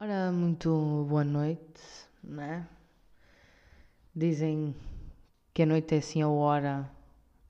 Ora, 0.00 0.32
muito 0.32 1.04
boa 1.06 1.22
noite, 1.22 1.82
né? 2.24 2.66
Dizem 4.16 4.74
que 5.52 5.64
a 5.64 5.66
noite 5.66 5.94
é 5.94 5.98
assim 5.98 6.22
a 6.22 6.28
hora 6.30 6.90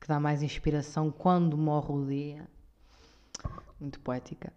que 0.00 0.09
dá 0.09 0.18
mais 0.18 0.43
inspiração 0.43 1.12
quando 1.12 1.57
morre 1.57 1.93
o 1.93 2.04
dia. 2.04 2.48
Muito 3.79 4.00
poética. 4.00 4.52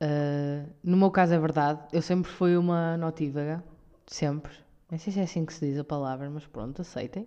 Uh, 0.00 0.68
no 0.82 0.96
meu 0.96 1.10
caso 1.10 1.34
é 1.34 1.38
verdade, 1.38 1.80
eu 1.92 2.00
sempre 2.00 2.30
fui 2.30 2.56
uma 2.56 2.96
notívaga, 2.96 3.64
sempre. 4.06 4.52
Não 4.90 4.98
sei 4.98 5.12
se 5.12 5.20
é 5.20 5.24
assim 5.24 5.44
que 5.44 5.52
se 5.52 5.66
diz 5.66 5.78
a 5.78 5.84
palavra, 5.84 6.30
mas 6.30 6.46
pronto, 6.46 6.82
aceitem. 6.82 7.26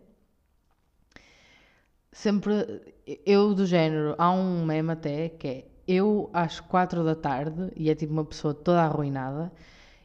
Sempre, 2.11 2.81
eu 3.25 3.53
do 3.53 3.65
género, 3.65 4.15
há 4.17 4.31
um 4.31 4.65
meme 4.65 4.91
até 4.91 5.29
que 5.29 5.47
é 5.47 5.65
eu 5.87 6.29
às 6.33 6.59
quatro 6.59 7.03
da 7.03 7.15
tarde 7.15 7.71
e 7.75 7.89
é 7.89 7.95
tipo 7.95 8.13
uma 8.13 8.25
pessoa 8.25 8.53
toda 8.53 8.81
arruinada. 8.81 9.51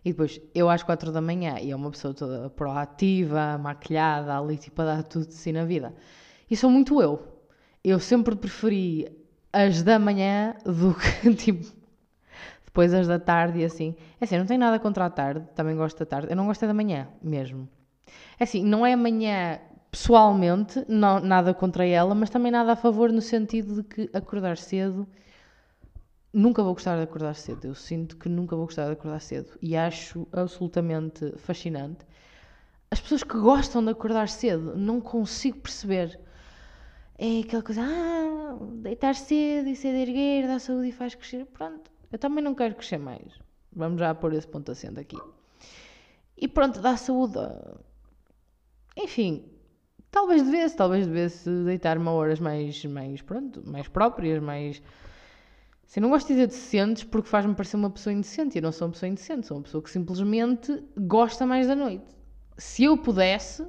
E 0.05 0.13
depois 0.13 0.41
eu 0.55 0.71
às 0.71 0.83
quatro 0.83 1.11
da 1.11 1.21
manhã 1.21 1.59
e 1.61 1.71
é 1.71 1.77
uma 1.77 1.91
pessoa 1.91 2.15
toda 2.15 2.49
proativa, 2.51 3.59
maquilhada, 3.59 4.37
ali 4.39 4.57
tipo 4.57 4.81
a 4.83 4.85
dar 4.85 5.03
tudo 5.03 5.27
de 5.27 5.35
si 5.35 5.53
na 5.53 5.65
vida. 5.65 5.95
E 6.51 6.57
sou 6.57 6.71
muito 6.71 7.01
eu. 7.03 7.27
Eu 7.83 7.99
sempre 8.01 8.37
preferi 8.37 9.09
as 9.53 9.83
da 9.83 9.99
manhã 9.99 10.55
do 10.65 10.95
que 10.95 11.35
tipo 11.35 11.76
depois 12.77 12.93
as 12.93 13.07
da 13.07 13.19
tarde 13.19 13.61
e 13.61 13.65
assim. 13.65 13.97
É 14.21 14.25
assim, 14.25 14.37
não 14.37 14.45
tenho 14.45 14.61
nada 14.61 14.79
contra 14.79 15.07
a 15.07 15.11
tarde, 15.11 15.47
também 15.55 15.75
gosto 15.75 15.99
da 15.99 16.05
tarde. 16.05 16.29
Eu 16.29 16.37
não 16.37 16.45
gosto 16.45 16.63
é 16.63 16.69
da 16.69 16.75
manhã 16.75 17.09
mesmo. 17.23 17.67
É 18.39 18.45
assim, 18.45 18.63
não 18.63 18.85
é 18.85 18.93
amanhã 18.93 19.59
pessoalmente, 19.91 20.85
não, 20.87 21.19
nada 21.19 21.55
contra 21.55 21.87
ela, 21.87 22.15
mas 22.15 22.29
também 22.29 22.53
nada 22.53 22.73
a 22.73 22.77
favor 22.77 23.11
no 23.11 23.23
sentido 23.23 23.77
de 23.77 23.83
que 23.83 24.11
acordar 24.13 24.59
cedo 24.59 25.09
nunca 26.31 26.63
vou 26.63 26.75
gostar 26.75 26.97
de 26.97 27.05
acordar 27.05 27.35
cedo. 27.35 27.65
Eu 27.65 27.75
sinto 27.75 28.19
que 28.19 28.29
nunca 28.29 28.55
vou 28.55 28.67
gostar 28.67 28.85
de 28.85 28.93
acordar 28.93 29.21
cedo 29.21 29.57
e 29.63 29.75
acho 29.75 30.29
absolutamente 30.31 31.33
fascinante. 31.39 32.05
As 32.91 33.01
pessoas 33.01 33.23
que 33.23 33.39
gostam 33.39 33.83
de 33.83 33.91
acordar 33.91 34.29
cedo, 34.29 34.77
não 34.77 35.01
consigo 35.01 35.61
perceber. 35.61 36.21
É 37.19 37.41
aquela 37.41 37.63
coisa, 37.63 37.81
ah, 37.83 38.59
deitar 38.83 39.15
cedo 39.15 39.67
e 39.67 39.73
de 39.73 39.87
erguer, 39.87 40.47
dá 40.47 40.59
saúde 40.59 40.89
e 40.89 40.93
faz 40.93 41.15
crescer. 41.15 41.47
Pronto, 41.47 41.91
eu 42.17 42.19
também 42.19 42.43
não 42.43 42.55
quero 42.55 42.75
crescer 42.75 42.99
mais. 42.99 43.39
Vamos 43.71 44.01
já 44.01 44.15
pôr 44.15 44.33
esse 44.33 44.49
ponto 44.49 44.73
acento 44.73 44.99
aqui. 44.99 45.19
E 46.37 46.49
pronto, 46.49 46.81
dá 46.81 46.97
saúde. 46.97 47.39
Enfim, 48.97 49.45
talvez 50.11 50.43
devesse, 50.43 50.75
talvez 50.75 51.07
devesse 51.07 51.51
deitar-me 51.65 52.09
a 52.09 52.11
horas 52.11 52.41
mais, 52.41 52.83
mais, 52.87 53.21
pronto, 53.21 53.63
mais 53.67 53.87
próprias, 53.87 54.43
mais 54.43 54.83
Assim, 55.87 56.01
não 56.01 56.09
gosto 56.09 56.27
de 56.29 56.35
dizer 56.35 56.47
decentes 56.49 57.05
porque 57.05 57.29
faz-me 57.29 57.55
parecer 57.55 57.77
uma 57.77 57.91
pessoa 57.91 58.13
indecente. 58.13 58.57
Eu 58.57 58.63
não 58.63 58.73
sou 58.73 58.89
uma 58.89 58.93
pessoa 58.93 59.09
indecente, 59.09 59.47
sou 59.47 59.59
uma 59.59 59.63
pessoa 59.63 59.83
que 59.83 59.91
simplesmente 59.91 60.83
gosta 60.99 61.47
mais 61.47 61.69
da 61.69 61.77
noite. 61.77 62.17
Se 62.57 62.85
eu 62.85 62.99
pudesse, 62.99 63.65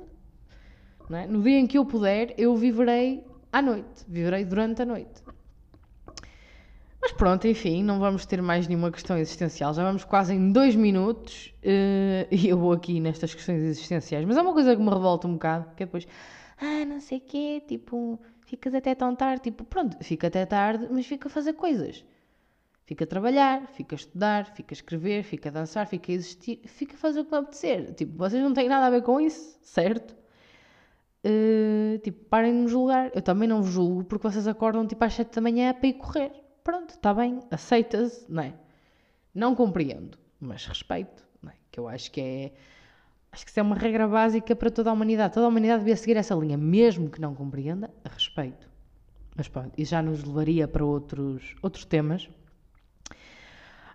é? 1.11 1.27
no 1.27 1.43
dia 1.43 1.59
em 1.59 1.67
que 1.67 1.77
eu 1.77 1.85
puder, 1.85 2.33
eu 2.37 2.55
viverei 2.55 3.23
à 3.51 3.61
noite, 3.61 4.05
viverei 4.07 4.45
durante 4.45 4.81
a 4.81 4.85
noite. 4.85 5.26
Mas 7.07 7.13
pronto, 7.15 7.47
enfim, 7.47 7.83
não 7.83 7.99
vamos 8.01 8.25
ter 8.25 8.41
mais 8.41 8.67
nenhuma 8.67 8.91
questão 8.91 9.17
existencial. 9.17 9.73
Já 9.73 9.81
vamos 9.81 10.03
quase 10.03 10.33
em 10.33 10.51
dois 10.51 10.75
minutos 10.75 11.53
uh, 11.63 12.27
e 12.29 12.49
eu 12.49 12.57
vou 12.57 12.73
aqui 12.73 12.99
nestas 12.99 13.33
questões 13.33 13.63
existenciais. 13.63 14.25
Mas 14.25 14.35
é 14.35 14.41
uma 14.41 14.51
coisa 14.51 14.75
que 14.75 14.81
me 14.81 14.89
revolta 14.89 15.25
um 15.25 15.35
bocado, 15.35 15.73
que 15.73 15.83
é 15.83 15.85
depois, 15.85 16.05
ah, 16.59 16.83
não 16.83 16.99
sei 16.99 17.19
o 17.19 17.21
quê, 17.21 17.63
tipo, 17.65 18.19
ficas 18.45 18.75
até 18.75 18.93
tão 18.93 19.15
tarde. 19.15 19.43
Tipo, 19.43 19.63
pronto, 19.63 19.95
fica 20.03 20.27
até 20.27 20.45
tarde, 20.45 20.89
mas 20.91 21.05
fica 21.05 21.29
a 21.29 21.31
fazer 21.31 21.53
coisas. 21.53 22.03
Fica 22.83 23.05
a 23.05 23.07
trabalhar, 23.07 23.65
fica 23.67 23.95
a 23.95 23.99
estudar, 23.99 24.45
fica 24.53 24.73
a 24.73 24.75
escrever, 24.75 25.23
fica 25.23 25.47
a 25.47 25.51
dançar, 25.53 25.87
fica 25.87 26.11
a 26.11 26.15
existir, 26.15 26.59
fica 26.65 26.95
a 26.95 26.97
fazer 26.97 27.21
o 27.21 27.25
que 27.25 27.31
me 27.31 27.37
apetecer. 27.37 27.93
Tipo, 27.93 28.17
vocês 28.17 28.43
não 28.43 28.53
têm 28.53 28.67
nada 28.67 28.85
a 28.85 28.89
ver 28.89 29.01
com 29.03 29.21
isso, 29.21 29.57
certo? 29.61 30.13
Uh, 31.23 31.99
tipo, 31.99 32.25
parem 32.25 32.51
de 32.51 32.59
me 32.63 32.67
julgar. 32.67 33.11
Eu 33.15 33.21
também 33.21 33.47
não 33.47 33.61
vos 33.63 33.71
julgo 33.71 34.03
porque 34.03 34.27
vocês 34.27 34.45
acordam 34.45 34.85
tipo 34.85 35.01
às 35.05 35.13
7 35.13 35.33
da 35.35 35.41
manhã 35.41 35.73
para 35.73 35.87
ir 35.87 35.93
correr. 35.93 36.46
Pronto, 36.67 36.89
está 36.89 37.13
bem, 37.13 37.39
aceita-se, 37.49 38.29
não 38.29 38.43
é? 38.43 38.53
Não 39.33 39.55
compreendo, 39.55 40.17
mas 40.37 40.65
respeito, 40.65 41.25
é? 41.47 41.53
Que 41.71 41.79
eu 41.79 41.87
acho 41.87 42.11
que 42.11 42.19
é 42.19 42.51
Acho 43.31 43.45
que 43.45 43.51
isso 43.51 43.59
é 43.61 43.63
uma 43.63 43.77
regra 43.77 44.05
básica 44.05 44.53
para 44.53 44.69
toda 44.69 44.89
a 44.89 44.93
humanidade. 44.93 45.33
Toda 45.33 45.45
a 45.45 45.49
humanidade 45.49 45.79
devia 45.79 45.95
seguir 45.95 46.17
essa 46.17 46.35
linha, 46.35 46.57
mesmo 46.57 47.09
que 47.09 47.21
não 47.21 47.33
compreenda, 47.33 47.89
respeito. 48.03 48.69
Mas 49.33 49.47
pronto, 49.47 49.71
e 49.77 49.85
já 49.85 50.01
nos 50.01 50.25
levaria 50.25 50.67
para 50.67 50.83
outros, 50.83 51.55
outros 51.61 51.85
temas. 51.85 52.29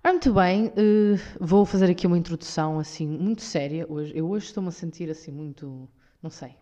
Ah, 0.02 0.12
muito 0.12 0.32
bem, 0.32 0.68
uh, 0.68 1.20
vou 1.38 1.66
fazer 1.66 1.90
aqui 1.90 2.06
uma 2.06 2.16
introdução 2.16 2.78
assim 2.78 3.06
muito 3.06 3.42
séria 3.42 3.84
hoje. 3.86 4.16
Eu 4.16 4.30
hoje 4.30 4.46
estou-me 4.46 4.70
a 4.70 4.72
sentir 4.72 5.10
assim 5.10 5.30
muito, 5.30 5.86
não 6.22 6.30
sei, 6.30 6.54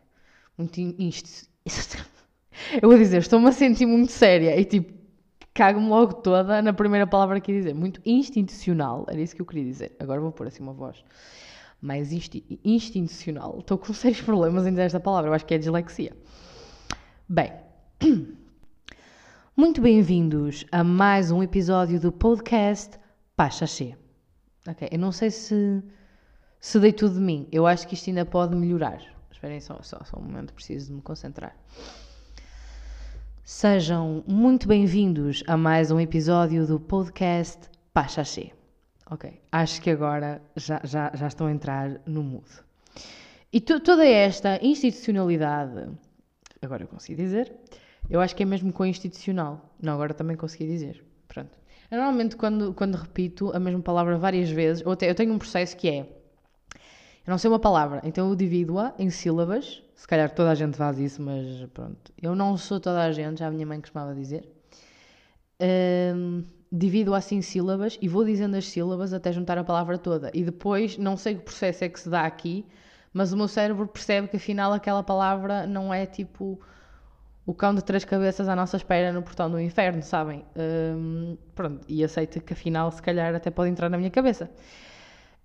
muito 0.58 0.80
inst... 0.80 1.48
Eu 2.82 2.88
vou 2.88 2.98
dizer, 2.98 3.18
estou-me 3.18 3.48
a 3.48 3.52
sentir 3.52 3.86
muito 3.86 4.10
séria 4.10 4.58
e 4.58 4.64
tipo, 4.64 4.99
cago-me 5.60 5.88
logo 5.90 6.14
toda 6.14 6.62
na 6.62 6.72
primeira 6.72 7.06
palavra 7.06 7.38
que 7.38 7.52
ia 7.52 7.58
dizer. 7.58 7.74
Muito 7.74 8.00
institucional, 8.06 9.04
era 9.10 9.20
isso 9.20 9.36
que 9.36 9.42
eu 9.42 9.46
queria 9.46 9.64
dizer. 9.64 9.94
Agora 9.98 10.18
vou 10.18 10.32
pôr 10.32 10.46
assim 10.46 10.62
uma 10.62 10.72
voz 10.72 11.04
mais 11.82 12.14
insti 12.14 12.42
institucional. 12.64 13.58
Estou 13.58 13.76
com 13.76 13.92
sérios 13.92 14.22
problemas 14.22 14.66
em 14.66 14.70
dizer 14.70 14.84
esta 14.84 14.98
palavra, 14.98 15.28
eu 15.28 15.34
acho 15.34 15.44
que 15.44 15.52
é 15.52 15.58
dislexia. 15.58 16.16
Bem, 17.28 17.52
muito 19.54 19.82
bem-vindos 19.82 20.64
a 20.72 20.82
mais 20.82 21.30
um 21.30 21.42
episódio 21.42 22.00
do 22.00 22.10
podcast 22.10 22.98
Pachaxê. 23.36 23.94
Ok, 24.66 24.88
eu 24.90 24.98
não 24.98 25.12
sei 25.12 25.30
se, 25.30 25.84
se 26.58 26.80
dei 26.80 26.94
tudo 26.94 27.16
de 27.16 27.20
mim, 27.20 27.46
eu 27.52 27.66
acho 27.66 27.86
que 27.86 27.92
isto 27.92 28.08
ainda 28.08 28.24
pode 28.24 28.56
melhorar. 28.56 29.02
Esperem 29.30 29.60
só, 29.60 29.78
só, 29.82 30.02
só 30.06 30.18
um 30.18 30.22
momento, 30.22 30.54
preciso 30.54 30.86
de 30.86 30.92
me 30.94 31.02
concentrar. 31.02 31.54
Sejam 33.52 34.22
muito 34.28 34.68
bem-vindos 34.68 35.42
a 35.44 35.56
mais 35.56 35.90
um 35.90 35.98
episódio 35.98 36.64
do 36.68 36.78
podcast 36.78 37.58
Pachaxê. 37.92 38.52
Ok, 39.10 39.40
acho 39.50 39.82
que 39.82 39.90
agora 39.90 40.40
já, 40.54 40.80
já, 40.84 41.10
já 41.12 41.26
estão 41.26 41.48
a 41.48 41.50
entrar 41.50 42.00
no 42.06 42.22
mood. 42.22 42.46
E 43.52 43.60
toda 43.60 44.06
esta 44.06 44.64
institucionalidade, 44.64 45.90
agora 46.62 46.84
eu 46.84 46.86
consegui 46.86 47.20
dizer, 47.20 47.52
eu 48.08 48.20
acho 48.20 48.36
que 48.36 48.44
é 48.44 48.46
mesmo 48.46 48.72
com 48.72 48.86
institucional. 48.86 49.74
Não, 49.82 49.94
agora 49.94 50.14
também 50.14 50.36
consegui 50.36 50.68
dizer. 50.68 51.04
Pronto. 51.26 51.50
Normalmente, 51.90 52.36
quando, 52.36 52.72
quando 52.72 52.94
repito 52.94 53.50
a 53.52 53.58
mesma 53.58 53.82
palavra 53.82 54.16
várias 54.16 54.48
vezes, 54.48 54.86
ou 54.86 54.92
até, 54.92 55.10
eu 55.10 55.14
tenho 55.14 55.34
um 55.34 55.38
processo 55.38 55.76
que 55.76 55.88
é: 55.88 56.19
eu 57.26 57.30
não 57.30 57.38
sei 57.38 57.50
uma 57.50 57.58
palavra, 57.58 58.00
então 58.04 58.28
eu 58.28 58.36
divido-a 58.36 58.94
em 58.98 59.10
sílabas. 59.10 59.82
Se 59.94 60.08
calhar 60.08 60.30
toda 60.30 60.50
a 60.50 60.54
gente 60.54 60.76
faz 60.76 60.98
isso, 60.98 61.20
mas 61.20 61.46
pronto. 61.74 62.12
Eu 62.20 62.34
não 62.34 62.56
sou 62.56 62.80
toda 62.80 63.02
a 63.02 63.12
gente, 63.12 63.40
já 63.40 63.48
a 63.48 63.50
minha 63.50 63.66
mãe 63.66 63.80
costumava 63.80 64.14
dizer. 64.14 64.50
Um, 65.60 66.42
divido 66.72 67.14
assim 67.14 67.36
em 67.36 67.42
sílabas 67.42 67.98
e 68.00 68.08
vou 68.08 68.24
dizendo 68.24 68.56
as 68.56 68.66
sílabas 68.66 69.12
até 69.12 69.32
juntar 69.32 69.58
a 69.58 69.64
palavra 69.64 69.98
toda. 69.98 70.30
E 70.32 70.42
depois, 70.42 70.96
não 70.96 71.16
sei 71.16 71.34
que 71.34 71.42
processo 71.42 71.84
é 71.84 71.88
que 71.88 72.00
se 72.00 72.08
dá 72.08 72.22
aqui, 72.22 72.64
mas 73.12 73.32
o 73.32 73.36
meu 73.36 73.48
cérebro 73.48 73.86
percebe 73.86 74.28
que 74.28 74.36
afinal 74.36 74.72
aquela 74.72 75.02
palavra 75.02 75.66
não 75.66 75.92
é 75.92 76.06
tipo 76.06 76.60
o 77.44 77.54
cão 77.54 77.74
de 77.74 77.82
três 77.82 78.04
cabeças 78.04 78.48
à 78.48 78.54
nossa 78.54 78.76
espera 78.76 79.12
no 79.12 79.22
portão 79.22 79.50
do 79.50 79.58
inferno, 79.60 80.02
sabem? 80.02 80.44
Um, 80.56 81.36
pronto, 81.54 81.84
e 81.88 82.04
aceita 82.04 82.38
que 82.38 82.52
afinal 82.52 82.90
se 82.92 83.02
calhar 83.02 83.34
até 83.34 83.50
pode 83.50 83.70
entrar 83.70 83.88
na 83.88 83.98
minha 83.98 84.10
cabeça. 84.10 84.48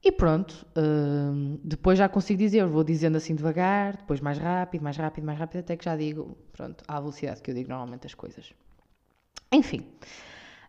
E 0.05 0.11
pronto, 0.11 0.67
um, 0.77 1.59
depois 1.63 1.97
já 1.97 2.07
consigo 2.07 2.37
dizer, 2.37 2.63
vou 2.67 2.83
dizendo 2.83 3.17
assim 3.17 3.33
devagar, 3.33 3.97
depois 3.97 4.21
mais 4.21 4.37
rápido, 4.37 4.83
mais 4.83 4.95
rápido, 4.95 5.25
mais 5.25 5.39
rápido, 5.39 5.61
até 5.61 5.75
que 5.75 5.83
já 5.83 5.97
digo, 5.97 6.37
pronto, 6.53 6.83
à 6.87 6.99
velocidade 6.99 7.41
que 7.41 7.49
eu 7.49 7.55
digo 7.55 7.69
normalmente 7.69 8.05
as 8.05 8.13
coisas. 8.13 8.53
Enfim, 9.51 9.83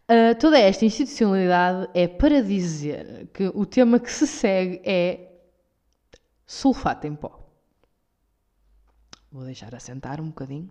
Uh, 0.09 0.39
toda 0.39 0.57
esta 0.57 0.85
institucionalidade 0.85 1.91
é 1.93 2.07
para 2.07 2.41
dizer 2.41 3.29
que 3.35 3.51
o 3.53 3.67
tema 3.67 3.99
que 3.99 4.09
se 4.09 4.25
segue 4.25 4.81
é 4.85 5.33
sulfato 6.47 7.09
em 7.09 7.17
pó. 7.17 7.45
Vou 9.33 9.43
deixar 9.43 9.75
assentar 9.75 10.21
um 10.21 10.27
bocadinho. 10.27 10.71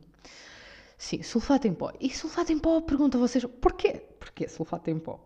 Sim, 0.98 1.22
sulfato 1.22 1.68
em 1.68 1.74
pó. 1.74 1.92
E 2.00 2.10
sulfato 2.16 2.54
em 2.54 2.58
pó, 2.58 2.80
pergunto 2.80 3.18
a 3.18 3.20
vocês, 3.20 3.44
porquê? 3.60 4.06
Porquê 4.18 4.48
sulfato 4.48 4.90
em 4.90 4.98
pó? 4.98 5.22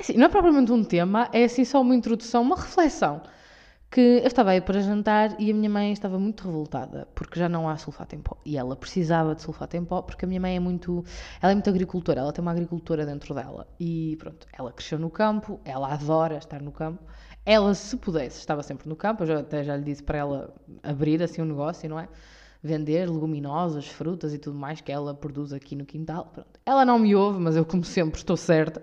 É 0.00 0.02
assim, 0.02 0.14
não 0.14 0.24
é 0.24 0.28
propriamente 0.30 0.72
um 0.72 0.82
tema, 0.82 1.28
é 1.30 1.44
assim 1.44 1.62
só 1.62 1.78
uma 1.82 1.94
introdução, 1.94 2.40
uma 2.40 2.56
reflexão. 2.56 3.20
Que 3.90 4.00
eu 4.00 4.26
estava 4.26 4.52
aí 4.52 4.60
para 4.60 4.80
jantar 4.80 5.38
e 5.38 5.50
a 5.50 5.54
minha 5.54 5.68
mãe 5.68 5.92
estava 5.92 6.18
muito 6.18 6.44
revoltada 6.46 7.06
porque 7.14 7.38
já 7.38 7.50
não 7.50 7.68
há 7.68 7.76
sulfato 7.76 8.14
em 8.14 8.20
pó. 8.20 8.38
E 8.46 8.56
ela 8.56 8.74
precisava 8.76 9.34
de 9.34 9.42
sulfato 9.42 9.76
em 9.76 9.84
pó 9.84 10.00
porque 10.00 10.24
a 10.24 10.28
minha 10.28 10.40
mãe 10.40 10.56
é 10.56 10.60
muito 10.60 11.04
ela 11.42 11.52
é 11.52 11.54
muito 11.54 11.68
agricultora 11.68 12.20
ela 12.20 12.32
tem 12.32 12.40
uma 12.40 12.52
agricultura 12.52 13.04
dentro 13.04 13.34
dela. 13.34 13.66
E 13.78 14.16
pronto 14.18 14.46
ela 14.56 14.72
cresceu 14.72 14.98
no 14.98 15.10
campo 15.10 15.60
ela 15.64 15.92
adora 15.92 16.38
estar 16.38 16.62
no 16.62 16.72
campo. 16.72 17.02
Ela 17.44 17.74
se 17.74 17.96
pudesse 17.96 18.38
estava 18.38 18.62
sempre 18.62 18.88
no 18.88 18.96
campo. 18.96 19.24
Eu 19.24 19.26
já, 19.26 19.40
até 19.40 19.64
já 19.64 19.76
lhe 19.76 19.84
disse 19.84 20.02
para 20.02 20.18
ela 20.18 20.54
abrir 20.82 21.22
assim 21.22 21.42
um 21.42 21.46
negócio 21.46 21.90
não 21.90 21.98
é? 21.98 22.08
Vender 22.62 23.10
leguminosas 23.10 23.88
frutas 23.88 24.32
e 24.32 24.38
tudo 24.38 24.56
mais 24.56 24.80
que 24.80 24.92
ela 24.92 25.12
produz 25.12 25.52
aqui 25.52 25.74
no 25.76 25.84
quintal. 25.84 26.30
Pronto. 26.32 26.60
Ela 26.64 26.86
não 26.86 26.98
me 26.98 27.14
ouve 27.14 27.40
mas 27.40 27.56
eu 27.56 27.66
como 27.66 27.84
sempre 27.84 28.18
estou 28.18 28.36
certa 28.36 28.80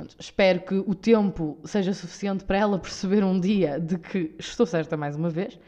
Pronto, 0.00 0.16
espero 0.18 0.62
que 0.62 0.74
o 0.76 0.94
tempo 0.94 1.58
seja 1.62 1.92
suficiente 1.92 2.42
para 2.42 2.56
ela 2.56 2.78
perceber 2.78 3.22
um 3.22 3.38
dia 3.38 3.78
de 3.78 3.98
que 3.98 4.34
estou 4.38 4.64
certa 4.64 4.96
mais 4.96 5.14
uma 5.14 5.28
vez. 5.28 5.60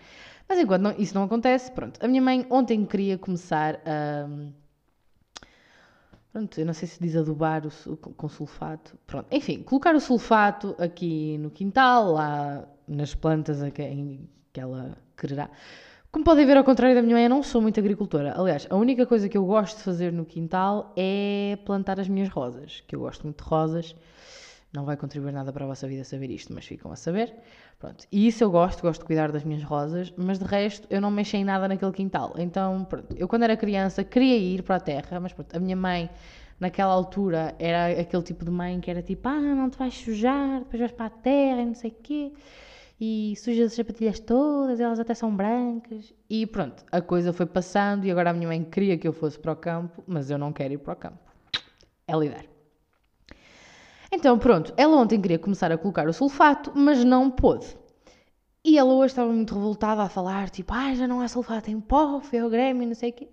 Mas 0.49 0.59
enquanto 0.59 0.81
não, 0.81 0.93
isso 0.93 1.15
não 1.15 1.25
acontece, 1.25 1.71
pronto. 1.71 2.03
A 2.03 2.09
minha 2.09 2.23
mãe 2.23 2.47
ontem 2.49 2.87
queria 2.87 3.19
começar 3.19 3.79
a. 3.85 4.27
Pronto, 6.33 6.59
eu 6.59 6.65
não 6.65 6.73
sei 6.73 6.89
se 6.89 6.99
diz 6.99 7.15
adubar 7.15 7.63
o, 7.67 7.95
com 7.95 8.27
sulfato. 8.27 8.99
Pronto, 9.07 9.27
enfim, 9.31 9.63
colocar 9.63 9.95
o 9.95 10.01
sulfato 10.01 10.75
aqui 10.79 11.37
no 11.37 11.51
quintal, 11.51 12.13
lá 12.13 12.67
nas 12.89 13.15
plantas 13.15 13.63
em 13.63 13.71
que 14.51 14.59
ela 14.59 14.97
quererá. 15.15 15.51
Como 16.13 16.27
podem 16.27 16.45
ver, 16.45 16.59
ao 16.59 16.63
contrário 16.63 16.95
da 16.95 17.01
minha 17.01 17.15
mãe, 17.15 17.25
eu 17.25 17.31
não 17.31 17.43
sou 17.43 17.63
muito 17.63 17.81
agricultora. 17.81 18.35
Aliás, 18.39 18.67
a 18.69 18.77
única 18.77 19.07
coisa 19.07 19.31
que 19.31 19.39
eu 19.39 19.47
gosto 19.47 19.79
de 19.79 19.83
fazer 19.83 20.13
no 20.13 20.27
quintal 20.27 20.93
é 20.95 21.59
plantar 21.65 21.99
as 21.99 22.07
minhas 22.07 22.29
rosas, 22.29 22.85
que 22.87 22.95
eu 22.95 23.01
gosto 23.01 23.23
muito 23.23 23.43
de 23.43 23.49
rosas. 23.49 23.97
Não 24.75 24.85
vai 24.85 24.95
contribuir 24.95 25.33
nada 25.33 25.51
para 25.51 25.65
a 25.65 25.69
vossa 25.69 25.89
vida 25.89 26.05
saber 26.05 26.29
isto, 26.29 26.53
mas 26.53 26.67
ficam 26.67 26.93
a 26.93 26.97
saber. 26.97 27.35
Pronto. 27.79 28.05
E 28.13 28.27
isso 28.27 28.45
eu 28.45 28.51
gosto, 28.51 28.83
gosto 28.83 29.01
de 29.01 29.07
cuidar 29.07 29.33
das 29.33 29.43
minhas 29.43 29.63
rosas, 29.63 30.13
mas 30.15 30.39
de 30.39 30.45
resto 30.45 30.87
eu 30.91 31.01
não 31.01 31.11
mexo 31.11 31.35
em 31.35 31.45
nada 31.45 31.67
naquele 31.67 31.93
quintal. 31.93 32.35
Então, 32.37 32.85
pronto, 32.85 33.17
eu 33.17 33.27
quando 33.27 33.45
era 33.45 33.57
criança 33.57 34.05
queria 34.05 34.37
ir 34.37 34.63
para 34.63 34.77
a 34.77 34.81
terra, 34.81 35.19
mas 35.19 35.33
pronto, 35.33 35.57
a 35.57 35.59
minha 35.59 35.77
mãe 35.77 36.11
naquela 36.61 36.93
altura 36.93 37.55
era 37.59 37.87
aquele 37.99 38.23
tipo 38.23 38.45
de 38.45 38.51
mãe 38.51 38.83
que 38.83 38.91
era 38.91 39.01
tipo, 39.01 39.27
ah, 39.31 39.41
não 39.41 39.71
te 39.71 39.79
vais 39.79 39.95
sujar, 39.95 40.59
depois 40.59 40.79
vais 40.79 40.93
para 40.93 41.07
a 41.07 41.11
terra 41.11 41.63
e 41.63 41.65
não 41.65 41.75
sei 41.75 41.91
o 41.91 41.95
quê 42.03 42.33
e 43.01 43.35
sujas 43.37 43.67
as 43.67 43.75
sapatilhas 43.75 44.21
todas, 44.21 44.81
elas 44.81 45.01
até 45.01 45.15
são 45.15 45.35
brancas. 45.35 46.13
E 46.29 46.47
pronto, 46.47 46.85
a 46.91 47.01
coisa 47.01 47.33
foi 47.33 47.47
passando 47.47 48.05
e 48.05 48.11
agora 48.11 48.31
a 48.31 48.33
minha 48.33 48.49
mãe 48.49 48.63
queria 48.63 48.97
que 48.97 49.07
eu 49.07 49.13
fosse 49.13 49.39
para 49.39 49.53
o 49.53 49.57
campo, 49.57 50.03
mas 50.07 50.31
eu 50.31 50.39
não 50.39 50.53
quero 50.53 50.75
ir 50.75 50.79
para 50.79 50.93
o 50.93 50.97
campo. 50.97 51.33
É 52.07 52.17
lidar. 52.17 52.45
Então 54.13 54.39
pronto, 54.39 54.75
ela 54.77 54.97
ontem 54.97 55.21
queria 55.21 55.39
começar 55.39 55.73
a 55.73 55.79
colocar 55.79 56.09
o 56.09 56.13
sulfato, 56.13 56.73
mas 56.75 57.03
não 57.05 57.31
pôde. 57.31 57.77
E 58.65 58.79
ela 58.79 58.93
hoje 58.93 59.13
estava 59.13 59.33
muito 59.33 59.55
revoltada 59.55 60.03
a 60.03 60.09
falar, 60.09 60.49
tipo, 60.49 60.73
ah, 60.73 60.95
já 60.95 61.09
não 61.09 61.21
há 61.21 61.27
sulfato 61.27 61.71
em 61.71 61.81
pó, 61.81 62.21
foi 62.21 62.49
Grêmio, 62.49 62.87
não 62.87 62.95
sei 62.95 63.11
o 63.11 63.13
quê. 63.13 63.29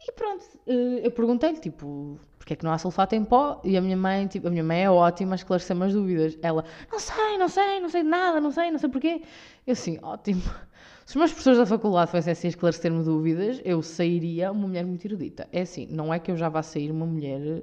E 0.00 0.12
pronto, 0.12 0.44
eh, 0.66 1.06
eu 1.06 1.10
perguntei-lhe, 1.12 1.60
tipo, 1.60 2.18
porque 2.50 2.54
é 2.54 2.56
que 2.56 2.64
não 2.64 2.72
há 2.72 2.78
sulfato 2.78 3.14
em 3.14 3.24
pó? 3.24 3.60
E 3.62 3.76
a 3.76 3.80
minha 3.80 3.96
mãe, 3.96 4.26
tipo, 4.26 4.48
a 4.48 4.50
minha 4.50 4.64
mãe 4.64 4.82
é 4.82 4.90
ótima 4.90 5.34
a 5.34 5.36
esclarecer-me 5.36 5.84
as 5.84 5.92
dúvidas. 5.92 6.36
Ela, 6.42 6.64
não 6.90 6.98
sei, 6.98 7.38
não 7.38 7.48
sei, 7.48 7.80
não 7.80 7.88
sei 7.88 8.02
de 8.02 8.08
nada, 8.08 8.40
não 8.40 8.50
sei, 8.50 8.72
não 8.72 8.78
sei 8.78 8.88
porquê. 8.88 9.22
Eu 9.64 9.72
assim, 9.72 9.98
ótimo. 10.02 10.42
Se 11.06 11.12
os 11.12 11.16
meus 11.16 11.30
professores 11.30 11.58
da 11.60 11.66
faculdade 11.66 12.10
fossem 12.10 12.32
assim 12.32 12.48
esclarecer-me 12.48 13.04
dúvidas, 13.04 13.60
eu 13.64 13.80
sairia 13.82 14.50
uma 14.50 14.66
mulher 14.66 14.84
muito 14.84 15.04
erudita. 15.04 15.48
É 15.52 15.60
assim, 15.60 15.86
não 15.90 16.12
é 16.12 16.18
que 16.18 16.30
eu 16.30 16.36
já 16.36 16.48
vá 16.48 16.60
sair 16.60 16.90
uma 16.90 17.06
mulher 17.06 17.62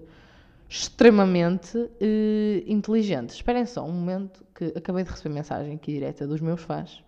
extremamente 0.70 1.78
uh, 1.78 2.64
inteligente. 2.66 3.32
Esperem 3.32 3.66
só 3.66 3.84
um 3.84 3.92
momento 3.92 4.46
que 4.56 4.66
acabei 4.76 5.04
de 5.04 5.10
receber 5.10 5.34
mensagem 5.36 5.76
aqui 5.76 5.94
direta 5.94 6.26
dos 6.26 6.40
meus 6.40 6.62
fãs. 6.62 7.04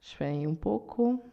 Esperem 0.00 0.46
um 0.46 0.54
pouco. 0.54 1.31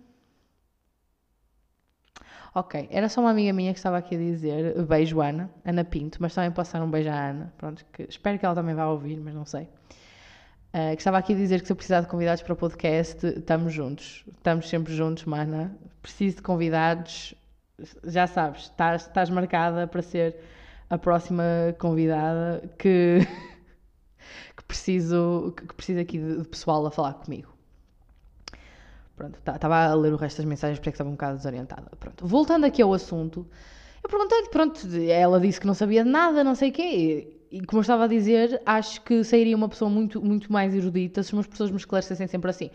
Ok, 2.53 2.87
era 2.91 3.07
só 3.07 3.21
uma 3.21 3.29
amiga 3.29 3.53
minha 3.53 3.71
que 3.73 3.79
estava 3.79 3.97
aqui 3.97 4.15
a 4.15 4.17
dizer 4.17 4.81
beijo 4.83 5.21
Ana, 5.21 5.49
Ana 5.63 5.83
Pinto, 5.83 6.17
mas 6.19 6.33
também 6.33 6.51
posso 6.51 6.73
dar 6.73 6.81
um 6.81 6.89
beijo 6.89 7.09
à 7.09 7.29
Ana, 7.29 7.53
pronto, 7.57 7.85
que 7.93 8.03
espero 8.03 8.39
que 8.39 8.45
ela 8.45 8.55
também 8.55 8.73
vá 8.73 8.87
ouvir, 8.87 9.19
mas 9.19 9.35
não 9.35 9.45
sei. 9.45 9.69
Uh, 10.71 10.95
que 10.95 11.01
estava 11.01 11.17
aqui 11.17 11.33
a 11.33 11.35
dizer 11.35 11.61
que 11.61 11.67
se 11.67 11.71
eu 11.71 11.75
precisar 11.75 12.01
de 12.01 12.07
convidados 12.07 12.43
para 12.43 12.53
o 12.53 12.55
podcast, 12.55 13.25
estamos 13.25 13.73
juntos. 13.73 14.23
Estamos 14.37 14.69
sempre 14.69 14.93
juntos, 14.93 15.25
mana. 15.25 15.75
Preciso 16.01 16.37
de 16.37 16.41
convidados, 16.43 17.33
já 18.03 18.27
sabes, 18.27 18.63
estás, 18.63 19.29
marcada 19.31 19.87
para 19.87 20.01
ser 20.01 20.37
a 20.89 20.97
próxima 20.97 21.43
convidada 21.79 22.61
que, 22.77 23.19
que 24.55 24.63
preciso 24.63 25.53
que 25.55 25.73
preciso 25.73 25.99
aqui 25.99 26.19
de 26.19 26.47
pessoal 26.47 26.85
a 26.85 26.91
falar 26.91 27.13
comigo. 27.15 27.58
Pronto, 29.19 29.37
estava 29.37 29.59
tá, 29.59 29.91
a 29.91 29.93
ler 29.95 30.13
o 30.13 30.15
resto 30.15 30.37
das 30.37 30.45
mensagens 30.45 30.79
porque 30.79 30.91
estava 30.91 31.09
um 31.09 31.13
bocado 31.13 31.35
desorientada. 31.35 31.91
Pronto, 31.99 32.25
voltando 32.25 32.65
aqui 32.65 32.81
ao 32.81 32.93
assunto, 32.93 33.45
eu 34.01 34.09
perguntei-lhe, 34.09 34.47
pronto, 34.47 34.79
ela 35.09 35.41
disse 35.41 35.59
que 35.59 35.67
não 35.67 35.73
sabia 35.73 36.05
de 36.05 36.09
nada, 36.09 36.41
não 36.41 36.55
sei 36.55 36.69
o 36.69 36.71
quê, 36.71 37.27
e, 37.51 37.59
como 37.65 37.79
eu 37.79 37.81
estava 37.81 38.05
a 38.05 38.07
dizer, 38.07 38.61
acho 38.65 39.01
que 39.01 39.21
sairia 39.25 39.57
uma 39.57 39.67
pessoa 39.67 39.91
muito, 39.91 40.21
muito 40.21 40.49
mais 40.49 40.73
erudita 40.73 41.21
se 41.21 41.37
as 41.37 41.47
pessoas 41.47 41.69
me 41.69 41.75
esclarecessem 41.75 42.27
sempre 42.27 42.49
assim. 42.49 42.71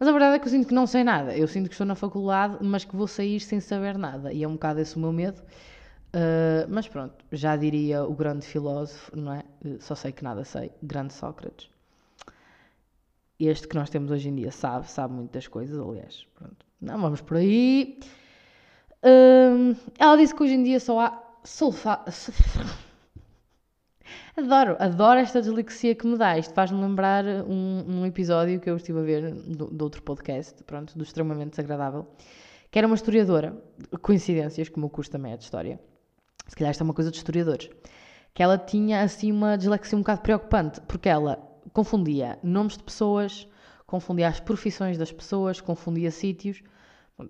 Mas 0.00 0.08
a 0.08 0.12
verdade 0.12 0.36
é 0.36 0.38
que 0.38 0.46
eu 0.46 0.50
sinto 0.50 0.68
que 0.68 0.74
não 0.74 0.86
sei 0.86 1.04
nada. 1.04 1.36
Eu 1.36 1.46
sinto 1.46 1.66
que 1.68 1.74
estou 1.74 1.86
na 1.86 1.94
faculdade, 1.94 2.56
mas 2.62 2.86
que 2.86 2.96
vou 2.96 3.06
sair 3.06 3.38
sem 3.38 3.60
saber 3.60 3.98
nada. 3.98 4.32
E 4.32 4.42
é 4.42 4.48
um 4.48 4.54
bocado 4.54 4.80
esse 4.80 4.96
o 4.96 5.00
meu 5.00 5.12
medo. 5.12 5.42
Uh, 6.14 6.64
mas 6.66 6.88
pronto, 6.88 7.22
já 7.30 7.56
diria 7.56 8.04
o 8.04 8.14
grande 8.14 8.46
filósofo, 8.46 9.14
não 9.14 9.34
é? 9.34 9.44
Uh, 9.62 9.76
só 9.80 9.94
sei 9.94 10.12
que 10.12 10.24
nada 10.24 10.44
sei. 10.44 10.72
Grande 10.82 11.12
Sócrates 11.12 11.73
este 13.40 13.66
que 13.66 13.74
nós 13.74 13.90
temos 13.90 14.10
hoje 14.10 14.28
em 14.28 14.34
dia 14.34 14.50
sabe, 14.50 14.90
sabe 14.90 15.14
muitas 15.14 15.48
coisas, 15.48 15.78
aliás. 15.78 16.26
Pronto. 16.34 16.64
Não 16.80 17.00
vamos 17.00 17.20
por 17.20 17.36
aí. 17.36 17.98
Hum, 19.02 19.74
ela 19.98 20.16
disse 20.16 20.34
que 20.34 20.42
hoje 20.42 20.54
em 20.54 20.62
dia 20.62 20.78
só 20.78 21.00
há 21.00 21.22
sulfato. 21.42 22.10
adoro, 24.36 24.76
adoro 24.78 25.20
esta 25.20 25.40
dislexia 25.40 25.94
que 25.94 26.06
me 26.06 26.16
dá. 26.16 26.38
Isto 26.38 26.54
faz-me 26.54 26.80
lembrar 26.80 27.24
um, 27.24 27.84
um, 27.86 28.06
episódio 28.06 28.60
que 28.60 28.70
eu 28.70 28.76
estive 28.76 29.00
a 29.00 29.02
ver 29.02 29.32
do, 29.32 29.84
outro 29.84 30.02
podcast, 30.02 30.62
pronto, 30.64 30.96
do 30.96 31.04
extremamente 31.04 31.50
desagradável, 31.50 32.06
que 32.70 32.78
era 32.78 32.86
uma 32.86 32.96
historiadora, 32.96 33.56
coincidências, 34.00 34.68
que 34.68 34.76
o 34.76 34.80
meu 34.80 34.90
curso 34.90 35.10
também 35.10 35.32
é 35.32 35.36
de 35.36 35.44
história. 35.44 35.78
Se 36.46 36.56
calhar 36.56 36.70
isto 36.70 36.80
é 36.80 36.84
uma 36.84 36.94
coisa 36.94 37.10
de 37.10 37.16
historiadores. 37.16 37.70
Que 38.32 38.42
ela 38.42 38.58
tinha 38.58 39.02
assim 39.02 39.30
uma 39.30 39.56
dislexia 39.56 39.96
um 39.96 40.00
bocado 40.00 40.22
preocupante, 40.22 40.80
porque 40.82 41.08
ela 41.08 41.53
confundia 41.74 42.38
nomes 42.42 42.78
de 42.78 42.84
pessoas, 42.84 43.46
confundia 43.86 44.28
as 44.28 44.40
profissões 44.40 44.96
das 44.96 45.12
pessoas, 45.12 45.60
confundia 45.60 46.10
sítios. 46.10 46.62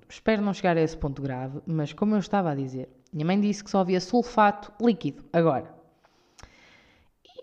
Espero 0.08 0.42
não 0.42 0.54
chegar 0.54 0.76
a 0.76 0.80
esse 0.80 0.96
ponto 0.96 1.20
grave, 1.20 1.60
mas 1.66 1.92
como 1.92 2.14
eu 2.14 2.18
estava 2.18 2.50
a 2.50 2.54
dizer, 2.54 2.88
minha 3.12 3.26
mãe 3.26 3.40
disse 3.40 3.64
que 3.64 3.70
só 3.70 3.80
havia 3.80 4.00
sulfato 4.00 4.72
líquido 4.80 5.24
agora. 5.32 5.74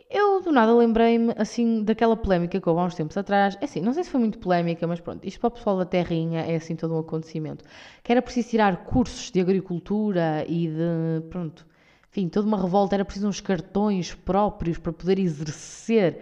Eu 0.09 0.42
do 0.42 0.51
nada 0.51 0.75
lembrei-me 0.75 1.33
assim 1.38 1.83
daquela 1.83 2.18
polémica 2.18 2.59
que 2.59 2.69
houve 2.69 2.81
há 2.81 2.86
uns 2.86 2.95
tempos 2.95 3.15
atrás. 3.18 3.58
É 3.62 3.65
assim, 3.65 3.79
não 3.79 3.93
sei 3.93 4.03
se 4.03 4.10
foi 4.10 4.20
muito 4.20 4.38
polémica, 4.39 4.86
mas 4.86 5.00
pronto, 5.00 5.25
isto 5.25 5.39
para 5.39 5.48
o 5.48 5.51
pessoal 5.51 5.77
da 5.77 5.86
Terrinha 5.86 6.41
é 6.41 6.55
assim 6.55 6.75
todo 6.75 6.93
um 6.93 7.00
acontecimento. 7.00 7.63
Que 8.03 8.12
era 8.12 8.22
preciso 8.22 8.50
tirar 8.50 8.84
cursos 8.84 9.31
de 9.31 9.39
agricultura 9.39 10.46
e 10.48 10.67
de. 10.67 11.22
pronto. 11.29 11.65
Enfim, 12.10 12.27
toda 12.27 12.46
uma 12.46 12.62
revolta, 12.62 12.93
era 12.93 13.05
preciso 13.05 13.27
uns 13.27 13.39
cartões 13.39 14.13
próprios 14.13 14.77
para 14.77 14.91
poder 14.91 15.17
exercer 15.17 16.22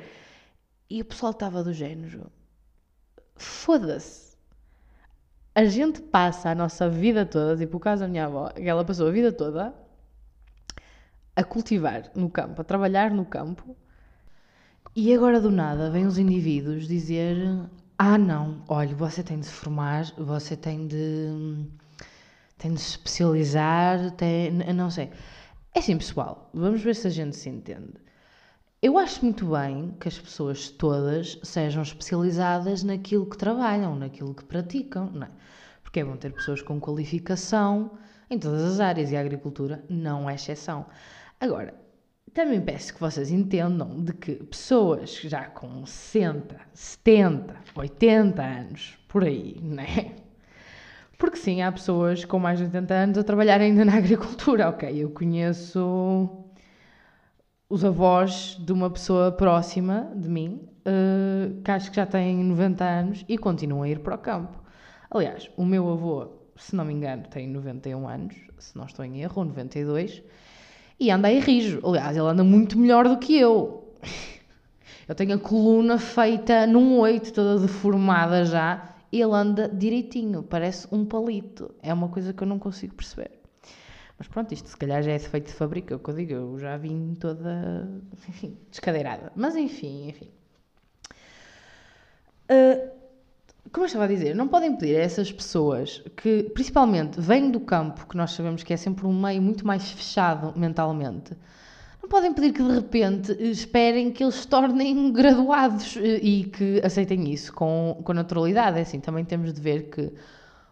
e 0.90 1.02
o 1.02 1.06
pessoal 1.06 1.32
estava 1.32 1.64
do 1.64 1.74
género: 1.74 2.32
foda-se. 3.36 4.30
A 5.54 5.66
gente 5.66 6.02
passa 6.02 6.50
a 6.50 6.56
nossa 6.56 6.90
vida 6.90 7.26
toda, 7.26 7.58
tipo 7.58 7.78
o 7.78 7.80
caso 7.80 8.04
da 8.04 8.08
minha 8.08 8.26
avó, 8.26 8.50
que 8.50 8.68
ela 8.68 8.86
passou 8.86 9.08
a 9.08 9.12
vida 9.12 9.32
toda 9.32 9.74
a 11.36 11.44
cultivar 11.44 12.12
no 12.16 12.30
campo, 12.30 12.62
a 12.62 12.64
trabalhar 12.64 13.12
no 13.12 13.26
campo, 13.26 13.76
e 14.96 15.14
agora 15.14 15.40
do 15.40 15.52
nada 15.52 15.90
vêm 15.90 16.06
os 16.06 16.18
indivíduos 16.18 16.88
dizer: 16.88 17.38
Ah, 17.98 18.18
não, 18.18 18.64
olha, 18.68 18.96
você 18.96 19.24
tem 19.24 19.40
de 19.40 19.46
se 19.46 19.52
formar, 19.52 20.06
você 20.18 20.56
tem 20.58 20.88
de. 20.88 21.68
tem 22.58 22.74
de 22.74 22.80
se 22.80 22.92
especializar, 22.92 24.12
tem. 24.12 24.52
não 24.74 24.90
sei. 24.90 25.12
É 25.74 25.80
assim, 25.80 25.98
pessoal, 25.98 26.50
vamos 26.54 26.82
ver 26.82 26.96
se 26.96 27.08
a 27.08 27.12
gente 27.12 27.36
se 27.38 27.50
entende. 27.50 27.94
Eu 28.82 28.98
acho 28.98 29.26
muito 29.26 29.46
bem 29.46 29.94
que 30.00 30.08
as 30.08 30.18
pessoas 30.18 30.70
todas 30.70 31.38
sejam 31.44 31.84
especializadas 31.84 32.82
naquilo 32.82 33.26
que 33.26 33.38
trabalham, 33.38 33.94
naquilo 33.94 34.34
que 34.34 34.46
praticam, 34.46 35.12
não 35.12 35.28
é? 35.28 35.30
Porque 35.84 36.00
é 36.00 36.06
bom 36.06 36.16
ter 36.16 36.32
pessoas 36.32 36.62
com 36.62 36.80
qualificação 36.80 37.92
em 38.30 38.40
todas 38.40 38.64
as 38.64 38.80
áreas 38.80 39.12
e 39.12 39.18
a 39.18 39.20
agricultura 39.20 39.84
não 39.90 40.30
é 40.30 40.36
exceção. 40.36 40.86
Agora, 41.42 41.74
também 42.34 42.62
peço 42.62 42.94
que 42.94 43.02
vocês 43.02 43.32
entendam 43.32 44.02
de 44.02 44.14
que 44.14 44.36
pessoas 44.36 45.14
já 45.24 45.44
com 45.46 45.86
60, 45.86 46.56
70, 46.74 47.56
80 47.76 48.42
anos, 48.42 48.98
por 49.10 49.26
aí, 49.26 49.60
não 49.62 49.84
é? 49.84 50.16
Porque 51.18 51.36
sim, 51.36 51.62
há 51.62 51.70
pessoas 51.70 52.24
com 52.24 52.40
mais 52.40 52.60
de 52.60 52.64
80 52.64 52.94
anos 52.94 53.18
a 53.18 53.24
trabalhar 53.26 53.60
ainda 53.60 53.84
na 53.84 53.98
agricultura, 53.98 54.70
ok? 54.70 55.04
Eu 55.04 55.10
conheço 55.10 56.39
os 57.70 57.86
avós 57.86 58.58
de 58.60 58.74
uma 58.74 58.90
pessoa 58.90 59.32
próxima 59.32 60.12
de 60.16 60.28
mim, 60.28 60.60
uh, 60.80 61.62
que 61.62 61.70
acho 61.70 61.92
que 61.92 61.98
já 61.98 62.06
têm 62.06 62.44
90 62.44 62.84
anos 62.84 63.26
e 63.30 63.38
continuam 63.38 63.84
a 63.84 63.90
ir 63.90 64.00
para 64.00 64.16
o 64.16 64.18
campo. 64.18 64.58
Aliás, 65.12 65.52
o 65.56 65.64
meu 65.64 65.88
avô, 65.88 66.30
se 66.56 66.76
não 66.76 66.84
me 66.84 66.94
engano, 66.94 67.24
tem 67.30 67.48
91 67.48 68.08
anos, 68.08 68.36
se 68.58 68.76
não 68.76 68.86
estou 68.86 69.06
em 69.06 69.22
erro, 69.22 69.34
ou 69.38 69.46
92, 69.46 70.24
e 71.00 71.12
anda 71.12 71.28
aí 71.28 71.40
rijo. 71.40 71.80
Aliás, 71.88 72.18
ele 72.18 72.28
anda 72.28 72.44
muito 72.44 72.78
melhor 72.78 73.08
do 73.08 73.18
que 73.18 73.38
eu. 73.38 73.94
Eu 75.08 75.16
tenho 75.16 75.34
a 75.34 75.40
coluna 75.40 75.98
feita 75.98 76.68
num 76.68 77.00
oito, 77.00 77.34
toda 77.34 77.60
deformada 77.60 78.46
já, 78.46 78.94
e 79.12 79.20
ele 79.20 79.34
anda 79.34 79.68
direitinho, 79.68 80.44
parece 80.44 80.88
um 80.92 81.04
palito. 81.04 81.74
É 81.82 81.92
uma 81.92 82.10
coisa 82.10 82.32
que 82.32 82.44
eu 82.44 82.48
não 82.48 82.60
consigo 82.60 82.94
perceber. 82.94 83.39
Mas 84.20 84.28
pronto, 84.28 84.54
isto 84.54 84.68
se 84.68 84.76
calhar 84.76 85.02
já 85.02 85.14
é 85.14 85.20
feito 85.20 85.48
de 85.48 85.54
fábrica, 85.54 85.94
é 85.94 85.98
o 85.98 86.00
que 86.00 86.10
eu 86.10 86.14
digo, 86.14 86.34
eu 86.34 86.60
já 86.60 86.76
vim 86.76 87.16
toda, 87.18 87.90
enfim, 88.28 88.58
descadeirada. 88.70 89.32
Mas 89.34 89.56
enfim, 89.56 90.10
enfim. 90.10 90.30
Uh, 92.52 92.92
como 93.72 93.86
eu 93.86 93.88
estava 93.88 94.04
a 94.04 94.08
dizer, 94.08 94.36
não 94.36 94.48
podem 94.48 94.76
pedir 94.76 94.98
a 94.98 95.04
essas 95.04 95.32
pessoas 95.32 96.04
que, 96.18 96.44
principalmente, 96.54 97.22
vêm 97.22 97.50
do 97.50 97.62
campo, 97.62 98.08
que 98.08 98.18
nós 98.18 98.32
sabemos 98.32 98.62
que 98.62 98.74
é 98.74 98.78
sempre 98.78 99.06
um 99.06 99.14
meio 99.14 99.42
muito 99.42 99.66
mais 99.66 99.90
fechado 99.90 100.58
mentalmente, 100.60 101.34
não 102.02 102.10
podem 102.10 102.34
pedir 102.34 102.52
que 102.52 102.64
de 102.64 102.72
repente 102.74 103.32
esperem 103.40 104.12
que 104.12 104.24
eles 104.24 104.36
se 104.36 104.48
tornem 104.48 105.14
graduados 105.14 105.96
eh, 105.98 106.20
e 106.22 106.44
que 106.46 106.82
aceitem 106.84 107.32
isso 107.32 107.54
com, 107.54 108.02
com 108.04 108.14
naturalidade. 108.14 108.80
É 108.80 108.82
assim, 108.82 109.00
também 109.00 109.24
temos 109.24 109.54
de 109.54 109.62
ver 109.62 109.90
que 109.90 110.12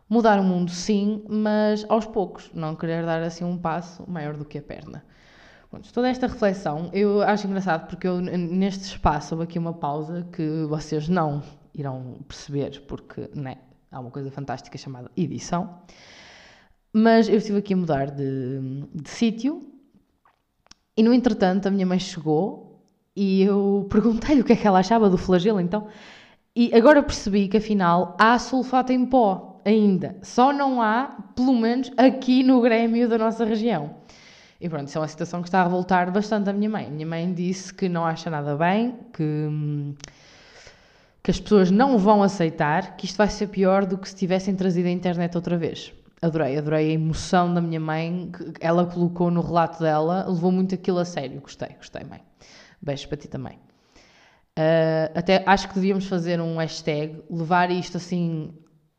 mudar 0.09 0.39
o 0.39 0.43
mundo 0.43 0.71
sim, 0.71 1.23
mas 1.27 1.85
aos 1.89 2.05
poucos, 2.05 2.49
não 2.53 2.75
querer 2.75 3.05
dar 3.05 3.21
assim 3.21 3.43
um 3.43 3.57
passo 3.57 4.09
maior 4.09 4.35
do 4.37 4.45
que 4.45 4.57
a 4.57 4.61
perna. 4.61 5.03
Pronto, 5.69 5.91
toda 5.91 6.07
esta 6.07 6.27
reflexão 6.27 6.89
eu 6.93 7.21
acho 7.21 7.45
engraçado 7.45 7.87
porque 7.89 8.07
eu, 8.07 8.21
neste 8.21 8.85
espaço 8.85 9.35
houve 9.35 9.43
aqui 9.43 9.59
uma 9.59 9.73
pausa 9.73 10.25
que 10.31 10.65
vocês 10.69 11.09
não 11.09 11.43
irão 11.73 12.19
perceber, 12.27 12.83
porque 12.87 13.29
né, 13.35 13.57
há 13.91 13.99
uma 13.99 14.09
coisa 14.09 14.31
fantástica 14.31 14.77
chamada 14.77 15.11
edição. 15.15 15.81
Mas 16.93 17.27
eu 17.27 17.35
estive 17.35 17.59
aqui 17.59 17.73
a 17.73 17.77
mudar 17.77 18.09
de, 18.09 18.59
de 18.93 19.09
sítio 19.09 19.61
e, 20.95 21.03
no 21.03 21.13
entretanto, 21.13 21.67
a 21.67 21.71
minha 21.71 21.85
mãe 21.85 21.99
chegou 21.99 22.81
e 23.15 23.43
eu 23.43 23.85
perguntei-lhe 23.91 24.41
o 24.41 24.45
que 24.45 24.53
é 24.53 24.55
que 24.55 24.65
ela 24.65 24.79
achava 24.79 25.09
do 25.09 25.17
flagelo, 25.17 25.59
então. 25.59 25.87
E 26.55 26.73
agora 26.73 27.03
percebi 27.03 27.47
que, 27.47 27.57
afinal, 27.57 28.15
há 28.19 28.39
sulfato 28.39 28.91
em 28.91 29.05
pó 29.05 29.56
ainda. 29.67 30.15
Só 30.21 30.53
não 30.53 30.81
há, 30.81 31.17
pelo 31.35 31.53
menos, 31.53 31.91
aqui 31.97 32.43
no 32.43 32.61
Grêmio 32.61 33.07
da 33.07 33.17
nossa 33.17 33.45
região. 33.45 33.95
E 34.59 34.67
pronto, 34.67 34.87
isso 34.87 34.97
é 34.97 35.01
uma 35.01 35.07
situação 35.07 35.41
que 35.41 35.47
está 35.47 35.61
a 35.61 35.63
revoltar 35.63 36.11
bastante 36.11 36.49
a 36.49 36.53
minha 36.53 36.69
mãe. 36.69 36.87
A 36.87 36.89
minha 36.89 37.05
mãe 37.05 37.31
disse 37.33 37.73
que 37.73 37.87
não 37.87 38.05
acha 38.05 38.29
nada 38.29 38.55
bem, 38.55 38.95
que 39.13 39.95
que 41.27 41.31
as 41.31 41.41
pessoas 41.41 41.69
não 41.69 41.97
vão 41.97 42.23
aceitar, 42.23 42.95
que 42.95 43.05
isto 43.05 43.17
vai 43.17 43.27
ser 43.27 43.47
pior 43.47 43.85
do 43.85 43.97
que 43.97 44.07
se 44.07 44.15
tivessem 44.15 44.55
trazido 44.55 44.87
a 44.87 44.91
internet 44.91 45.35
outra 45.35 45.57
vez. 45.57 45.91
Adorei, 46.21 46.57
adorei 46.57 46.91
a 46.91 46.93
emoção 46.93 47.53
da 47.53 47.59
minha 47.59 47.81
mãe, 47.81 48.31
que 48.31 48.53
ela 48.61 48.85
colocou 48.85 49.29
no 49.29 49.41
relato 49.41 49.83
dela, 49.83 50.25
levou 50.25 50.53
muito 50.53 50.73
aquilo 50.73 50.99
a 50.99 51.03
sério. 51.03 51.41
Gostei, 51.41 51.75
gostei, 51.75 52.05
mãe. 52.05 52.21
Beijos 52.81 53.07
para 53.07 53.17
ti 53.17 53.27
também. 53.27 53.59
Uh, 54.57 55.11
até 55.13 55.43
acho 55.45 55.67
que 55.67 55.75
devíamos 55.75 56.05
fazer 56.07 56.39
um 56.39 56.59
hashtag, 56.59 57.21
levar 57.29 57.71
isto 57.71 57.97
assim 57.97 58.53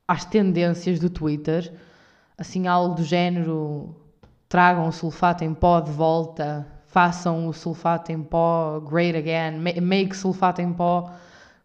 às 0.09 0.25
tendências 0.25 0.99
do 0.99 1.11
Twitter, 1.11 1.71
assim 2.39 2.67
algo 2.67 2.95
do 2.95 3.05
género 3.05 3.95
tragam 4.49 4.89
o 4.89 4.93
sulfato 4.93 5.45
em 5.45 5.53
pó 5.53 5.81
de 5.81 5.93
volta, 5.93 6.67
façam 6.87 7.47
o 7.47 7.53
sulfato 7.53 8.11
em 8.11 8.23
pó 8.23 8.81
great 8.81 9.17
again, 9.17 9.59
make 9.83 10.17
sulfato 10.17 10.63
em 10.63 10.73
pó 10.73 11.13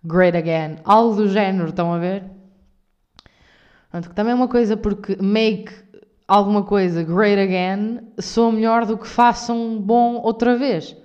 great 0.04 0.38
again, 0.38 0.76
algo 0.84 1.16
do 1.16 1.30
género, 1.30 1.70
estão 1.70 1.94
a 1.94 1.98
ver? 1.98 2.24
Portanto, 3.84 4.10
que 4.10 4.16
também 4.16 4.34
é 4.34 4.36
uma 4.36 4.50
coisa 4.50 4.76
porque 4.76 5.16
make 5.22 5.72
alguma 6.28 6.64
coisa 6.64 7.04
great 7.04 7.40
again 7.40 8.02
sou 8.20 8.52
melhor 8.52 8.86
do 8.86 8.98
que 8.98 9.08
façam 9.08 9.80
bom 9.80 10.16
outra 10.16 10.58
vez. 10.58 10.98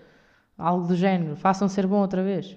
Algo 0.57 0.88
do 0.88 0.97
género, 0.97 1.37
façam 1.37 1.68
ser 1.68 1.87
bom 1.87 2.00
outra 2.00 2.25
vez. 2.25 2.57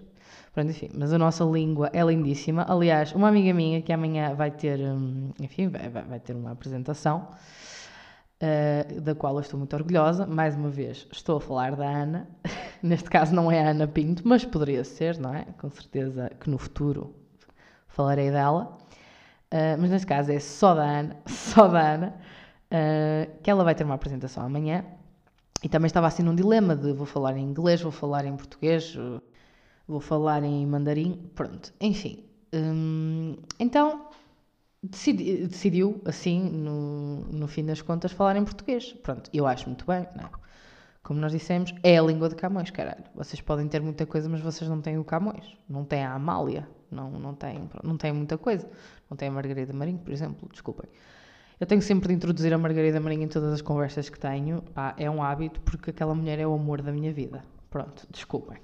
Pronto, 0.53 0.69
enfim, 0.69 0.89
mas 0.93 1.13
a 1.13 1.17
nossa 1.17 1.45
língua 1.45 1.89
é 1.93 2.03
lindíssima. 2.03 2.65
Aliás, 2.67 3.13
uma 3.13 3.29
amiga 3.29 3.53
minha 3.53 3.81
que 3.81 3.93
amanhã 3.93 4.33
vai 4.35 4.51
ter, 4.51 4.79
hum, 4.79 5.31
enfim, 5.39 5.69
vai, 5.69 5.89
vai 5.89 6.19
ter 6.19 6.35
uma 6.35 6.51
apresentação, 6.51 7.29
uh, 8.41 9.01
da 9.01 9.15
qual 9.15 9.35
eu 9.35 9.39
estou 9.39 9.57
muito 9.57 9.73
orgulhosa. 9.75 10.25
Mais 10.27 10.53
uma 10.55 10.69
vez, 10.69 11.07
estou 11.11 11.37
a 11.37 11.41
falar 11.41 11.75
da 11.75 11.87
Ana. 11.87 12.27
Neste 12.83 13.09
caso 13.09 13.33
não 13.33 13.49
é 13.49 13.65
a 13.65 13.69
Ana 13.69 13.87
Pinto, 13.87 14.23
mas 14.25 14.43
poderia 14.43 14.83
ser, 14.83 15.17
não 15.17 15.33
é? 15.33 15.45
Com 15.57 15.69
certeza 15.69 16.29
que 16.39 16.49
no 16.49 16.57
futuro 16.57 17.15
falarei 17.87 18.29
dela. 18.29 18.77
Uh, 19.53 19.75
mas 19.79 19.89
neste 19.89 20.07
caso 20.07 20.31
é 20.31 20.39
só 20.39 20.73
da 20.75 20.83
Ana, 20.83 21.17
só 21.27 21.67
da 21.67 21.93
Ana, 21.93 22.15
uh, 22.71 23.31
que 23.41 23.49
ela 23.49 23.63
vai 23.63 23.75
ter 23.75 23.83
uma 23.85 23.95
apresentação 23.95 24.43
amanhã. 24.43 24.83
E 25.63 25.69
também 25.69 25.87
estava 25.87 26.07
assim 26.07 26.23
num 26.23 26.35
dilema 26.35 26.75
de 26.75 26.91
vou 26.91 27.05
falar 27.05 27.37
em 27.37 27.43
inglês, 27.43 27.81
vou 27.81 27.91
falar 27.91 28.25
em 28.25 28.35
português, 28.35 28.97
vou 29.91 29.99
falar 29.99 30.43
em 30.43 30.65
mandarim, 30.65 31.29
pronto. 31.35 31.73
Enfim, 31.79 32.23
hum, 32.53 33.35
então 33.59 34.07
decidi, 34.81 35.45
decidiu, 35.47 36.01
assim, 36.05 36.39
no, 36.49 37.25
no 37.25 37.47
fim 37.47 37.65
das 37.65 37.81
contas, 37.81 38.11
falar 38.11 38.35
em 38.37 38.43
português. 38.43 38.93
Pronto, 38.93 39.29
eu 39.33 39.45
acho 39.45 39.67
muito 39.67 39.85
bem, 39.85 40.07
não 40.15 40.25
é? 40.25 40.29
Como 41.03 41.19
nós 41.19 41.31
dissemos, 41.31 41.73
é 41.83 41.97
a 41.97 42.01
língua 42.01 42.29
de 42.29 42.35
Camões, 42.35 42.69
caralho. 42.69 43.03
Vocês 43.15 43.41
podem 43.41 43.67
ter 43.67 43.81
muita 43.81 44.05
coisa, 44.05 44.29
mas 44.29 44.39
vocês 44.39 44.69
não 44.69 44.81
têm 44.81 44.99
o 44.99 45.03
Camões. 45.03 45.57
Não 45.67 45.83
têm 45.83 46.03
a 46.05 46.13
Amália. 46.13 46.67
Não, 46.91 47.09
não, 47.11 47.33
têm, 47.33 47.69
não 47.83 47.97
têm 47.97 48.13
muita 48.13 48.37
coisa. 48.37 48.69
Não 49.09 49.17
têm 49.17 49.29
a 49.29 49.31
Margarida 49.31 49.73
Marinho, 49.73 49.97
por 49.97 50.13
exemplo. 50.13 50.47
Desculpem. 50.51 50.87
Eu 51.59 51.65
tenho 51.65 51.81
sempre 51.81 52.09
de 52.09 52.13
introduzir 52.13 52.53
a 52.53 52.57
Margarida 52.57 52.99
Marinho 52.99 53.23
em 53.23 53.27
todas 53.27 53.51
as 53.51 53.61
conversas 53.61 54.09
que 54.09 54.19
tenho. 54.19 54.63
Ah, 54.75 54.93
é 54.95 55.09
um 55.09 55.23
hábito, 55.23 55.59
porque 55.61 55.89
aquela 55.89 56.13
mulher 56.13 56.37
é 56.39 56.45
o 56.45 56.53
amor 56.53 56.83
da 56.83 56.91
minha 56.91 57.11
vida. 57.11 57.43
Pronto, 57.69 58.07
desculpem. 58.11 58.59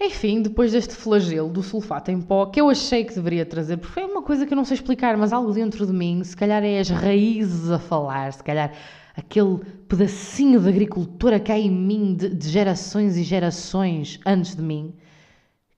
Enfim, 0.00 0.42
depois 0.42 0.72
deste 0.72 0.94
flagelo 0.94 1.50
do 1.50 1.62
sulfato 1.62 2.10
em 2.10 2.20
pó, 2.20 2.46
que 2.46 2.60
eu 2.60 2.70
achei 2.70 3.04
que 3.04 3.14
deveria 3.14 3.44
trazer, 3.44 3.78
porque 3.78 3.92
foi 3.92 4.04
uma 4.04 4.22
coisa 4.22 4.46
que 4.46 4.52
eu 4.52 4.56
não 4.56 4.64
sei 4.64 4.76
explicar, 4.76 5.16
mas 5.16 5.32
algo 5.32 5.52
dentro 5.52 5.84
de 5.84 5.92
mim, 5.92 6.22
se 6.22 6.36
calhar 6.36 6.62
é 6.62 6.78
as 6.78 6.88
raízes 6.88 7.68
a 7.68 7.80
falar, 7.80 8.32
se 8.32 8.42
calhar 8.42 8.72
aquele 9.16 9.58
pedacinho 9.88 10.60
de 10.60 10.68
agricultura 10.68 11.40
que 11.40 11.50
há 11.50 11.58
em 11.58 11.70
mim 11.70 12.14
de, 12.14 12.28
de 12.28 12.48
gerações 12.48 13.16
e 13.16 13.24
gerações 13.24 14.20
antes 14.24 14.54
de 14.54 14.62
mim, 14.62 14.94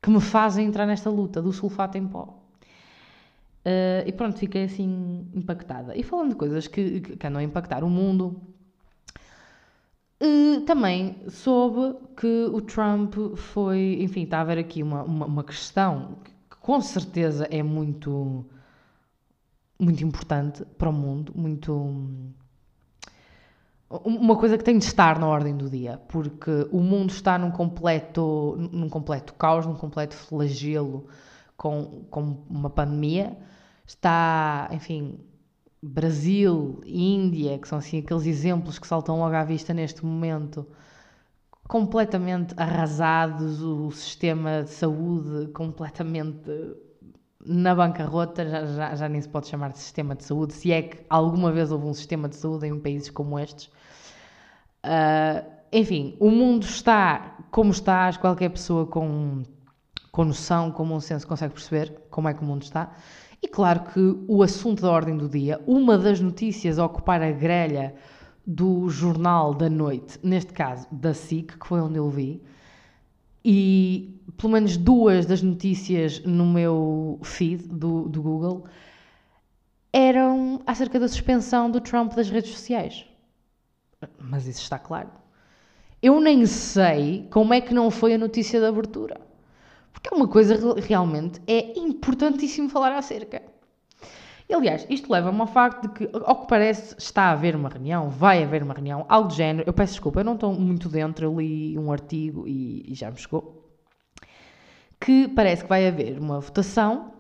que 0.03 0.11
me 0.11 0.21
fazem 0.21 0.67
entrar 0.67 0.87
nesta 0.87 1.09
luta 1.09 1.41
do 1.41 1.51
sulfato 1.51 1.97
em 1.97 2.07
pó. 2.07 2.39
Uh, 3.65 4.07
e 4.07 4.13
pronto, 4.13 4.39
fiquei 4.39 4.65
assim 4.65 5.27
impactada. 5.35 5.97
E 5.97 6.03
falando 6.03 6.31
de 6.31 6.37
coisas 6.37 6.67
que, 6.67 7.01
que 7.01 7.27
andam 7.27 7.41
a 7.41 7.43
impactar 7.43 7.83
o 7.85 7.89
mundo, 7.89 8.41
também 10.67 11.17
soube 11.29 11.99
que 12.17 12.45
o 12.53 12.61
Trump 12.61 13.15
foi. 13.37 13.99
Enfim, 14.01 14.25
está 14.25 14.39
a 14.39 14.41
haver 14.43 14.59
aqui 14.59 14.83
uma, 14.83 15.03
uma, 15.03 15.27
uma 15.27 15.45
questão 15.45 16.19
que 16.25 16.57
com 16.59 16.81
certeza 16.81 17.47
é 17.51 17.63
muito, 17.63 18.45
muito 19.79 20.05
importante 20.05 20.65
para 20.77 20.91
o 20.91 20.93
mundo, 20.93 21.33
muito 21.35 21.73
uma 24.05 24.37
coisa 24.37 24.57
que 24.57 24.63
tem 24.63 24.79
de 24.79 24.85
estar 24.85 25.19
na 25.19 25.27
ordem 25.27 25.57
do 25.57 25.69
dia, 25.69 26.01
porque 26.09 26.69
o 26.71 26.81
mundo 26.81 27.11
está 27.11 27.37
num 27.37 27.51
completo, 27.51 28.57
num 28.71 28.89
completo 28.89 29.35
caos, 29.35 29.67
num 29.67 29.75
completo 29.75 30.15
flagelo 30.15 31.09
com, 31.57 32.05
com 32.09 32.45
uma 32.49 32.71
pandemia. 32.71 33.37
Está, 33.85 34.69
enfim, 34.71 35.19
Brasil, 35.83 36.81
Índia, 36.85 37.59
que 37.59 37.67
são 37.67 37.79
assim 37.79 37.99
aqueles 37.99 38.27
exemplos 38.27 38.79
que 38.79 38.87
saltam 38.87 39.19
logo 39.19 39.35
à 39.35 39.45
vista 39.45 39.73
neste 39.73 40.05
momento, 40.05 40.67
completamente 41.67 42.55
arrasados, 42.57 43.63
o 43.63 43.91
sistema 43.91 44.63
de 44.63 44.71
saúde 44.71 45.51
completamente 45.53 46.51
na 47.45 47.75
bancarrota, 47.75 48.47
já, 48.47 48.67
já, 48.67 48.95
já 48.95 49.09
nem 49.09 49.21
se 49.21 49.29
pode 49.29 49.49
chamar 49.49 49.71
de 49.71 49.79
sistema 49.79 50.15
de 50.15 50.25
saúde, 50.25 50.53
se 50.53 50.73
é 50.73 50.83
que 50.83 50.99
alguma 51.09 51.51
vez 51.51 51.73
houve 51.73 51.87
um 51.87 51.95
sistema 51.95 52.29
de 52.29 52.37
saúde 52.37 52.67
em 52.67 52.79
países 52.79 53.09
como 53.09 53.39
estes. 53.39 53.67
Uh, 54.85 55.45
enfim, 55.73 56.17
o 56.21 56.31
mundo 56.31 56.65
está 56.65 57.37
como 57.51 57.71
está, 57.71 58.13
qualquer 58.19 58.51
pessoa 58.51 58.87
com, 58.87 59.43
com 60.13 60.25
noção, 60.25 60.71
com 60.71 60.87
bom 60.87 61.01
senso 61.01 61.27
consegue 61.27 61.55
perceber 61.55 62.03
como 62.11 62.29
é 62.29 62.35
que 62.35 62.43
o 62.43 62.45
mundo 62.45 62.63
está. 62.63 62.93
E 63.43 63.49
claro 63.49 63.85
que 63.85 64.01
o 64.29 64.43
assunto 64.43 64.83
da 64.83 64.91
ordem 64.91 65.17
do 65.17 65.29
dia, 65.29 65.61
uma 65.67 65.97
das 65.97 66.21
notícias 66.21 66.79
a 66.79 66.85
ocupar 66.85 67.23
a 67.23 67.31
grelha 67.31 67.95
do 68.47 68.89
jornal 68.89 69.55
da 69.55 69.71
noite, 69.71 70.19
neste 70.23 70.53
caso 70.53 70.87
da 70.91 71.15
SIC, 71.15 71.59
que 71.59 71.67
foi 71.67 71.81
onde 71.81 71.99
eu 71.99 72.09
vi, 72.11 72.43
e 73.45 74.21
pelo 74.37 74.53
menos 74.53 74.77
duas 74.77 75.25
das 75.25 75.43
notícias 75.43 76.23
no 76.25 76.45
meu 76.45 77.19
feed 77.23 77.69
do, 77.69 78.09
do 78.09 78.23
Google 78.23 78.65
eram 79.93 80.61
acerca 80.67 81.01
da 81.01 81.09
suspensão 81.09 81.71
do 81.71 81.81
Trump 81.81 82.15
das 82.15 82.31
redes 82.31 82.51
sociais. 82.51 83.07
Mas 84.19 84.47
isso 84.47 84.63
está 84.63 84.79
claro. 84.79 85.11
Eu 86.03 86.21
nem 86.21 86.47
sei 86.47 87.27
como 87.31 87.53
é 87.53 87.61
que 87.61 87.75
não 87.75 87.91
foi 87.91 88.15
a 88.15 88.19
notícia 88.19 88.61
de 88.61 88.67
abertura. 88.67 89.21
Porque 89.93 90.13
é 90.13 90.17
uma 90.17 90.29
coisa 90.29 90.75
realmente 90.81 91.41
é 91.47 91.79
importantíssimo 91.79 92.69
falar 92.69 92.93
acerca. 92.93 93.43
E, 94.49 94.55
aliás, 94.55 94.85
isto 94.91 95.13
leva-me 95.13 95.41
ao 95.41 95.47
facto 95.47 95.83
de 95.83 95.89
que, 95.91 96.11
ao 96.25 96.41
que 96.41 96.49
parece, 96.49 96.97
está 96.99 97.25
a 97.25 97.31
haver 97.33 97.55
uma 97.55 97.69
reunião, 97.69 98.09
vai 98.09 98.43
haver 98.43 98.63
uma 98.65 98.75
reunião, 98.75 99.07
algo 99.09 99.29
do 99.29 99.35
género. 99.35 99.69
Eu 99.69 99.73
peço 99.73 99.93
desculpa, 99.93 100.21
eu 100.21 100.25
não 100.25 100.35
estou 100.35 100.53
muito 100.53 100.89
dentro, 100.89 101.25
eu 101.25 101.41
li 101.41 101.79
um 101.79 101.93
artigo 101.93 102.49
e, 102.49 102.85
e 102.91 102.95
já 102.95 103.11
me 103.11 103.17
chegou. 103.17 103.71
Que 104.99 105.29
parece 105.29 105.63
que 105.63 105.69
vai 105.69 105.87
haver 105.87 106.19
uma 106.19 106.41
votação 106.41 107.13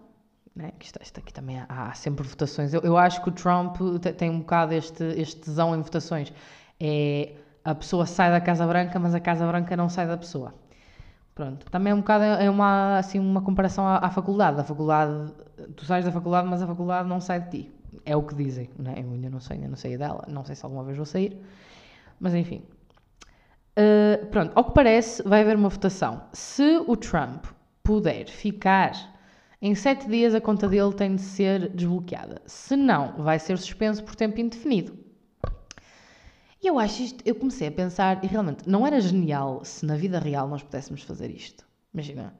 Né? 0.54 0.72
Isto, 0.80 0.98
isto 1.02 1.20
aqui 1.20 1.32
também 1.32 1.58
há, 1.60 1.66
há 1.68 1.94
sempre 1.94 2.26
votações. 2.26 2.74
Eu, 2.74 2.80
eu, 2.82 2.96
acho 2.96 3.22
que 3.22 3.28
o 3.28 3.32
Trump 3.32 3.76
tem 4.18 4.30
um 4.30 4.40
bocado 4.40 4.74
este, 4.74 5.04
este 5.16 5.40
tesão 5.40 5.74
em 5.76 5.82
votações. 5.82 6.32
É 6.80 7.34
a 7.64 7.74
pessoa 7.74 8.06
sai 8.06 8.30
da 8.30 8.40
Casa 8.40 8.66
Branca, 8.66 8.98
mas 8.98 9.14
a 9.14 9.20
Casa 9.20 9.46
Branca 9.46 9.76
não 9.76 9.88
sai 9.88 10.06
da 10.06 10.16
pessoa. 10.16 10.54
Pronto. 11.34 11.66
Também 11.70 11.92
é 11.92 11.94
um 11.94 12.00
bocado 12.00 12.25
é 12.25 12.50
uma, 12.50 12.99
assim, 12.99 13.18
uma 13.18 13.40
comparação 13.40 13.87
à, 13.87 13.99
à 13.99 14.10
faculdade. 14.10 14.60
A 14.60 14.64
faculdade, 14.64 15.32
tu 15.76 15.84
sais 15.84 16.04
da 16.04 16.12
faculdade, 16.12 16.49
mas 16.49 16.62
a 16.62 16.66
faculdade 16.66 17.08
não 17.08 17.20
sai 17.20 17.40
de 17.40 17.50
ti. 17.50 17.72
É 18.04 18.16
o 18.16 18.22
que 18.22 18.34
dizem, 18.34 18.70
né? 18.78 18.94
Eu 18.96 19.12
ainda 19.12 19.30
não 19.30 19.40
sei, 19.40 19.56
ainda 19.56 19.68
não 19.68 19.76
sei 19.76 19.96
dela, 19.96 20.25
não 20.28 20.44
sei 20.44 20.54
se 20.54 20.64
alguma 20.64 20.84
vez 20.84 20.96
vou 20.96 21.06
sair, 21.06 21.37
mas 22.18 22.34
enfim. 22.34 22.62
Uh, 23.78 24.26
pronto, 24.26 24.52
ao 24.54 24.64
que 24.64 24.75
parece, 24.75 25.22
vai 25.22 25.42
haver 25.42 25.56
uma 25.56 25.68
votação. 25.68 26.22
Se 26.32 26.82
o 26.87 26.96
Trump 26.96 27.46
puder 27.82 28.28
ficar 28.28 28.92
em 29.62 29.75
sete 29.75 30.08
dias, 30.08 30.34
a 30.34 30.40
conta 30.40 30.68
dele 30.68 30.92
tem 30.92 31.16
de 31.16 31.22
ser 31.22 31.68
desbloqueada. 31.70 32.40
Se 32.46 32.76
não, 32.76 33.22
vai 33.22 33.38
ser 33.38 33.58
suspenso 33.58 34.02
por 34.02 34.14
tempo 34.14 34.40
indefinido. 34.40 35.09
E 36.62 36.66
eu 36.66 36.78
acho 36.78 37.02
isto, 37.02 37.22
eu 37.26 37.34
comecei 37.34 37.68
a 37.68 37.72
pensar, 37.72 38.22
e 38.22 38.26
realmente, 38.26 38.68
não 38.68 38.86
era 38.86 39.00
genial 39.00 39.64
se 39.64 39.86
na 39.86 39.96
vida 39.96 40.18
real 40.18 40.46
nós 40.46 40.62
pudéssemos 40.62 41.02
fazer 41.02 41.30
isto. 41.30 41.66
Imagina, 41.92 42.34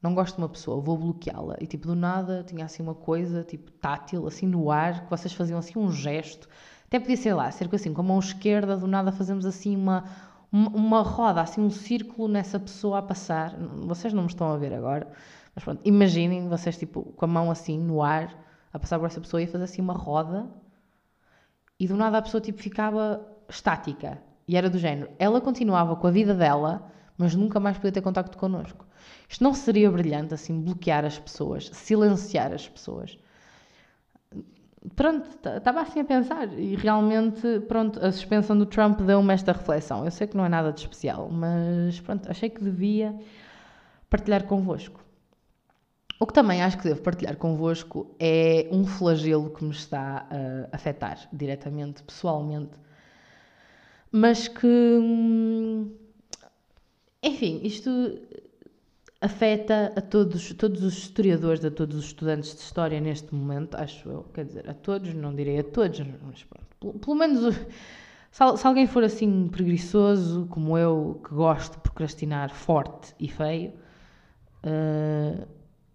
não 0.00 0.14
gosto 0.14 0.36
de 0.36 0.42
uma 0.42 0.48
pessoa, 0.48 0.80
vou 0.80 0.96
bloqueá-la. 0.96 1.56
E 1.60 1.66
tipo, 1.66 1.88
do 1.88 1.96
nada 1.96 2.44
tinha 2.44 2.64
assim 2.64 2.82
uma 2.82 2.94
coisa, 2.94 3.42
tipo, 3.42 3.72
tátil, 3.72 4.28
assim 4.28 4.46
no 4.46 4.70
ar, 4.70 5.04
que 5.04 5.10
vocês 5.10 5.34
faziam 5.34 5.58
assim 5.58 5.76
um 5.76 5.90
gesto. 5.90 6.48
Até 6.86 7.00
podia 7.00 7.16
ser 7.16 7.34
lá, 7.34 7.50
ser 7.50 7.68
assim, 7.74 7.92
com 7.92 8.00
a 8.00 8.04
mão 8.04 8.18
esquerda, 8.20 8.76
do 8.76 8.86
nada 8.86 9.10
fazemos 9.10 9.44
assim 9.44 9.76
uma, 9.76 10.04
uma 10.52 11.02
roda, 11.02 11.42
assim 11.42 11.60
um 11.60 11.70
círculo 11.70 12.28
nessa 12.28 12.60
pessoa 12.60 12.98
a 12.98 13.02
passar. 13.02 13.56
Vocês 13.58 14.12
não 14.12 14.22
me 14.22 14.28
estão 14.28 14.52
a 14.52 14.56
ver 14.56 14.72
agora, 14.72 15.10
mas 15.54 15.64
pronto, 15.64 15.80
imaginem 15.84 16.48
vocês 16.48 16.78
tipo 16.78 17.02
com 17.16 17.24
a 17.24 17.28
mão 17.28 17.50
assim 17.50 17.78
no 17.78 18.02
ar, 18.02 18.32
a 18.72 18.78
passar 18.78 18.98
por 19.00 19.06
essa 19.06 19.20
pessoa 19.20 19.42
e 19.42 19.46
a 19.46 19.48
fazer 19.48 19.64
assim 19.64 19.82
uma 19.82 19.94
roda. 19.94 20.48
E 21.78 21.88
do 21.88 21.96
nada 21.96 22.18
a 22.18 22.22
pessoa 22.22 22.40
tipo 22.40 22.62
ficava 22.62 23.37
estática. 23.48 24.18
E 24.46 24.56
era 24.56 24.70
do 24.70 24.78
género. 24.78 25.10
Ela 25.18 25.40
continuava 25.40 25.94
com 25.96 26.06
a 26.06 26.10
vida 26.10 26.34
dela, 26.34 26.90
mas 27.16 27.34
nunca 27.34 27.60
mais 27.60 27.76
podia 27.76 27.92
ter 27.92 28.00
contacto 28.00 28.38
connosco. 28.38 28.86
Isto 29.28 29.44
não 29.44 29.52
seria 29.52 29.90
brilhante, 29.90 30.34
assim, 30.34 30.60
bloquear 30.60 31.04
as 31.04 31.18
pessoas, 31.18 31.70
silenciar 31.72 32.52
as 32.52 32.66
pessoas? 32.66 33.18
Pronto, 34.94 35.28
estava 35.46 35.82
assim 35.82 36.00
a 36.00 36.04
pensar 36.04 36.52
e 36.58 36.76
realmente, 36.76 37.60
pronto, 37.68 38.02
a 38.04 38.10
suspensão 38.12 38.56
do 38.56 38.64
Trump 38.64 39.00
deu-me 39.00 39.34
esta 39.34 39.52
reflexão. 39.52 40.04
Eu 40.04 40.10
sei 40.10 40.26
que 40.26 40.36
não 40.36 40.46
é 40.46 40.48
nada 40.48 40.72
de 40.72 40.80
especial, 40.80 41.28
mas 41.28 42.00
pronto, 42.00 42.30
achei 42.30 42.48
que 42.48 42.62
devia 42.62 43.14
partilhar 44.08 44.44
convosco. 44.44 45.04
O 46.20 46.26
que 46.26 46.32
também 46.32 46.62
acho 46.62 46.78
que 46.78 46.84
devo 46.84 47.02
partilhar 47.02 47.36
convosco 47.36 48.14
é 48.18 48.68
um 48.72 48.86
flagelo 48.86 49.50
que 49.50 49.64
me 49.64 49.72
está 49.72 50.26
a 50.30 50.74
afetar 50.76 51.28
diretamente, 51.32 52.02
pessoalmente, 52.02 52.78
mas 54.10 54.48
que, 54.48 54.66
hum, 54.66 55.92
enfim, 57.22 57.60
isto 57.62 57.90
afeta 59.20 59.92
a 59.96 60.00
todos, 60.00 60.52
todos 60.54 60.82
os 60.82 60.96
historiadores, 60.96 61.64
a 61.64 61.70
todos 61.70 61.96
os 61.96 62.04
estudantes 62.06 62.54
de 62.54 62.60
história 62.60 63.00
neste 63.00 63.34
momento, 63.34 63.74
acho 63.76 64.08
eu, 64.08 64.22
quer 64.32 64.44
dizer, 64.44 64.68
a 64.68 64.74
todos, 64.74 65.12
não 65.14 65.34
direi 65.34 65.58
a 65.58 65.64
todos, 65.64 65.98
mas 66.22 66.44
pronto, 66.44 66.98
pelo, 67.00 67.16
menos 67.16 67.54
se, 68.30 68.56
se, 68.56 68.66
alguém 68.66 68.86
for 68.86 69.02
assim 69.02 69.48
preguiçoso, 69.48 70.46
como 70.46 70.78
eu, 70.78 71.20
que 71.24 71.34
gosto 71.34 71.74
de 71.74 71.80
procrastinar 71.80 72.50
forte 72.54 73.14
e 73.18 73.28
feio, 73.28 73.72
uh, 74.64 75.46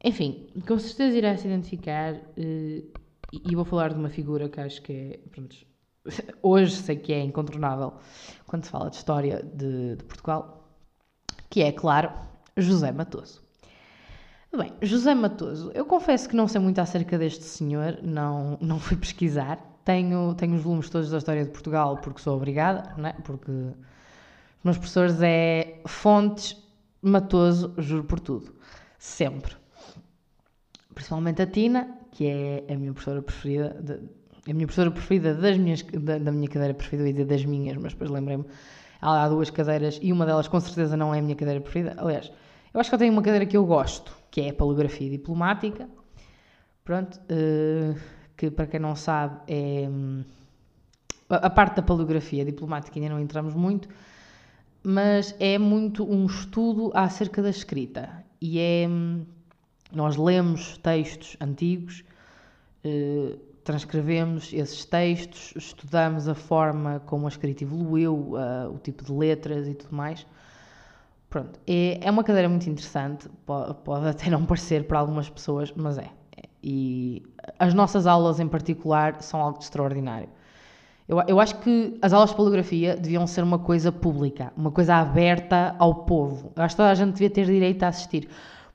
enfim, 0.04 0.48
com 0.68 0.78
certeza 0.78 1.18
irá 1.18 1.38
se 1.38 1.48
identificar 1.48 2.16
uh, 2.16 2.20
e, 2.38 3.42
e 3.50 3.56
vou 3.56 3.64
falar 3.64 3.94
de 3.94 4.00
uma 4.00 4.10
figura 4.10 4.50
que 4.50 4.60
acho 4.60 4.82
que 4.82 4.92
é, 4.92 5.20
pronto, 5.32 5.56
hoje 6.42 6.76
sei 6.76 6.96
que 6.96 7.14
é 7.14 7.22
incontornável 7.22 7.94
quando 8.46 8.66
se 8.66 8.70
fala 8.70 8.90
de 8.90 8.98
história 8.98 9.42
de, 9.44 9.96
de 9.96 10.04
Portugal, 10.04 10.70
que 11.50 11.62
é, 11.62 11.72
claro, 11.72 12.12
José 12.58 12.92
Matoso. 12.92 13.42
Bem, 14.56 14.72
José 14.82 15.16
Matoso, 15.16 15.72
eu 15.74 15.86
confesso 15.86 16.30
que 16.30 16.36
não 16.36 16.48
sei 16.48 16.62
muito 16.62 16.80
acerca 16.80 17.18
deste 17.18 17.44
senhor, 17.44 18.00
não, 18.04 18.58
não 18.62 18.80
fui 18.80 18.96
pesquisar. 18.96 19.58
Tenho, 19.84 20.34
tenho 20.36 20.56
os 20.56 20.62
volumes 20.62 20.90
todos 20.90 21.10
da 21.10 21.18
história 21.18 21.44
de 21.44 21.50
Portugal 21.50 21.98
porque 21.98 22.22
sou 22.22 22.38
obrigada, 22.38 22.94
não 22.96 23.10
é? 23.10 23.14
porque 23.24 23.52
os 23.52 23.74
meus 24.64 24.78
professores 24.78 25.22
é 25.22 25.82
fontes 25.86 26.64
Matoso, 27.02 27.74
juro 27.80 28.06
por 28.06 28.20
tudo. 28.20 28.56
Sempre. 28.98 29.58
Principalmente 30.96 31.42
a 31.42 31.48
Tina, 31.48 31.98
que 32.12 32.26
é 32.26 32.64
a 32.74 32.78
minha 32.78 32.94
professora 32.94 33.22
preferida, 33.22 33.78
de, 33.82 34.00
a 34.48 34.54
minha 34.54 34.66
professora 34.66 34.92
preferida 34.92 35.34
das 35.34 35.58
minhas, 35.58 35.82
da, 35.82 36.18
da 36.18 36.32
minha 36.32 36.48
cadeira 36.48 36.74
preferida, 36.74 37.04
eu 37.04 37.08
ia 37.08 37.14
dizer 37.14 37.26
das 37.26 37.46
minhas, 37.46 37.78
mas 37.78 37.94
depois 37.94 38.10
lembrei-me, 38.10 38.46
há 39.02 39.28
duas 39.30 39.50
cadeiras 39.50 40.00
e 40.02 40.12
uma 40.12 40.26
delas 40.26 40.48
com 40.48 40.60
certeza 40.60 40.98
não 40.98 41.14
é 41.14 41.20
a 41.20 41.22
minha 41.22 41.36
cadeira 41.36 41.62
preferida. 41.62 41.96
Aliás, 41.98 42.32
eu 42.74 42.80
acho 42.80 42.90
que 42.90 42.96
eu 42.96 43.00
tenho 43.00 43.14
uma 43.14 43.22
cadeira 43.22 43.46
que 43.46 43.56
eu 43.56 43.66
gosto, 43.66 44.16
que 44.32 44.42
é 44.42 44.50
a 44.50 44.54
Paleografia 44.54 45.10
Diplomática. 45.10 45.88
Pronto, 46.84 47.18
uh, 47.18 47.96
que 48.36 48.52
para 48.52 48.68
quem 48.68 48.80
não 48.80 48.96
sabe 48.96 49.40
é. 49.48 49.90
A 51.30 51.50
parte 51.50 51.78
da 51.78 51.82
paleografia 51.82 52.46
diplomática 52.46 53.00
ainda 53.00 53.10
não 53.10 53.20
entramos 53.20 53.56
muito, 53.56 53.88
mas 54.84 55.34
é 55.40 55.58
muito 55.58 56.04
um 56.04 56.26
estudo 56.26 56.92
acerca 56.94 57.42
da 57.42 57.50
escrita. 57.50 58.24
E 58.42 58.60
é. 58.60 58.88
Nós 59.92 60.18
lemos 60.18 60.78
textos 60.80 61.38
antigos, 61.40 62.04
uh, 62.84 63.40
transcrevemos 63.64 64.52
esses 64.54 64.86
textos, 64.86 65.54
estudamos 65.56 66.28
a 66.28 66.36
forma 66.36 67.02
como 67.06 67.26
a 67.26 67.30
escrita 67.30 67.64
evoluiu, 67.64 68.14
uh, 68.14 68.74
o 68.74 68.78
tipo 68.78 69.04
de 69.04 69.12
letras 69.12 69.68
e 69.68 69.74
tudo 69.74 69.96
mais. 69.96 70.26
Pronto, 71.30 71.60
é, 71.66 72.00
é 72.06 72.12
uma 72.12 72.24
cadeira 72.24 72.48
muito 72.48 72.70
interessante, 72.70 73.28
pode, 73.46 73.74
pode 73.84 74.08
até 74.08 74.30
não 74.30 74.46
parecer 74.46 74.86
para 74.86 75.00
algumas 75.00 75.30
pessoas, 75.30 75.74
mas 75.76 75.98
é. 75.98 76.10
E 76.62 77.24
as 77.60 77.74
nossas 77.74 78.06
aulas 78.08 78.40
em 78.40 78.48
particular 78.48 79.22
são 79.22 79.42
algo 79.42 79.60
extraordinário. 79.60 80.30
Eu, 81.08 81.22
eu 81.28 81.40
acho 81.40 81.58
que 81.60 81.98
as 82.02 82.14
aulas 82.14 82.30
de 82.30 82.36
paleografia 82.36 82.96
deviam 82.96 83.28
ser 83.28 83.44
uma 83.44 83.60
coisa 83.60 83.92
pública, 83.92 84.54
uma 84.56 84.72
coisa 84.72 84.96
aberta 84.96 85.76
ao 85.78 86.06
povo. 86.06 86.54
Eu 86.56 86.64
acho 86.64 86.76
que 86.76 86.78
toda 86.78 86.92
a 86.92 86.96
gente 86.96 87.14
devia 87.14 87.30
ter 87.30 87.46
direito 87.46 87.84
a 87.84 87.90
assistir. 87.90 88.30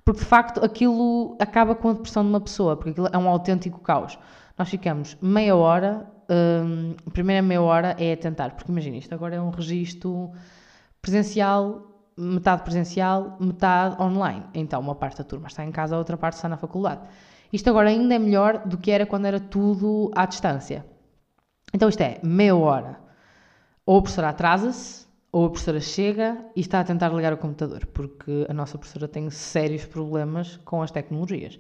Porque 0.05 0.21
de 0.21 0.27
facto 0.27 0.65
aquilo 0.65 1.37
acaba 1.39 1.75
com 1.75 1.91
a 1.91 1.93
depressão 1.93 2.23
de 2.23 2.29
uma 2.29 2.41
pessoa, 2.41 2.77
porque 2.77 2.91
aquilo 2.91 3.09
é 3.13 3.19
um 3.19 3.29
autêntico 3.29 3.79
caos. 3.81 4.19
Nós 4.59 4.69
ficamos 4.69 5.17
meia 5.23 5.55
hora, 5.55 6.11
hum, 6.29 6.95
a 7.07 7.11
primeira 7.11 7.41
meia 7.41 7.63
hora 7.63 7.97
é 7.99 8.13
a 8.13 8.17
tentar, 8.17 8.51
porque 8.51 8.73
imagina, 8.73 8.97
isto 8.97 9.15
agora 9.15 9.37
é 9.37 9.41
um 9.41 9.51
registro 9.51 10.33
presencial 11.01 11.89
metade 12.19 12.63
presencial, 12.63 13.37
metade 13.39 14.01
online. 14.03 14.45
Então, 14.53 14.81
uma 14.81 14.95
parte 14.95 15.19
da 15.19 15.25
turma 15.25 15.47
está 15.47 15.65
em 15.65 15.71
casa, 15.71 15.95
a 15.95 15.99
outra 15.99 16.17
parte 16.17 16.35
está 16.35 16.49
na 16.49 16.57
faculdade. 16.57 17.03
Isto 17.53 17.71
agora 17.71 17.89
ainda 17.89 18.15
é 18.15 18.19
melhor 18.19 18.67
do 18.67 18.77
que 18.77 18.91
era 18.91 19.07
quando 19.07 19.27
era 19.27 19.39
tudo 19.39 20.11
à 20.15 20.27
distância. 20.27 20.85
Então, 21.73 21.89
isto 21.89 22.01
é 22.01 22.19
meia 22.23 22.57
hora. 22.57 22.99
Ou 23.87 23.99
a 23.99 24.03
professora 24.03 24.31
atrasa-se, 24.31 25.07
ou 25.31 25.47
a 25.47 25.51
professora 25.51 25.81
chega 25.81 26.45
e 26.57 26.61
está 26.61 26.81
a 26.81 26.85
tentar 26.85 27.11
ligar 27.11 27.33
o 27.33 27.39
computador, 27.39 27.87
porque 27.87 28.47
a 28.49 28.53
nossa 28.53 28.77
professora 28.77 29.07
tem 29.07 29.31
sérios 29.31 29.87
problemas 29.87 30.57
com 30.65 30.83
as 30.83 30.91
tecnologias. 30.91 31.59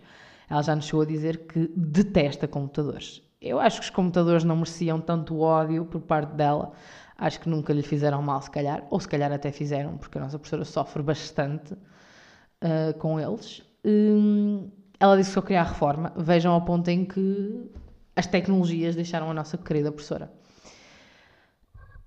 Ela 0.48 0.62
já 0.62 0.74
nos 0.74 0.86
chegou 0.86 1.02
a 1.02 1.06
dizer 1.06 1.46
que 1.46 1.70
detesta 1.76 2.48
computadores. 2.48 3.22
Eu 3.40 3.60
acho 3.60 3.80
que 3.80 3.84
os 3.84 3.90
computadores 3.90 4.44
não 4.44 4.56
mereciam 4.56 5.00
tanto 5.00 5.38
ódio 5.40 5.84
por 5.84 6.00
parte 6.00 6.34
dela 6.34 6.72
Acho 7.18 7.40
que 7.40 7.48
nunca 7.48 7.72
lhe 7.72 7.82
fizeram 7.82 8.22
mal, 8.22 8.40
se 8.40 8.48
calhar, 8.48 8.86
ou 8.90 9.00
se 9.00 9.08
calhar 9.08 9.32
até 9.32 9.50
fizeram, 9.50 9.98
porque 9.98 10.16
a 10.16 10.20
nossa 10.20 10.38
professora 10.38 10.64
sofre 10.64 11.02
bastante 11.02 11.74
uh, 11.74 12.96
com 13.00 13.18
eles. 13.18 13.60
Um, 13.84 14.70
ela 15.00 15.16
disse 15.16 15.30
que 15.30 15.34
só 15.34 15.42
queria 15.42 15.62
a 15.62 15.64
reforma. 15.64 16.12
Vejam 16.16 16.52
ao 16.52 16.64
ponto 16.64 16.88
em 16.88 17.04
que 17.04 17.72
as 18.14 18.28
tecnologias 18.28 18.94
deixaram 18.94 19.28
a 19.28 19.34
nossa 19.34 19.58
querida 19.58 19.90
professora. 19.90 20.32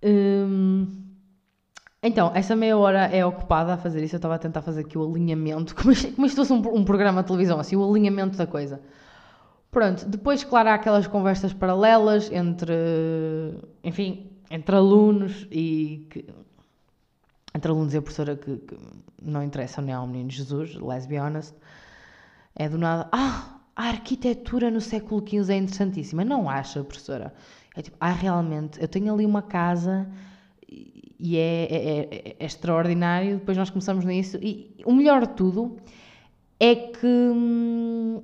Um, 0.01 1.10
então, 2.03 2.31
essa 2.33 2.55
meia 2.55 2.75
hora 2.77 3.05
é 3.05 3.23
ocupada 3.23 3.73
a 3.73 3.77
fazer 3.77 4.03
isso. 4.03 4.15
Eu 4.15 4.17
estava 4.17 4.35
a 4.35 4.39
tentar 4.39 4.61
fazer 4.63 4.81
aqui 4.81 4.97
o 4.97 5.07
alinhamento, 5.07 5.75
como 5.77 5.91
isto 5.91 6.35
fosse 6.35 6.51
um, 6.51 6.57
um, 6.75 6.83
programa 6.83 7.21
de 7.21 7.27
televisão, 7.27 7.59
assim, 7.59 7.75
o 7.75 7.87
alinhamento 7.87 8.37
da 8.37 8.47
coisa. 8.47 8.81
Pronto, 9.69 10.05
depois, 10.07 10.43
claro, 10.43 10.69
há 10.69 10.73
aquelas 10.73 11.07
conversas 11.07 11.53
paralelas 11.53 12.31
entre, 12.31 12.73
enfim, 13.83 14.31
entre 14.49 14.75
alunos 14.75 15.47
e 15.49 16.07
que, 16.09 16.25
entre 17.55 17.71
alunos 17.71 17.93
e 17.93 17.97
a 17.97 18.01
professora 18.01 18.35
que, 18.35 18.57
que 18.57 18.77
não 19.21 19.43
interessam 19.43 19.83
nem 19.83 19.93
ao 19.93 20.07
menino 20.07 20.29
Jesus, 20.29 20.75
let's 20.75 21.05
be 21.05 21.17
honest, 21.17 21.55
é 22.55 22.67
do 22.67 22.77
nada, 22.77 23.07
ah, 23.11 23.59
a 23.75 23.87
arquitetura 23.89 24.69
no 24.71 24.81
século 24.81 25.25
XV 25.25 25.53
é 25.53 25.57
interessantíssima. 25.57 26.25
Não 26.25 26.49
acha, 26.49 26.83
professora? 26.83 27.33
É 27.75 27.81
tipo, 27.81 27.95
ah, 27.99 28.11
realmente, 28.11 28.81
eu 28.81 28.87
tenho 28.87 29.13
ali 29.13 29.25
uma 29.25 29.41
casa 29.41 30.09
e 31.21 31.37
é, 31.37 31.67
é, 31.69 31.99
é, 31.99 32.35
é 32.39 32.45
extraordinário. 32.45 33.37
Depois 33.37 33.55
nós 33.55 33.69
começamos 33.69 34.03
nisso. 34.03 34.37
E 34.41 34.75
o 34.83 34.91
melhor 34.91 35.21
de 35.27 35.33
tudo 35.35 35.77
é 36.59 36.75
que 36.75 37.05
hum, 37.05 38.23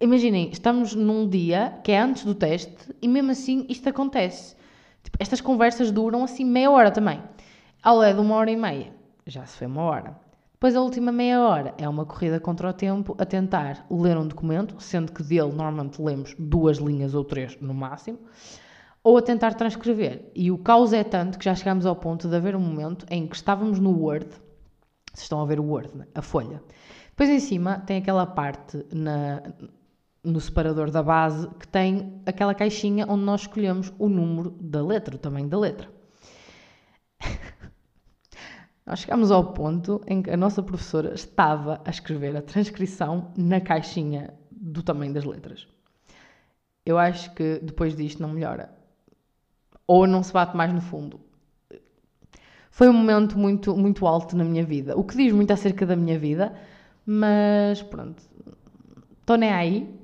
imaginem, 0.00 0.50
estamos 0.50 0.94
num 0.94 1.28
dia 1.28 1.78
que 1.82 1.92
é 1.92 1.98
antes 1.98 2.24
do 2.24 2.34
teste 2.34 2.94
e 3.00 3.08
mesmo 3.08 3.30
assim 3.30 3.64
isto 3.68 3.88
acontece. 3.88 4.54
Tipo, 5.02 5.16
estas 5.18 5.40
conversas 5.40 5.90
duram 5.90 6.22
assim 6.22 6.44
meia 6.44 6.70
hora 6.70 6.90
também. 6.90 7.22
Ao 7.82 8.02
é 8.02 8.12
de 8.12 8.20
uma 8.20 8.34
hora 8.34 8.50
e 8.50 8.56
meia, 8.56 8.92
já 9.26 9.46
se 9.46 9.56
foi 9.56 9.66
uma 9.66 9.82
hora. 9.82 10.14
Depois 10.52 10.76
a 10.76 10.82
última 10.82 11.10
meia 11.10 11.40
hora 11.40 11.74
é 11.78 11.88
uma 11.88 12.04
corrida 12.04 12.38
contra 12.38 12.68
o 12.68 12.72
tempo 12.74 13.16
a 13.18 13.24
tentar 13.24 13.86
ler 13.90 14.18
um 14.18 14.28
documento, 14.28 14.78
sendo 14.78 15.10
que 15.10 15.22
dele 15.22 15.52
normalmente 15.52 16.02
lemos 16.02 16.34
duas 16.38 16.76
linhas 16.76 17.14
ou 17.14 17.24
três 17.24 17.58
no 17.62 17.72
máximo, 17.72 18.18
ou 19.02 19.16
a 19.16 19.22
tentar 19.22 19.54
transcrever. 19.54 20.30
E 20.34 20.50
o 20.50 20.58
caos 20.58 20.92
é 20.92 21.02
tanto 21.02 21.38
que 21.38 21.44
já 21.44 21.54
chegámos 21.54 21.86
ao 21.86 21.96
ponto 21.96 22.28
de 22.28 22.36
haver 22.36 22.54
um 22.54 22.60
momento 22.60 23.06
em 23.10 23.26
que 23.26 23.36
estávamos 23.36 23.78
no 23.78 23.90
Word, 23.90 24.28
vocês 25.12 25.22
estão 25.22 25.40
a 25.40 25.46
ver 25.46 25.58
o 25.58 25.64
Word, 25.64 25.96
né? 25.96 26.06
a 26.14 26.22
folha. 26.22 26.62
Depois 27.10 27.28
em 27.28 27.40
cima 27.40 27.78
tem 27.80 27.98
aquela 27.98 28.26
parte 28.26 28.84
na, 28.92 29.42
no 30.22 30.40
separador 30.40 30.90
da 30.90 31.02
base 31.02 31.48
que 31.58 31.66
tem 31.66 32.22
aquela 32.26 32.54
caixinha 32.54 33.06
onde 33.08 33.24
nós 33.24 33.42
escolhemos 33.42 33.92
o 33.98 34.08
número 34.08 34.50
da 34.60 34.82
letra, 34.84 35.16
o 35.16 35.18
tamanho 35.18 35.48
da 35.48 35.58
letra. 35.58 35.90
nós 38.86 39.00
chegámos 39.00 39.30
ao 39.30 39.52
ponto 39.52 40.00
em 40.06 40.22
que 40.22 40.30
a 40.30 40.36
nossa 40.36 40.62
professora 40.62 41.14
estava 41.14 41.80
a 41.84 41.90
escrever 41.90 42.36
a 42.36 42.42
transcrição 42.42 43.32
na 43.36 43.60
caixinha 43.60 44.34
do 44.50 44.82
tamanho 44.82 45.12
das 45.12 45.24
letras. 45.24 45.66
Eu 46.84 46.98
acho 46.98 47.34
que 47.34 47.60
depois 47.62 47.96
disto 47.96 48.22
não 48.22 48.30
melhora. 48.30 48.79
Ou 49.92 50.06
não 50.06 50.22
se 50.22 50.32
bate 50.32 50.56
mais 50.56 50.72
no 50.72 50.80
fundo. 50.80 51.18
Foi 52.70 52.88
um 52.88 52.92
momento 52.92 53.36
muito, 53.36 53.76
muito 53.76 54.06
alto 54.06 54.36
na 54.36 54.44
minha 54.44 54.64
vida. 54.64 54.96
O 54.96 55.02
que 55.02 55.16
diz 55.16 55.32
muito 55.32 55.52
acerca 55.52 55.84
da 55.84 55.96
minha 55.96 56.16
vida, 56.16 56.54
mas 57.04 57.82
pronto. 57.82 58.22
Estou 59.20 59.36
nem 59.36 59.50
aí, 59.50 60.00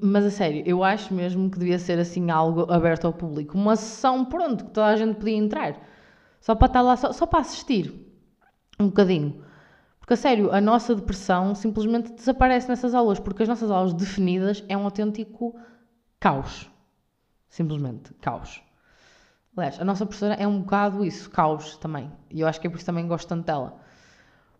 mas 0.00 0.24
a 0.24 0.30
sério, 0.30 0.62
eu 0.64 0.84
acho 0.84 1.12
mesmo 1.12 1.50
que 1.50 1.58
devia 1.58 1.76
ser 1.76 1.98
assim 1.98 2.30
algo 2.30 2.72
aberto 2.72 3.08
ao 3.08 3.12
público. 3.12 3.58
Uma 3.58 3.74
sessão, 3.74 4.24
pronto, 4.24 4.66
que 4.66 4.70
toda 4.70 4.86
a 4.86 4.96
gente 4.96 5.16
podia 5.16 5.36
entrar. 5.36 5.80
Só 6.40 6.54
para 6.54 6.68
estar 6.68 6.82
lá, 6.82 6.96
só, 6.96 7.12
só 7.12 7.26
para 7.26 7.40
assistir. 7.40 7.92
Um 8.78 8.86
bocadinho. 8.86 9.42
Porque 9.98 10.14
a 10.14 10.16
sério, 10.16 10.52
a 10.52 10.60
nossa 10.60 10.94
depressão 10.94 11.52
simplesmente 11.52 12.12
desaparece 12.12 12.68
nessas 12.68 12.94
aulas, 12.94 13.18
porque 13.18 13.42
as 13.42 13.48
nossas 13.48 13.72
aulas 13.72 13.92
definidas 13.92 14.62
é 14.68 14.76
um 14.76 14.84
autêntico 14.84 15.58
caos. 16.20 16.70
Simplesmente 17.48 18.12
caos. 18.14 18.62
Aliás, 19.56 19.80
a 19.80 19.84
nossa 19.84 20.04
professora 20.04 20.34
é 20.34 20.46
um 20.46 20.60
bocado 20.60 21.04
isso, 21.04 21.30
caos 21.30 21.78
também. 21.78 22.12
E 22.30 22.40
eu 22.40 22.46
acho 22.46 22.60
que 22.60 22.66
é 22.66 22.70
por 22.70 22.76
isso 22.76 22.84
também 22.84 23.06
gosto 23.06 23.26
tanto 23.26 23.46
dela. 23.46 23.80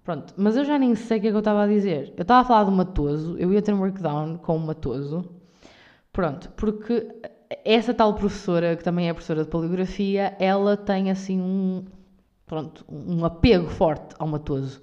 Pronto, 0.03 0.33
mas 0.37 0.57
eu 0.57 0.65
já 0.65 0.79
nem 0.79 0.95
sei 0.95 1.19
o 1.19 1.21
que 1.21 1.27
é 1.27 1.31
que 1.31 1.37
eu 1.37 1.41
estava 1.41 1.65
a 1.65 1.67
dizer. 1.67 2.15
Eu 2.17 2.23
estava 2.23 2.41
a 2.41 2.45
falar 2.45 2.65
do 2.65 2.73
Matoso, 2.73 3.37
eu 3.39 3.53
ia 3.53 3.61
ter 3.61 3.75
um 3.75 3.81
workdown 3.81 4.39
com 4.39 4.57
o 4.57 4.61
Matoso. 4.61 5.29
Pronto, 6.13 6.49
porque 6.53 7.07
essa 7.65 7.93
tal 7.93 8.15
professora, 8.15 8.75
que 8.75 8.83
também 8.83 9.09
é 9.09 9.13
professora 9.13 9.45
de 9.45 9.51
poligrafia, 9.51 10.35
ela 10.39 10.77
tem 10.77 11.11
assim 11.11 11.41
um, 11.41 11.85
pronto, 12.47 12.85
um 12.89 13.25
apego 13.25 13.69
forte 13.69 14.15
ao 14.19 14.27
Matoso. 14.27 14.83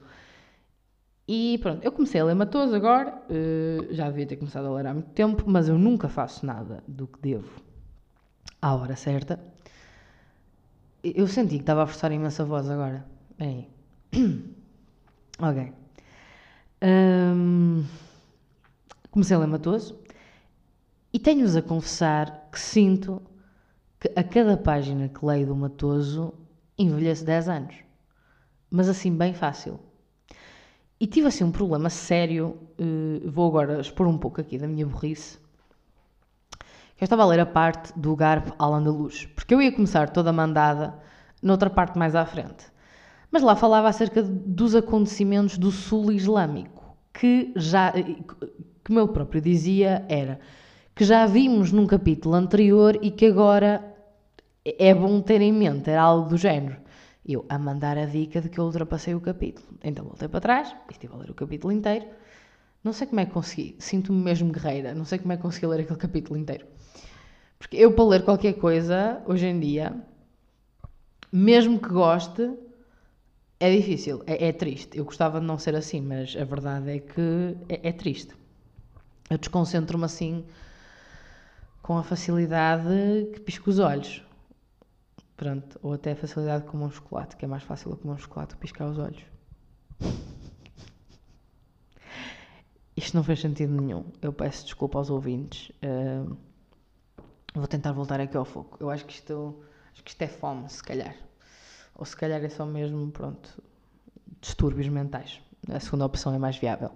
E 1.27 1.57
pronto, 1.59 1.83
eu 1.83 1.91
comecei 1.91 2.21
a 2.21 2.25
ler 2.25 2.35
Matoso 2.35 2.75
agora, 2.75 3.19
uh, 3.29 3.93
já 3.93 4.09
devia 4.09 4.27
ter 4.27 4.35
começado 4.35 4.67
a 4.67 4.73
ler 4.75 4.85
há 4.85 4.93
muito 4.93 5.09
tempo, 5.11 5.43
mas 5.47 5.69
eu 5.69 5.77
nunca 5.79 6.07
faço 6.07 6.45
nada 6.45 6.83
do 6.87 7.07
que 7.07 7.19
devo 7.19 7.72
à 8.63 8.73
hora 8.73 8.95
certa. 8.95 9.37
Eu 11.03 11.27
senti 11.27 11.55
que 11.55 11.63
estava 11.63 11.83
a 11.83 11.87
forçar 11.87 12.13
imensa 12.13 12.45
voz 12.45 12.69
agora. 12.69 13.05
Bem. 13.37 13.69
Ok. 15.39 15.73
Um, 16.83 17.83
comecei 19.09 19.35
a 19.35 19.39
ler 19.39 19.47
Matoso 19.47 19.99
e 21.11 21.17
tenho-vos 21.17 21.55
a 21.55 21.61
confessar 21.61 22.49
que 22.51 22.59
sinto 22.59 23.19
que 23.99 24.11
a 24.15 24.23
cada 24.23 24.55
página 24.55 25.09
que 25.09 25.25
leio 25.25 25.47
do 25.47 25.55
Matoso 25.55 26.35
envelheço 26.77 27.25
10 27.25 27.49
anos. 27.49 27.75
Mas 28.69 28.87
assim, 28.87 29.17
bem 29.17 29.33
fácil. 29.33 29.79
E 30.99 31.07
tive 31.07 31.27
assim 31.27 31.43
um 31.43 31.51
problema 31.51 31.89
sério, 31.89 32.59
uh, 32.79 33.29
vou 33.29 33.49
agora 33.49 33.81
expor 33.81 34.05
um 34.05 34.17
pouco 34.17 34.39
aqui 34.39 34.59
da 34.59 34.67
minha 34.67 34.85
burrice. 34.85 35.39
Eu 36.99 37.05
estava 37.05 37.23
a 37.23 37.25
ler 37.25 37.39
a 37.39 37.45
parte 37.45 37.91
do 37.97 38.15
Garbo 38.15 38.53
Al-Andalus, 38.57 39.25
porque 39.35 39.53
eu 39.53 39.61
ia 39.61 39.71
começar 39.71 40.09
toda 40.09 40.31
mandada 40.31 40.93
noutra 41.41 41.69
parte 41.69 41.97
mais 41.97 42.15
à 42.15 42.25
frente. 42.25 42.65
Mas 43.31 43.41
lá 43.41 43.55
falava 43.55 43.89
acerca 43.89 44.21
dos 44.21 44.75
acontecimentos 44.75 45.57
do 45.57 45.71
sul 45.71 46.11
islâmico, 46.11 46.95
que 47.11 47.51
já, 47.55 47.91
como 48.85 48.99
ele 48.99 49.11
próprio 49.11 49.41
dizia, 49.41 50.05
era 50.07 50.39
que 50.95 51.03
já 51.03 51.25
vimos 51.25 51.71
num 51.71 51.87
capítulo 51.87 52.35
anterior 52.35 52.97
e 53.01 53.09
que 53.09 53.25
agora 53.25 53.83
é 54.63 54.93
bom 54.93 55.19
ter 55.19 55.41
em 55.41 55.51
mente, 55.51 55.89
era 55.89 56.03
algo 56.03 56.29
do 56.29 56.37
género. 56.37 56.77
Eu 57.25 57.43
a 57.49 57.57
mandar 57.57 57.97
a 57.97 58.05
dica 58.05 58.39
de 58.39 58.49
que 58.49 58.59
eu 58.59 58.65
ultrapassei 58.65 59.15
o 59.15 59.19
capítulo. 59.19 59.67
Então 59.83 60.05
voltei 60.05 60.27
para 60.27 60.39
trás 60.39 60.75
e 60.89 60.91
estive 60.91 61.13
a 61.13 61.17
ler 61.17 61.31
o 61.31 61.33
capítulo 61.33 61.73
inteiro. 61.73 62.05
Não 62.83 62.93
sei 62.93 63.07
como 63.07 63.21
é 63.21 63.25
que 63.25 63.31
consegui, 63.31 63.75
sinto-me 63.79 64.21
mesmo 64.21 64.51
guerreira, 64.51 64.93
não 64.93 65.05
sei 65.05 65.17
como 65.17 65.31
é 65.33 65.37
que 65.37 65.41
consegui 65.41 65.65
ler 65.67 65.81
aquele 65.81 65.97
capítulo 65.97 66.37
inteiro. 66.37 66.67
Porque 67.63 67.77
eu, 67.77 67.93
para 67.93 68.03
ler 68.03 68.25
qualquer 68.25 68.53
coisa, 68.55 69.23
hoje 69.25 69.45
em 69.45 69.57
dia, 69.57 69.95
mesmo 71.31 71.79
que 71.79 71.87
goste, 71.87 72.57
é 73.57 73.73
difícil, 73.73 74.21
é, 74.27 74.49
é, 74.49 74.51
triste. 74.51 74.97
Eu 74.97 75.05
gostava 75.05 75.39
de 75.39 75.45
não 75.45 75.57
ser 75.57 75.73
assim, 75.73 76.01
mas 76.01 76.35
a 76.35 76.43
verdade 76.43 76.91
é 76.91 76.99
que 76.99 77.55
é, 77.69 77.87
é 77.87 77.91
triste. 77.93 78.35
Eu 79.29 79.37
desconcentro-me 79.37 80.03
assim 80.03 80.45
com 81.81 81.97
a 81.97 82.03
facilidade 82.03 83.31
que 83.33 83.39
pisco 83.39 83.69
os 83.69 83.79
olhos. 83.79 84.21
Pronto, 85.37 85.79
ou 85.81 85.93
até 85.93 86.11
a 86.11 86.15
facilidade 86.17 86.65
com 86.65 86.77
um 86.77 86.91
chocolate, 86.91 87.37
que 87.37 87.45
é 87.45 87.47
mais 87.47 87.63
fácil 87.63 87.95
comer 87.95 88.15
um 88.15 88.17
chocolate 88.17 88.55
que 88.55 88.59
piscar 88.59 88.89
os 88.89 88.97
olhos. 88.97 89.23
Isto 92.97 93.15
não 93.15 93.23
fez 93.23 93.39
sentido 93.39 93.71
nenhum. 93.71 94.03
Eu 94.21 94.33
peço 94.33 94.65
desculpa 94.65 94.97
aos 94.97 95.09
ouvintes. 95.09 95.71
Uh, 95.81 96.37
vou 97.53 97.67
tentar 97.67 97.91
voltar 97.91 98.19
aqui 98.19 98.35
ao 98.35 98.45
foco. 98.45 98.77
Eu 98.79 98.89
acho 98.89 99.05
que 99.05 99.13
isto, 99.13 99.55
acho 99.93 100.03
que 100.03 100.11
isto 100.11 100.21
é 100.21 100.27
fome, 100.27 100.69
se 100.69 100.83
calhar. 100.83 101.15
Ou 101.95 102.05
se 102.05 102.15
calhar 102.15 102.43
é 102.43 102.49
só 102.49 102.65
mesmo, 102.65 103.11
pronto, 103.11 103.61
distúrbios 104.41 104.87
mentais. 104.87 105.39
A 105.71 105.79
segunda 105.79 106.05
opção 106.05 106.33
é 106.33 106.37
mais 106.37 106.57
viável. 106.57 106.91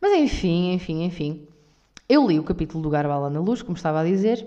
Mas 0.00 0.12
enfim, 0.12 0.72
enfim, 0.72 1.02
enfim. 1.02 1.48
Eu 2.08 2.26
li 2.26 2.38
o 2.38 2.44
capítulo 2.44 2.82
do 2.82 2.90
Garbala 2.90 3.28
na 3.28 3.40
Luz, 3.40 3.62
como 3.62 3.76
estava 3.76 4.00
a 4.00 4.04
dizer, 4.04 4.46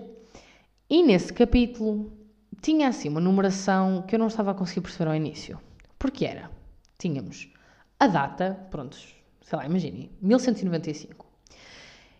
e 0.88 1.02
nesse 1.02 1.32
capítulo 1.32 2.12
tinha 2.60 2.88
assim 2.88 3.08
uma 3.08 3.20
numeração 3.20 4.02
que 4.02 4.14
eu 4.14 4.18
não 4.18 4.28
estava 4.28 4.52
a 4.52 4.54
conseguir 4.54 4.80
perceber 4.80 5.10
ao 5.10 5.16
início. 5.16 5.60
Porque 5.98 6.24
era, 6.24 6.50
tínhamos 6.98 7.52
a 7.98 8.06
data, 8.06 8.66
pronto, 8.70 8.96
sei 8.96 9.58
lá, 9.58 9.66
imaginem, 9.66 10.10
1195. 10.20 11.26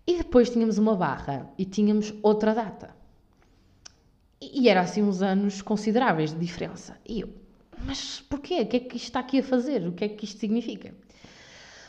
E 0.06 0.18
depois 0.18 0.50
tínhamos 0.50 0.78
uma 0.78 0.96
barra 0.96 1.50
e 1.56 1.64
tínhamos 1.64 2.12
outra 2.22 2.54
data. 2.54 3.01
E 4.52 4.68
era 4.68 4.80
assim 4.80 5.02
uns 5.02 5.22
anos 5.22 5.62
consideráveis 5.62 6.32
de 6.32 6.38
diferença. 6.38 6.96
E 7.06 7.20
eu, 7.20 7.28
mas 7.84 8.20
porquê? 8.20 8.62
O 8.62 8.66
que 8.66 8.76
é 8.76 8.80
que 8.80 8.96
isto 8.96 9.06
está 9.06 9.20
aqui 9.20 9.38
a 9.38 9.42
fazer? 9.42 9.86
O 9.86 9.92
que 9.92 10.04
é 10.04 10.08
que 10.08 10.24
isto 10.24 10.40
significa? 10.40 10.94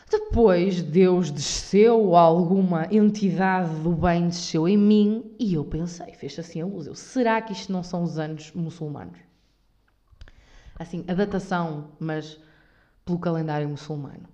Depois 0.10 0.84
Deus 0.84 1.32
desceu, 1.32 2.16
alguma 2.16 2.88
entidade 2.92 3.80
do 3.80 3.92
bem 3.92 4.28
desceu 4.28 4.68
em 4.68 4.78
mim 4.78 5.36
e 5.40 5.56
eu 5.56 5.66
pensei, 5.66 6.14
fez 6.14 6.38
assim 6.38 6.62
a 6.62 6.66
luz. 6.66 6.86
Eu, 6.86 6.94
será 6.94 7.42
que 7.42 7.54
isto 7.54 7.72
não 7.72 7.82
são 7.82 8.04
os 8.04 8.20
anos 8.20 8.52
muçulmanos? 8.52 9.18
Assim, 10.78 11.04
a 11.08 11.14
datação, 11.14 11.92
mas 12.00 12.40
pelo 13.06 13.18
calendário 13.18 13.68
muçulmano. 13.68 14.33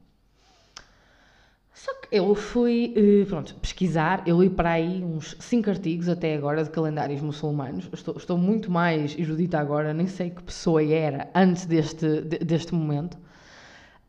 Só 1.73 1.93
que 2.01 2.07
eu 2.11 2.35
fui, 2.35 2.93
eh, 2.95 3.25
pronto, 3.25 3.55
pesquisar, 3.55 4.23
eu 4.25 4.41
li 4.41 4.49
para 4.49 4.71
aí 4.71 5.03
uns 5.03 5.35
5 5.39 5.69
artigos 5.69 6.09
até 6.09 6.35
agora 6.35 6.63
de 6.63 6.69
calendários 6.69 7.21
muçulmanos. 7.21 7.89
Estou, 7.93 8.17
estou, 8.17 8.37
muito 8.37 8.71
mais 8.71 9.17
erudita 9.17 9.59
agora, 9.59 9.93
nem 9.93 10.07
sei 10.07 10.29
que 10.29 10.43
pessoa 10.43 10.83
era 10.83 11.29
antes 11.33 11.65
deste, 11.65 12.21
deste 12.21 12.73
momento. 12.73 13.17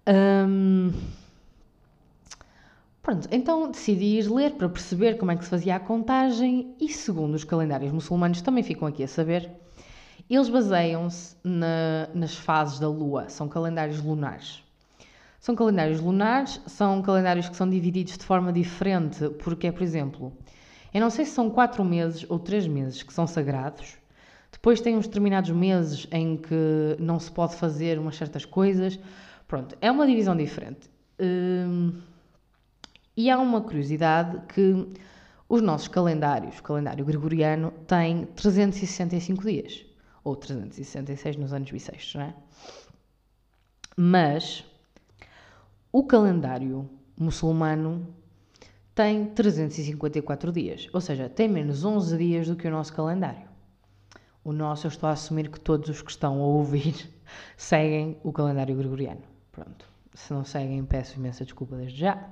Um, 0.08 0.92
pronto, 3.02 3.28
então 3.30 3.70
decidi 3.70 4.18
ir 4.18 4.30
ler 4.30 4.52
para 4.52 4.68
perceber 4.68 5.18
como 5.18 5.30
é 5.30 5.36
que 5.36 5.44
se 5.44 5.50
fazia 5.50 5.76
a 5.76 5.80
contagem 5.80 6.74
e 6.80 6.88
segundo 6.88 7.34
os 7.34 7.44
calendários 7.44 7.92
muçulmanos, 7.92 8.42
também 8.42 8.64
ficam 8.64 8.88
aqui 8.88 9.04
a 9.04 9.08
saber, 9.08 9.50
eles 10.28 10.48
baseiam-se 10.48 11.36
na, 11.44 12.08
nas 12.14 12.34
fases 12.34 12.78
da 12.78 12.88
lua, 12.88 13.28
são 13.28 13.48
calendários 13.48 14.02
lunares. 14.02 14.62
São 15.40 15.56
calendários 15.56 16.00
lunares, 16.00 16.60
são 16.66 17.00
calendários 17.02 17.48
que 17.48 17.56
são 17.56 17.68
divididos 17.68 18.16
de 18.18 18.24
forma 18.24 18.52
diferente, 18.52 19.28
porque 19.42 19.66
é, 19.68 19.72
por 19.72 19.82
exemplo, 19.82 20.32
eu 20.92 21.00
não 21.00 21.08
sei 21.10 21.24
se 21.24 21.32
são 21.32 21.48
quatro 21.50 21.82
meses 21.84 22.26
ou 22.28 22.38
três 22.38 22.66
meses 22.66 23.02
que 23.02 23.12
são 23.12 23.26
sagrados. 23.26 23.96
Depois 24.52 24.80
tem 24.80 24.96
uns 24.96 25.06
determinados 25.06 25.50
meses 25.50 26.06
em 26.12 26.36
que 26.36 26.96
não 26.98 27.18
se 27.18 27.30
pode 27.32 27.56
fazer 27.56 27.98
umas 27.98 28.16
certas 28.16 28.44
coisas. 28.44 29.00
Pronto, 29.48 29.76
é 29.80 29.90
uma 29.90 30.06
divisão 30.06 30.36
diferente. 30.36 30.90
Hum, 31.18 31.92
E 33.16 33.30
há 33.30 33.38
uma 33.38 33.60
curiosidade 33.60 34.40
que 34.48 34.86
os 35.48 35.62
nossos 35.62 35.88
calendários, 35.88 36.58
o 36.58 36.62
calendário 36.62 37.04
gregoriano, 37.04 37.72
tem 37.86 38.24
365 38.36 39.42
dias, 39.44 39.84
ou 40.24 40.36
366 40.36 41.36
nos 41.36 41.52
anos 41.52 41.70
bissextos, 41.70 42.14
não 42.14 42.22
é? 42.22 42.34
Mas 43.96 44.64
o 45.92 46.04
calendário 46.04 46.88
muçulmano 47.16 48.06
tem 48.94 49.26
354 49.26 50.52
dias, 50.52 50.88
ou 50.92 51.00
seja, 51.00 51.28
tem 51.28 51.48
menos 51.48 51.84
11 51.84 52.18
dias 52.18 52.48
do 52.48 52.56
que 52.56 52.68
o 52.68 52.70
nosso 52.70 52.92
calendário. 52.92 53.48
O 54.44 54.52
nosso, 54.52 54.86
eu 54.86 54.88
estou 54.88 55.08
a 55.08 55.12
assumir 55.12 55.50
que 55.50 55.60
todos 55.60 55.88
os 55.88 56.02
que 56.02 56.10
estão 56.10 56.40
a 56.40 56.46
ouvir 56.46 57.10
seguem 57.56 58.18
o 58.22 58.32
calendário 58.32 58.76
gregoriano. 58.76 59.22
Pronto. 59.52 59.86
Se 60.14 60.32
não 60.32 60.44
seguem, 60.44 60.84
peço 60.84 61.18
imensa 61.18 61.44
desculpa 61.44 61.76
desde 61.76 61.98
já. 61.98 62.28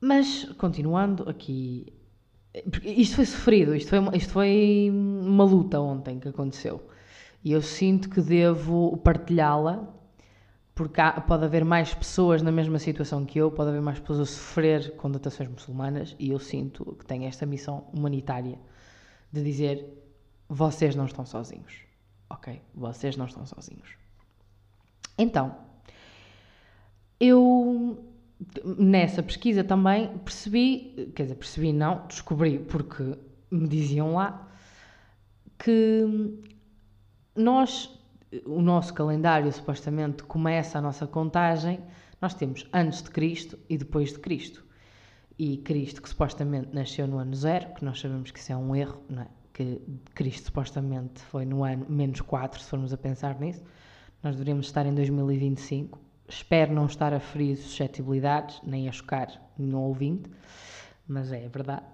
Mas, 0.00 0.44
continuando 0.58 1.28
aqui. 1.28 1.92
Isto 2.84 3.16
foi 3.16 3.26
sofrido, 3.26 3.74
isto 3.74 3.90
foi, 3.90 3.98
isto 4.16 4.32
foi 4.32 4.90
uma 4.92 5.44
luta 5.44 5.80
ontem 5.80 6.20
que 6.20 6.28
aconteceu. 6.28 6.88
E 7.42 7.52
eu 7.52 7.62
sinto 7.62 8.08
que 8.08 8.20
devo 8.20 8.96
partilhá-la, 8.98 9.92
porque 10.74 11.00
há, 11.00 11.20
pode 11.20 11.44
haver 11.44 11.64
mais 11.64 11.94
pessoas 11.94 12.42
na 12.42 12.50
mesma 12.50 12.78
situação 12.78 13.24
que 13.24 13.38
eu, 13.38 13.50
pode 13.50 13.70
haver 13.70 13.80
mais 13.80 13.98
pessoas 13.98 14.20
a 14.20 14.26
sofrer 14.26 14.96
com 14.96 15.10
datações 15.10 15.48
muçulmanas, 15.48 16.16
e 16.18 16.30
eu 16.30 16.38
sinto 16.38 16.96
que 16.98 17.06
tenho 17.06 17.24
esta 17.24 17.46
missão 17.46 17.86
humanitária 17.92 18.58
de 19.32 19.42
dizer: 19.42 19.86
vocês 20.48 20.94
não 20.94 21.06
estão 21.06 21.24
sozinhos. 21.24 21.84
Ok? 22.28 22.60
Vocês 22.74 23.16
não 23.16 23.26
estão 23.26 23.46
sozinhos. 23.46 23.96
Então, 25.16 25.56
eu 27.20 28.04
nessa 28.64 29.22
pesquisa 29.22 29.62
também 29.62 30.18
percebi, 30.18 31.12
quer 31.14 31.24
dizer, 31.24 31.36
percebi 31.36 31.72
não, 31.72 32.06
descobri 32.06 32.58
porque 32.58 33.16
me 33.50 33.68
diziam 33.68 34.14
lá 34.14 34.48
que 35.58 36.04
nós, 37.36 37.90
o 38.44 38.60
nosso 38.60 38.92
calendário 38.94 39.50
supostamente 39.52 40.22
começa 40.24 40.78
a 40.78 40.80
nossa 40.80 41.06
contagem, 41.06 41.80
nós 42.20 42.34
temos 42.34 42.68
antes 42.72 43.02
de 43.02 43.10
Cristo 43.10 43.58
e 43.68 43.76
depois 43.76 44.12
de 44.12 44.18
Cristo. 44.18 44.64
E 45.38 45.58
Cristo, 45.58 46.00
que 46.00 46.08
supostamente 46.08 46.68
nasceu 46.72 47.06
no 47.06 47.18
ano 47.18 47.34
zero, 47.34 47.74
que 47.74 47.84
nós 47.84 48.00
sabemos 48.00 48.30
que 48.30 48.38
isso 48.38 48.52
é 48.52 48.56
um 48.56 48.74
erro, 48.74 49.02
é? 49.18 49.26
que 49.52 49.80
Cristo 50.14 50.46
supostamente 50.46 51.20
foi 51.20 51.44
no 51.44 51.64
ano 51.64 51.86
menos 51.88 52.20
4, 52.20 52.60
se 52.60 52.68
formos 52.68 52.92
a 52.92 52.96
pensar 52.96 53.38
nisso. 53.38 53.62
Nós 54.22 54.34
deveríamos 54.34 54.66
estar 54.66 54.86
em 54.86 54.94
2025. 54.94 56.00
Espero 56.28 56.72
não 56.72 56.86
estar 56.86 57.12
a 57.12 57.20
ferir 57.20 57.56
suscetibilidades, 57.56 58.60
nem 58.64 58.88
a 58.88 58.92
chocar 58.92 59.28
no 59.58 59.82
ouvinte, 59.82 60.30
mas 61.06 61.30
é 61.30 61.46
verdade. 61.48 61.93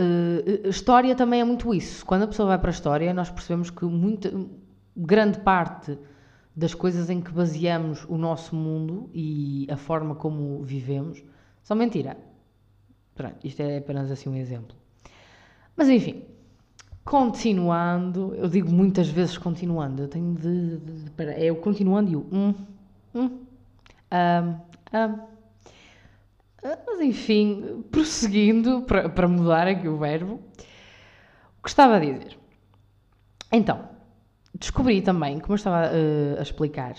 Uh, 0.00 0.68
história 0.68 1.14
também 1.14 1.40
é 1.40 1.44
muito 1.44 1.74
isso. 1.74 2.06
Quando 2.06 2.22
a 2.22 2.26
pessoa 2.26 2.48
vai 2.48 2.58
para 2.58 2.70
a 2.70 2.72
história, 2.72 3.12
nós 3.12 3.28
percebemos 3.28 3.68
que 3.68 3.84
muita, 3.84 4.32
grande 4.96 5.40
parte 5.40 5.98
das 6.56 6.74
coisas 6.74 7.10
em 7.10 7.20
que 7.20 7.30
baseamos 7.30 8.04
o 8.08 8.16
nosso 8.16 8.56
mundo 8.56 9.10
e 9.12 9.66
a 9.70 9.76
forma 9.76 10.14
como 10.14 10.62
vivemos 10.62 11.22
são 11.62 11.76
mentira. 11.76 12.16
Pronto, 13.14 13.46
isto 13.46 13.60
é 13.60 13.78
apenas 13.78 14.10
assim 14.10 14.30
um 14.30 14.36
exemplo. 14.36 14.74
Mas 15.76 15.88
enfim, 15.88 16.24
continuando, 17.04 18.34
eu 18.34 18.48
digo 18.48 18.70
muitas 18.70 19.08
vezes 19.08 19.36
continuando, 19.36 20.02
eu 20.02 20.08
tenho 20.08 20.34
de. 20.34 20.78
de, 20.78 21.04
de 21.04 21.10
para, 21.10 21.32
é 21.32 21.52
o 21.52 21.56
continuando 21.56 22.10
e 22.10 22.16
o 22.16 22.26
um, 22.32 22.54
um, 23.14 23.22
um, 23.22 23.40
um. 24.94 25.29
Mas 26.62 27.00
enfim, 27.00 27.84
prosseguindo, 27.90 28.82
para, 28.82 29.08
para 29.08 29.26
mudar 29.26 29.66
aqui 29.66 29.88
o 29.88 29.96
verbo, 29.96 30.40
o 31.58 31.62
que 31.62 31.68
estava 31.68 31.96
a 31.96 32.00
dizer. 32.00 32.38
Então, 33.50 33.88
descobri 34.54 35.00
também, 35.00 35.38
como 35.38 35.52
eu 35.52 35.56
estava 35.56 35.86
uh, 35.86 36.38
a 36.38 36.42
explicar, 36.42 36.94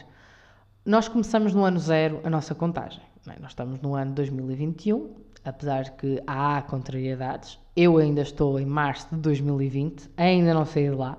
nós 0.86 1.08
começamos 1.08 1.54
no 1.54 1.64
ano 1.64 1.80
zero 1.80 2.20
a 2.24 2.30
nossa 2.30 2.56
contagem. 2.56 3.02
É? 3.28 3.40
Nós 3.40 3.52
estamos 3.52 3.80
no 3.82 3.96
ano 3.96 4.14
2021, 4.14 5.16
apesar 5.46 5.92
que 5.92 6.22
há 6.26 6.62
contrariedades. 6.64 7.60
Eu 7.76 7.98
ainda 7.98 8.22
estou 8.22 8.60
em 8.60 8.66
março 8.66 9.08
de 9.12 9.22
2020, 9.22 10.10
ainda 10.18 10.54
não 10.54 10.66
saí 10.66 10.90
de 10.90 10.96
lá. 10.96 11.18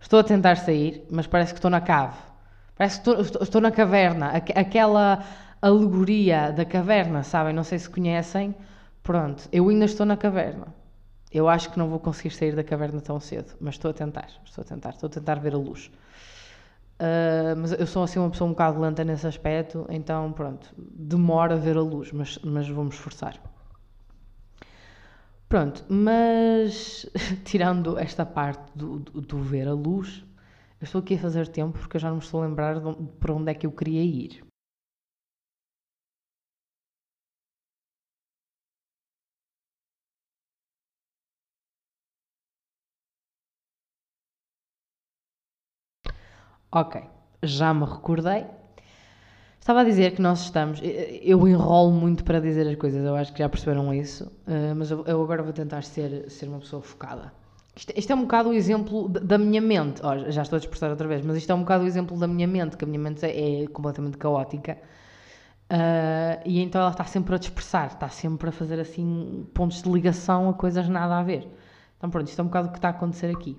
Estou 0.00 0.20
a 0.20 0.24
tentar 0.24 0.56
sair, 0.56 1.04
mas 1.10 1.26
parece 1.26 1.52
que 1.52 1.58
estou 1.58 1.70
na 1.70 1.80
cave. 1.80 2.16
Parece 2.76 3.00
que 3.00 3.10
estou, 3.10 3.20
estou, 3.20 3.42
estou 3.42 3.60
na 3.60 3.72
caverna. 3.72 4.28
Aquela 4.54 5.24
alegoria 5.60 6.52
da 6.52 6.64
caverna, 6.64 7.22
sabem? 7.22 7.52
Não 7.52 7.64
sei 7.64 7.78
se 7.78 7.88
conhecem. 7.88 8.54
Pronto, 9.02 9.48
eu 9.52 9.68
ainda 9.68 9.84
estou 9.84 10.04
na 10.06 10.16
caverna. 10.16 10.74
Eu 11.32 11.48
acho 11.48 11.70
que 11.70 11.78
não 11.78 11.88
vou 11.88 11.98
conseguir 11.98 12.30
sair 12.30 12.54
da 12.54 12.64
caverna 12.64 13.00
tão 13.00 13.20
cedo, 13.20 13.54
mas 13.60 13.74
estou 13.74 13.90
a 13.90 13.94
tentar, 13.94 14.28
estou 14.44 14.62
a 14.62 14.64
tentar, 14.64 14.90
estou 14.90 15.08
a 15.08 15.10
tentar 15.10 15.34
ver 15.36 15.54
a 15.54 15.58
luz. 15.58 15.90
Uh, 16.98 17.54
mas 17.56 17.72
eu 17.72 17.86
sou 17.86 18.02
assim 18.02 18.18
uma 18.18 18.30
pessoa 18.30 18.48
um 18.48 18.52
bocado 18.52 18.80
lenta 18.80 19.04
nesse 19.04 19.26
aspecto, 19.26 19.86
então 19.88 20.32
pronto, 20.32 20.74
demora 20.76 21.54
a 21.54 21.56
ver 21.56 21.76
a 21.76 21.80
luz, 21.80 22.10
mas, 22.12 22.38
mas 22.38 22.68
vou-me 22.68 22.90
esforçar. 22.90 23.40
Pronto, 25.48 25.84
mas 25.88 27.06
tirando 27.44 27.98
esta 27.98 28.26
parte 28.26 28.72
do, 28.74 28.98
do, 28.98 29.20
do, 29.20 29.38
ver 29.38 29.68
a 29.68 29.72
luz, 29.72 30.24
eu 30.80 30.84
estou 30.84 31.00
aqui 31.00 31.14
a 31.14 31.18
fazer 31.18 31.46
tempo 31.48 31.78
porque 31.78 31.96
eu 31.96 32.00
já 32.00 32.08
não 32.08 32.16
me 32.16 32.22
estou 32.22 32.42
a 32.42 32.46
lembrar 32.46 32.80
de, 32.80 32.94
para 33.20 33.32
onde 33.32 33.50
é 33.50 33.54
que 33.54 33.66
eu 33.66 33.72
queria 33.72 34.02
ir. 34.02 34.47
Ok, 46.70 47.00
já 47.42 47.72
me 47.72 47.84
recordei. 47.84 48.44
Estava 49.58 49.80
a 49.80 49.84
dizer 49.84 50.14
que 50.14 50.22
nós 50.22 50.42
estamos. 50.42 50.80
Eu 50.82 51.46
enrolo 51.48 51.92
muito 51.92 52.24
para 52.24 52.40
dizer 52.40 52.66
as 52.68 52.76
coisas, 52.76 53.04
eu 53.04 53.16
acho 53.16 53.32
que 53.32 53.38
já 53.38 53.48
perceberam 53.48 53.92
isso, 53.92 54.30
eh, 54.46 54.74
mas 54.74 54.90
eu 54.90 55.22
agora 55.22 55.42
vou 55.42 55.52
tentar 55.52 55.82
ser, 55.82 56.30
ser 56.30 56.46
uma 56.48 56.58
pessoa 56.58 56.82
focada. 56.82 57.32
Isto, 57.74 57.92
isto 57.96 58.12
é 58.12 58.14
um 58.16 58.22
bocado 58.22 58.50
o 58.50 58.52
exemplo 58.52 59.08
da 59.08 59.38
minha 59.38 59.60
mente. 59.60 60.02
Oh, 60.04 60.30
já 60.30 60.42
estou 60.42 60.56
a 60.56 60.60
dispersar 60.60 60.90
outra 60.90 61.06
vez, 61.06 61.24
mas 61.24 61.36
isto 61.36 61.50
é 61.50 61.54
um 61.54 61.60
bocado 61.60 61.84
o 61.84 61.86
exemplo 61.86 62.18
da 62.18 62.26
minha 62.26 62.46
mente, 62.46 62.76
que 62.76 62.84
a 62.84 62.88
minha 62.88 62.98
mente 62.98 63.24
é, 63.24 63.62
é 63.62 63.66
completamente 63.68 64.18
caótica. 64.18 64.78
Uh, 65.70 66.40
e 66.46 66.60
então 66.60 66.80
ela 66.80 66.90
está 66.90 67.04
sempre 67.04 67.34
a 67.34 67.38
dispersar, 67.38 67.88
está 67.88 68.08
sempre 68.08 68.48
a 68.48 68.52
fazer 68.52 68.80
assim 68.80 69.46
pontos 69.54 69.82
de 69.82 69.90
ligação 69.90 70.48
a 70.48 70.54
coisas 70.54 70.88
nada 70.88 71.18
a 71.18 71.22
ver. 71.22 71.46
Então 71.96 72.10
pronto, 72.10 72.28
isto 72.28 72.38
é 72.40 72.42
um 72.42 72.46
bocado 72.46 72.68
o 72.68 72.72
que 72.72 72.78
está 72.78 72.88
a 72.88 72.90
acontecer 72.92 73.30
aqui. 73.30 73.56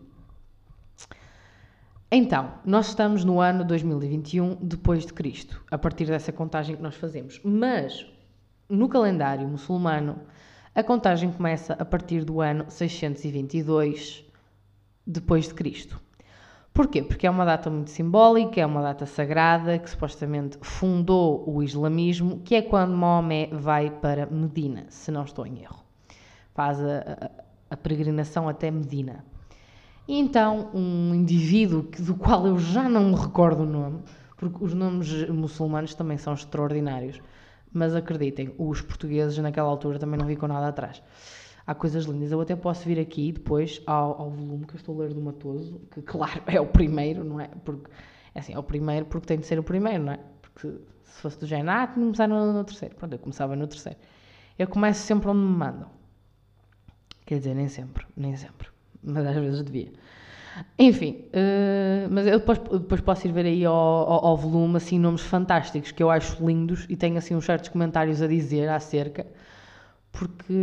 Então, 2.12 2.54
nós 2.66 2.88
estamos 2.88 3.24
no 3.24 3.40
ano 3.40 3.64
2021 3.64 4.56
depois 4.56 5.06
de 5.06 5.14
Cristo, 5.14 5.64
a 5.70 5.78
partir 5.78 6.06
dessa 6.06 6.32
contagem 6.32 6.76
que 6.76 6.82
nós 6.82 6.96
fazemos. 6.96 7.40
Mas 7.44 8.04
no 8.68 8.90
calendário 8.90 9.48
muçulmano, 9.48 10.20
a 10.74 10.82
contagem 10.82 11.32
começa 11.32 11.74
a 11.74 11.86
partir 11.86 12.24
do 12.24 12.42
ano 12.42 12.66
622 12.68 14.26
depois 15.06 15.50
de 15.50 15.54
Cristo. 15.54 16.02
Porquê? 16.74 17.04
Porque 17.04 17.28
é 17.28 17.30
uma 17.30 17.46
data 17.46 17.70
muito 17.70 17.92
simbólica, 17.92 18.60
é 18.60 18.66
uma 18.66 18.82
data 18.82 19.06
sagrada 19.06 19.78
que 19.78 19.90
supostamente 19.90 20.58
fundou 20.62 21.44
o 21.48 21.62
islamismo, 21.62 22.40
que 22.40 22.56
é 22.56 22.62
quando 22.64 22.96
Maomé 22.96 23.50
vai 23.52 23.92
para 23.92 24.26
Medina, 24.26 24.86
se 24.90 25.12
não 25.12 25.26
estou 25.26 25.46
em 25.46 25.62
erro. 25.62 25.84
Faz 26.56 26.80
a, 26.82 27.00
a, 27.00 27.30
a 27.72 27.78
peregrinação 27.78 28.50
até 28.50 28.72
Medina. 28.72 29.24
E 30.10 30.18
então, 30.18 30.72
um 30.74 31.14
indivíduo 31.14 31.84
do 32.00 32.16
qual 32.16 32.48
eu 32.48 32.58
já 32.58 32.90
não 32.90 33.12
me 33.12 33.16
recordo 33.16 33.62
o 33.62 33.66
nome, 33.68 34.02
porque 34.38 34.64
os 34.64 34.74
nomes 34.74 35.30
muçulmanos 35.30 35.94
também 35.94 36.18
são 36.18 36.34
extraordinários, 36.34 37.22
mas 37.72 37.94
acreditem, 37.94 38.52
os 38.58 38.82
portugueses 38.82 39.38
naquela 39.38 39.70
altura 39.70 40.00
também 40.00 40.20
não 40.20 40.26
vi 40.26 40.36
com 40.36 40.48
nada 40.48 40.68
atrás. 40.68 41.04
Há 41.68 41.76
coisas 41.76 42.06
lindas. 42.06 42.32
Eu 42.32 42.42
até 42.42 42.56
posso 42.56 42.88
vir 42.88 43.00
aqui 43.00 43.32
depois 43.32 43.84
ao, 43.86 44.20
ao 44.20 44.32
volume 44.32 44.66
que 44.66 44.74
eu 44.74 44.78
estou 44.78 44.96
a 44.96 45.04
ler 45.04 45.14
do 45.14 45.22
Matoso, 45.22 45.80
que 45.92 46.02
claro 46.02 46.42
é 46.48 46.60
o 46.60 46.66
primeiro, 46.66 47.24
não 47.24 47.40
é? 47.40 47.48
Porque, 47.64 47.92
é 48.34 48.40
assim, 48.40 48.56
é 48.56 48.58
o 48.58 48.64
primeiro 48.64 49.06
porque 49.06 49.28
tem 49.28 49.38
de 49.38 49.46
ser 49.46 49.60
o 49.60 49.64
primeiro, 49.64 50.06
não 50.06 50.14
é? 50.14 50.20
Porque 50.42 50.70
se 51.04 51.22
fosse 51.22 51.40
do 51.40 51.46
género, 51.46 51.70
ah, 51.70 51.86
começar 51.86 52.28
no, 52.28 52.52
no 52.52 52.64
terceiro. 52.64 52.96
Pronto, 52.96 53.14
eu 53.14 53.20
começava 53.20 53.56
no 53.56 53.68
terceiro. 53.68 54.00
Eu 54.58 54.68
começo 54.68 55.02
sempre 55.02 55.30
onde 55.30 55.40
me 55.40 55.56
mandam. 55.56 55.92
Quer 57.28 57.38
dizer, 57.38 57.54
nem 57.54 57.68
sempre, 57.68 58.08
nem 58.18 58.36
sempre 58.36 58.70
mas 59.04 59.26
às 59.26 59.36
vezes 59.36 59.64
devia. 59.64 59.92
Enfim, 60.78 61.26
uh, 61.28 62.08
mas 62.10 62.28
eu 62.28 62.40
depois, 62.40 62.60
depois 62.60 63.02
posso 63.02 63.28
ir 63.28 63.32
ver 63.32 63.46
aí 63.46 63.66
ao, 63.66 63.74
ao, 63.74 64.26
ao, 64.26 64.38
volume 64.38 64.78
assim 64.78 65.00
nomes 65.00 65.22
fantásticos 65.22 65.92
que 65.92 66.02
eu 66.02 66.10
acho 66.10 66.46
lindos 66.46 66.86
e 66.90 66.96
tenho 66.96 67.18
assim 67.18 67.36
uns 67.36 67.46
certos 67.46 67.70
comentários 67.70 68.22
a 68.22 68.28
dizer 68.28 68.68
acerca, 68.70 69.26
porque 70.12 70.54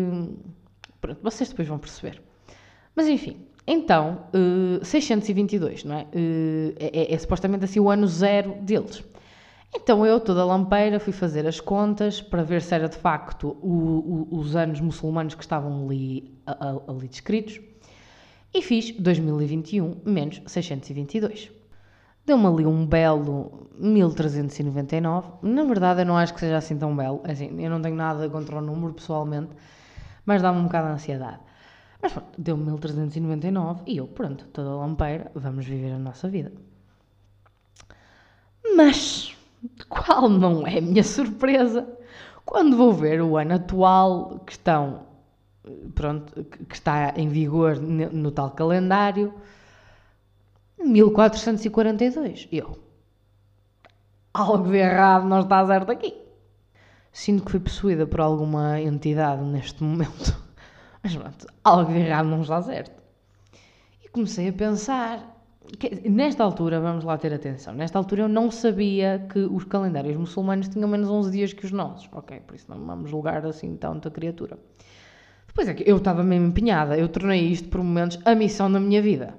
pronto, 1.01 1.21
vocês 1.23 1.49
depois 1.49 1.69
vão 1.69 1.79
perceber. 1.79 2.21
Mas 2.95 3.09
enfim, 3.09 3.47
então, 3.67 4.27
uh, 4.35 4.81
eh, 4.81 4.85
622, 4.85 5.85
não 5.85 5.97
é? 5.97 6.03
Uh, 6.05 6.75
é, 6.79 7.13
é? 7.13 7.15
é, 7.15 7.19
supostamente 7.19 7.65
assim 7.65 7.81
o 7.81 7.91
ano 7.91 8.07
zero 8.07 8.55
deles. 8.61 9.03
Então 9.75 10.07
eu, 10.07 10.21
toda 10.21 10.45
lampeira, 10.45 10.99
fui 10.99 11.13
fazer 11.13 11.47
as 11.47 11.61
contas 11.61 12.21
para 12.21 12.43
ver 12.43 12.63
se 12.63 12.75
era 12.75 12.89
de 12.89 12.97
facto 12.97 13.57
o, 13.61 14.29
o, 14.31 14.39
os 14.39 14.57
anos 14.57 14.81
muçulmanos 14.81 15.35
que 15.35 15.43
estavam 15.43 15.85
ali, 15.85 16.33
ali 16.89 17.09
descritos 17.09 17.61
e 18.53 18.63
fiz 18.63 18.93
2021 18.93 20.03
menos 20.05 20.41
622. 20.47 21.51
Deu-me 22.25 22.47
ali 22.47 22.67
um 22.67 22.85
belo 22.85 23.69
1399. 23.79 25.29
Na 25.43 25.63
verdade, 25.63 26.01
eu 26.01 26.07
não 26.07 26.17
acho 26.17 26.35
que 26.35 26.41
seja 26.41 26.57
assim 26.57 26.77
tão 26.77 26.97
belo. 26.97 27.21
Assim, 27.25 27.63
eu 27.63 27.71
não 27.71 27.81
tenho 27.81 27.95
nada 27.95 28.29
contra 28.29 28.57
o 28.57 28.61
número 28.61 28.95
pessoalmente, 28.95 29.51
mas 30.25 30.43
dá-me 30.43 30.59
um 30.59 30.65
bocado 30.65 30.89
de 30.89 30.95
ansiedade. 30.95 31.39
Mas 32.03 32.13
pronto, 32.13 32.41
deu-me 32.41 32.65
1399 32.65 33.83
e 33.87 33.97
eu, 33.99 34.07
pronto, 34.09 34.47
toda 34.49 34.71
lampeira, 34.71 35.31
vamos 35.35 35.67
viver 35.67 35.93
a 35.93 35.99
nossa 35.99 36.29
vida. 36.29 36.53
Mas 38.75 39.37
qual 39.89 40.29
não 40.29 40.67
é 40.67 40.79
a 40.79 40.83
minha 40.83 41.05
surpresa 41.05 41.89
quando 42.45 42.77
vou 42.77 42.93
ver 42.93 43.23
o 43.23 43.37
ano 43.37 43.55
atual 43.55 44.41
que 44.41 44.53
estão 44.53 45.06
pronto, 45.95 46.45
que 46.45 46.75
está 46.75 47.15
em 47.17 47.29
vigor 47.29 47.79
no 47.81 48.31
tal 48.31 48.51
calendário 48.51 49.35
1442. 50.79 52.49
Eu. 52.53 52.79
Algo 54.33 54.71
de 54.71 54.77
errado 54.77 55.27
não 55.27 55.41
está 55.41 55.67
certo 55.67 55.91
aqui. 55.91 56.15
Sinto 57.13 57.45
que 57.45 57.53
fui 57.53 57.61
possuída 57.61 58.07
por 58.07 58.21
alguma 58.21 58.81
entidade 58.81 59.43
neste 59.43 59.83
momento. 59.83 60.37
Mas 61.03 61.17
pronto, 61.17 61.47
algo 61.65 61.93
de 61.93 62.01
errado 62.01 62.29
não 62.29 62.43
está 62.43 62.61
certo. 62.63 63.03
E 64.05 64.09
comecei 64.09 64.49
a 64.49 64.53
pensar 64.53 65.37
que, 65.79 66.09
nesta 66.09 66.45
altura, 66.45 66.79
vamos 66.79 67.05
lá 67.05 67.17
ter 67.17 67.33
atenção, 67.33 67.75
nesta 67.75 67.99
altura 67.99 68.23
eu 68.23 68.29
não 68.29 68.51
sabia 68.51 69.27
que 69.33 69.39
os 69.39 69.65
calendários 69.65 70.17
muçulmanos 70.17 70.69
tinham 70.69 70.89
menos 70.89 71.09
11 71.09 71.31
dias 71.31 71.53
que 71.53 71.65
os 71.65 71.73
nossos. 71.73 72.09
Ok, 72.13 72.41
por 72.41 72.55
isso 72.55 72.67
não 72.69 72.85
vamos 72.85 73.11
julgar 73.11 73.45
assim 73.47 73.77
tanta 73.77 74.11
criatura. 74.11 74.59
Depois 75.57 75.71
é 75.71 75.73
que 75.73 75.91
eu 75.91 75.97
estava 75.97 76.23
mesmo 76.23 76.49
empenhada, 76.49 76.99
eu 76.99 77.09
tornei 77.09 77.41
isto 77.41 77.71
por 77.71 77.83
momentos 77.83 78.19
a 78.27 78.35
missão 78.35 78.71
da 78.71 78.79
minha 78.79 79.01
vida. 79.01 79.39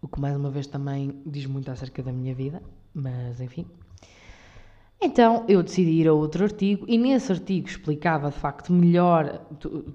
O 0.00 0.06
que 0.06 0.20
mais 0.20 0.36
uma 0.36 0.52
vez 0.52 0.68
também 0.68 1.20
diz 1.26 1.46
muito 1.46 1.68
acerca 1.68 2.00
da 2.00 2.12
minha 2.12 2.32
vida, 2.32 2.62
mas 2.94 3.40
enfim. 3.40 3.66
Então 5.00 5.44
eu 5.48 5.64
decidi 5.64 5.90
ir 5.90 6.06
a 6.06 6.12
outro 6.12 6.44
artigo 6.44 6.86
e 6.86 6.96
nesse 6.96 7.32
artigo 7.32 7.66
explicava 7.66 8.30
de 8.30 8.36
facto 8.36 8.72
melhor 8.72 9.40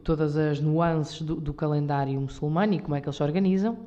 todas 0.03 0.35
as 0.35 0.59
nuances 0.59 1.21
do, 1.21 1.35
do 1.35 1.53
calendário 1.53 2.19
muçulmano 2.19 2.73
e 2.73 2.79
como 2.79 2.93
é 2.93 2.99
que 2.99 3.07
eles 3.07 3.15
se 3.15 3.23
organizam. 3.23 3.77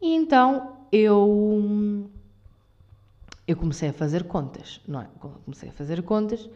E 0.00 0.14
então 0.14 0.76
eu, 0.92 2.08
eu 3.48 3.56
comecei 3.56 3.88
a 3.88 3.92
fazer 3.92 4.22
contas, 4.28 4.80
não 4.86 5.00
é? 5.00 5.08
Comecei 5.44 5.70
a 5.70 5.72
fazer 5.72 6.00
contas 6.02 6.48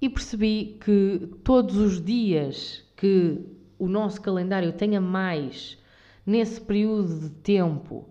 e 0.00 0.08
percebi 0.08 0.78
que 0.84 1.30
todos 1.42 1.76
os 1.76 2.02
dias 2.02 2.84
que 2.96 3.40
o 3.78 3.88
nosso 3.88 4.20
calendário 4.20 4.72
tenha 4.72 5.00
mais 5.00 5.78
nesse 6.24 6.60
período 6.60 7.20
de 7.20 7.30
tempo 7.30 8.08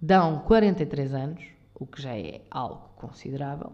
dão 0.00 0.40
43 0.40 1.14
anos, 1.14 1.44
o 1.74 1.86
que 1.86 2.02
já 2.02 2.16
é 2.16 2.42
algo 2.50 2.90
considerável. 2.96 3.72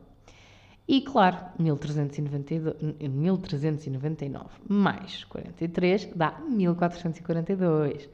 E 0.87 1.03
claro, 1.03 1.37
1392, 1.59 2.77
1399 3.11 4.49
mais 4.69 5.25
43 5.25 6.11
dá 6.15 6.41
1442. 6.49 8.09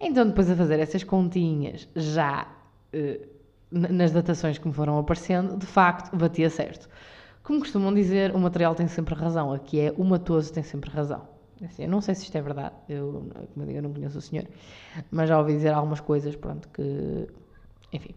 Então, 0.00 0.26
depois 0.26 0.50
a 0.50 0.54
fazer 0.54 0.78
essas 0.78 1.02
continhas, 1.02 1.88
já 1.96 2.46
uh, 2.94 3.26
nas 3.70 4.12
datações 4.12 4.58
que 4.58 4.68
me 4.68 4.74
foram 4.74 4.98
aparecendo, 4.98 5.56
de 5.56 5.66
facto, 5.66 6.16
batia 6.16 6.50
certo. 6.50 6.88
Como 7.44 7.60
costumam 7.60 7.92
dizer, 7.92 8.34
o 8.34 8.38
material 8.38 8.74
tem 8.74 8.88
sempre 8.88 9.14
razão. 9.14 9.52
Aqui 9.52 9.78
é 9.78 9.94
o 9.96 10.02
matoso 10.02 10.52
tem 10.52 10.62
sempre 10.62 10.90
razão. 10.90 11.28
Assim, 11.62 11.84
eu 11.84 11.88
não 11.88 12.00
sei 12.00 12.14
se 12.14 12.24
isto 12.24 12.36
é 12.36 12.42
verdade, 12.42 12.74
eu, 12.88 13.30
como 13.52 13.62
eu 13.62 13.66
digo, 13.66 13.78
eu 13.78 13.82
não 13.82 13.92
conheço 13.92 14.18
o 14.18 14.20
senhor, 14.20 14.44
mas 15.10 15.28
já 15.28 15.38
ouvi 15.38 15.52
dizer 15.52 15.72
algumas 15.72 16.00
coisas, 16.00 16.34
pronto, 16.34 16.68
que. 16.68 17.28
Enfim. 17.92 18.14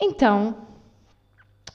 Então, 0.00 0.56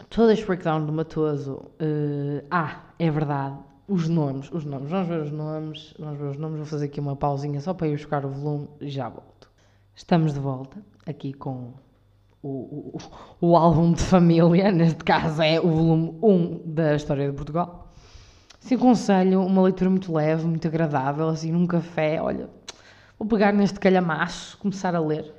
todo 0.10 0.32
este 0.32 0.46
breakdown 0.46 0.86
do 0.86 0.92
Matoso. 0.92 1.56
Uh, 1.80 2.44
ah, 2.50 2.82
é 2.98 3.10
verdade, 3.12 3.58
os 3.88 4.08
nomes, 4.08 4.52
os 4.52 4.66
nomes, 4.66 4.90
vamos 4.90 5.08
ver 5.08 5.22
os 5.22 5.32
nomes, 5.32 5.94
vamos 6.00 6.18
ver 6.18 6.28
os 6.30 6.38
nomes, 6.38 6.58
vou 6.58 6.66
fazer 6.66 6.86
aqui 6.86 7.00
uma 7.00 7.16
pausinha 7.16 7.60
só 7.62 7.74
para 7.74 7.88
ir 7.88 7.98
buscar 7.98 8.26
o 8.26 8.30
volume 8.30 8.70
e 8.82 8.90
já 8.90 9.10
volto. 9.10 9.50
Estamos 9.96 10.34
de 10.34 10.40
volta 10.40 10.84
aqui 11.06 11.34
com 11.34 11.74
o, 12.44 12.98
o, 13.40 13.50
o 13.50 13.56
álbum 13.56 13.94
de 13.94 14.04
família, 14.04 14.70
neste 14.70 15.04
caso 15.04 15.42
é 15.42 15.60
o 15.62 15.70
volume 15.70 16.20
1 16.22 16.74
da 16.74 16.96
História 16.96 17.32
de 17.32 17.36
Portugal. 17.36 17.90
Sim, 18.60 18.76
aconselho 18.76 19.42
uma 19.42 19.62
leitura 19.62 19.90
muito 19.90 20.14
leve, 20.14 20.46
muito 20.46 20.68
agradável, 20.68 21.30
assim, 21.30 21.52
num 21.52 21.66
café, 21.66 22.22
olha, 22.22 22.50
vou 23.18 23.28
pegar 23.28 23.54
neste 23.54 23.80
calhamaço, 23.80 24.58
começar 24.58 24.94
a 24.94 25.00
ler. 25.00 25.34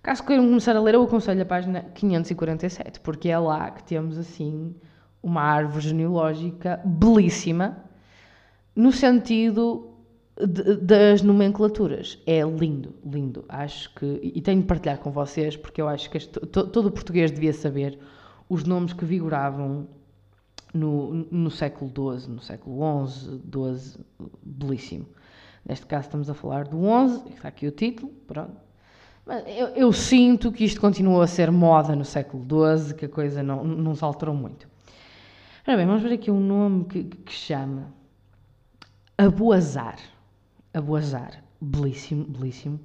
Caso 0.00 0.22
queiram 0.24 0.46
começar 0.46 0.76
a 0.76 0.80
ler, 0.80 0.94
eu 0.94 1.02
aconselho 1.02 1.42
a 1.42 1.46
página 1.46 1.86
547, 1.94 3.00
porque 3.00 3.28
é 3.28 3.38
lá 3.38 3.70
que 3.70 3.82
temos, 3.82 4.16
assim, 4.16 4.74
uma 5.22 5.42
árvore 5.42 5.88
genealógica 5.88 6.80
belíssima, 6.84 7.78
no 8.76 8.92
sentido 8.92 9.93
de, 10.36 10.76
das 10.76 11.22
nomenclaturas. 11.22 12.18
É 12.26 12.42
lindo, 12.42 12.94
lindo. 13.04 13.44
Acho 13.48 13.94
que. 13.94 14.20
E 14.22 14.40
tenho 14.40 14.60
de 14.60 14.66
partilhar 14.66 14.98
com 14.98 15.10
vocês, 15.10 15.56
porque 15.56 15.80
eu 15.80 15.88
acho 15.88 16.10
que 16.10 16.16
este, 16.16 16.40
to, 16.40 16.66
todo 16.66 16.86
o 16.86 16.90
português 16.90 17.30
devia 17.30 17.52
saber 17.52 17.98
os 18.48 18.64
nomes 18.64 18.92
que 18.92 19.04
vigoravam 19.04 19.86
no, 20.72 21.14
no 21.30 21.50
século 21.50 21.90
XII, 21.90 22.30
no 22.32 22.40
século 22.40 23.06
XI, 23.06 23.40
XII, 23.52 24.04
belíssimo. 24.42 25.06
Neste 25.66 25.86
caso 25.86 26.08
estamos 26.08 26.28
a 26.28 26.34
falar 26.34 26.64
do 26.64 26.78
XI, 26.78 27.32
está 27.32 27.48
aqui 27.48 27.66
o 27.66 27.70
título, 27.70 28.12
pronto. 28.26 28.64
Mas 29.24 29.42
eu, 29.46 29.68
eu, 29.68 29.92
sinto 29.92 30.52
que 30.52 30.64
isto 30.64 30.78
continua 30.78 31.24
a 31.24 31.26
ser 31.26 31.50
moda 31.50 31.96
no 31.96 32.04
século 32.04 32.44
XII, 32.44 32.94
que 32.94 33.06
a 33.06 33.08
coisa 33.08 33.42
não, 33.42 33.64
não 33.64 33.94
se 33.94 34.04
alterou 34.04 34.34
muito. 34.34 34.68
Ora 35.66 35.78
bem, 35.78 35.86
vamos 35.86 36.02
ver 36.02 36.12
aqui 36.12 36.30
um 36.30 36.40
nome 36.40 36.84
que, 36.84 37.04
que 37.04 37.32
chama 37.32 37.86
Aboazar. 39.16 39.96
Aboazar. 40.74 41.42
Belíssimo, 41.60 42.24
belíssimo. 42.24 42.80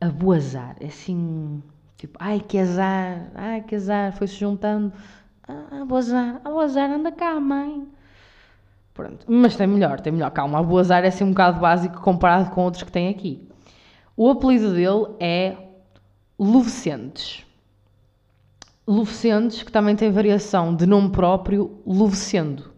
Aboazar. 0.00 0.76
É 0.80 0.86
assim, 0.86 1.60
tipo, 1.96 2.16
ai 2.20 2.40
que 2.40 2.56
azar, 2.56 3.30
ai 3.34 3.62
que 3.62 3.74
azar, 3.74 4.12
foi-se 4.16 4.36
juntando. 4.36 4.92
Ah, 5.46 5.82
Aboazar, 5.82 6.40
Aboazar, 6.44 6.88
anda 6.90 7.10
cá, 7.10 7.38
mãe. 7.40 7.86
Pronto, 8.94 9.26
mas 9.28 9.56
tem 9.56 9.66
melhor, 9.66 10.00
tem 10.00 10.12
melhor. 10.12 10.30
Calma, 10.30 10.60
Aboazar 10.60 11.04
é 11.04 11.08
assim 11.08 11.24
um 11.24 11.30
bocado 11.30 11.58
básico 11.58 12.00
comparado 12.00 12.50
com 12.50 12.62
outros 12.62 12.84
que 12.84 12.92
tem 12.92 13.08
aqui. 13.08 13.48
O 14.16 14.30
apelido 14.30 14.72
dele 14.72 15.16
é 15.18 15.56
Luvecentes. 16.38 17.44
Luvecentes, 18.86 19.62
que 19.62 19.72
também 19.72 19.96
tem 19.96 20.10
variação 20.12 20.74
de 20.74 20.86
nome 20.86 21.10
próprio, 21.10 21.80
Luvecendo. 21.86 22.69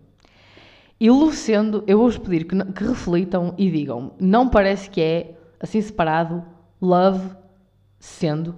E 1.02 1.10
Luvecendo, 1.10 1.82
eu 1.88 1.98
vou-vos 1.98 2.16
pedir 2.16 2.44
que, 2.44 2.56
que 2.74 2.84
reflitam 2.84 3.54
e 3.58 3.68
digam, 3.68 4.12
não 4.20 4.48
parece 4.48 4.88
que 4.88 5.00
é 5.00 5.34
assim 5.58 5.82
separado, 5.82 6.44
love, 6.80 7.28
sendo. 7.98 8.54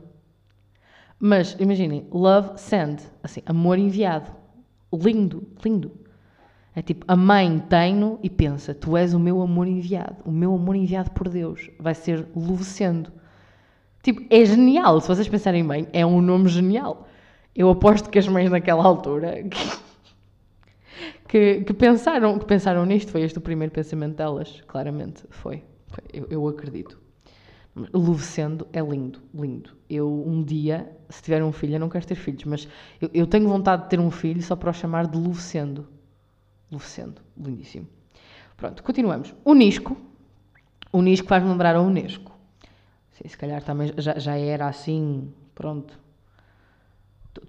Mas 1.18 1.56
imaginem, 1.58 2.06
love, 2.12 2.60
send, 2.60 3.00
assim, 3.22 3.40
amor 3.46 3.78
enviado. 3.78 4.30
Lindo, 4.92 5.48
lindo. 5.64 5.92
É 6.76 6.82
tipo, 6.82 7.06
a 7.08 7.16
mãe 7.16 7.60
tem-no 7.60 8.18
e 8.22 8.28
pensa, 8.28 8.74
tu 8.74 8.94
és 8.94 9.14
o 9.14 9.18
meu 9.18 9.40
amor 9.40 9.66
enviado, 9.66 10.16
o 10.22 10.30
meu 10.30 10.54
amor 10.54 10.76
enviado 10.76 11.12
por 11.12 11.30
Deus. 11.30 11.70
Vai 11.80 11.94
ser 11.94 12.28
Luvecendo. 12.36 13.10
Tipo, 14.02 14.20
é 14.28 14.44
genial, 14.44 15.00
se 15.00 15.08
vocês 15.08 15.28
pensarem 15.28 15.66
bem, 15.66 15.88
é 15.94 16.04
um 16.04 16.20
nome 16.20 16.50
genial. 16.50 17.08
Eu 17.56 17.70
aposto 17.70 18.10
que 18.10 18.18
as 18.18 18.28
mães 18.28 18.50
naquela 18.50 18.84
altura 18.84 19.36
que, 21.34 21.64
que, 21.64 21.74
pensaram, 21.74 22.38
que 22.38 22.44
pensaram 22.44 22.86
nisto, 22.86 23.10
foi 23.10 23.22
este 23.22 23.38
o 23.38 23.40
primeiro 23.40 23.72
pensamento 23.72 24.14
delas, 24.14 24.62
claramente, 24.68 25.24
foi. 25.30 25.64
foi 25.88 26.04
eu, 26.12 26.28
eu, 26.30 26.46
acredito. 26.46 26.96
Luvecendo 27.92 28.68
é 28.72 28.80
lindo, 28.80 29.20
lindo. 29.34 29.72
Eu 29.90 30.08
um 30.24 30.44
dia, 30.44 30.88
se 31.08 31.20
tiver 31.20 31.42
um 31.42 31.50
filho, 31.50 31.74
eu 31.74 31.80
não 31.80 31.88
quero 31.88 32.06
ter 32.06 32.14
filhos, 32.14 32.44
mas 32.44 32.68
eu, 33.00 33.10
eu 33.12 33.26
tenho 33.26 33.48
vontade 33.48 33.82
de 33.82 33.88
ter 33.88 33.98
um 33.98 34.12
filho 34.12 34.40
só 34.44 34.54
para 34.54 34.70
o 34.70 34.72
chamar 34.72 35.08
de 35.08 35.18
Luvecendo. 35.18 35.88
Luvecendo, 36.70 37.20
lindíssimo. 37.36 37.88
Pronto, 38.56 38.80
continuamos. 38.84 39.34
Unisco. 39.44 39.96
Unisco 40.92 41.26
faz-me 41.26 41.50
lembrar 41.50 41.74
a 41.74 41.82
Unesco. 41.82 42.30
Sim, 43.10 43.26
se 43.26 43.36
calhar 43.36 43.60
também 43.60 43.92
já, 43.96 44.20
já 44.20 44.36
era 44.36 44.68
assim, 44.68 45.34
pronto, 45.52 45.98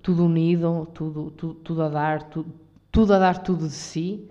tudo 0.01 0.25
unido, 0.25 0.88
tudo, 0.91 1.29
tudo, 1.29 1.53
tudo 1.53 1.83
a 1.83 1.89
dar, 1.89 2.23
tudo, 2.23 2.64
tudo 2.95 3.13
a 3.13 3.19
dar 3.19 3.39
tudo 3.39 3.67
de 3.67 3.73
si. 3.73 4.25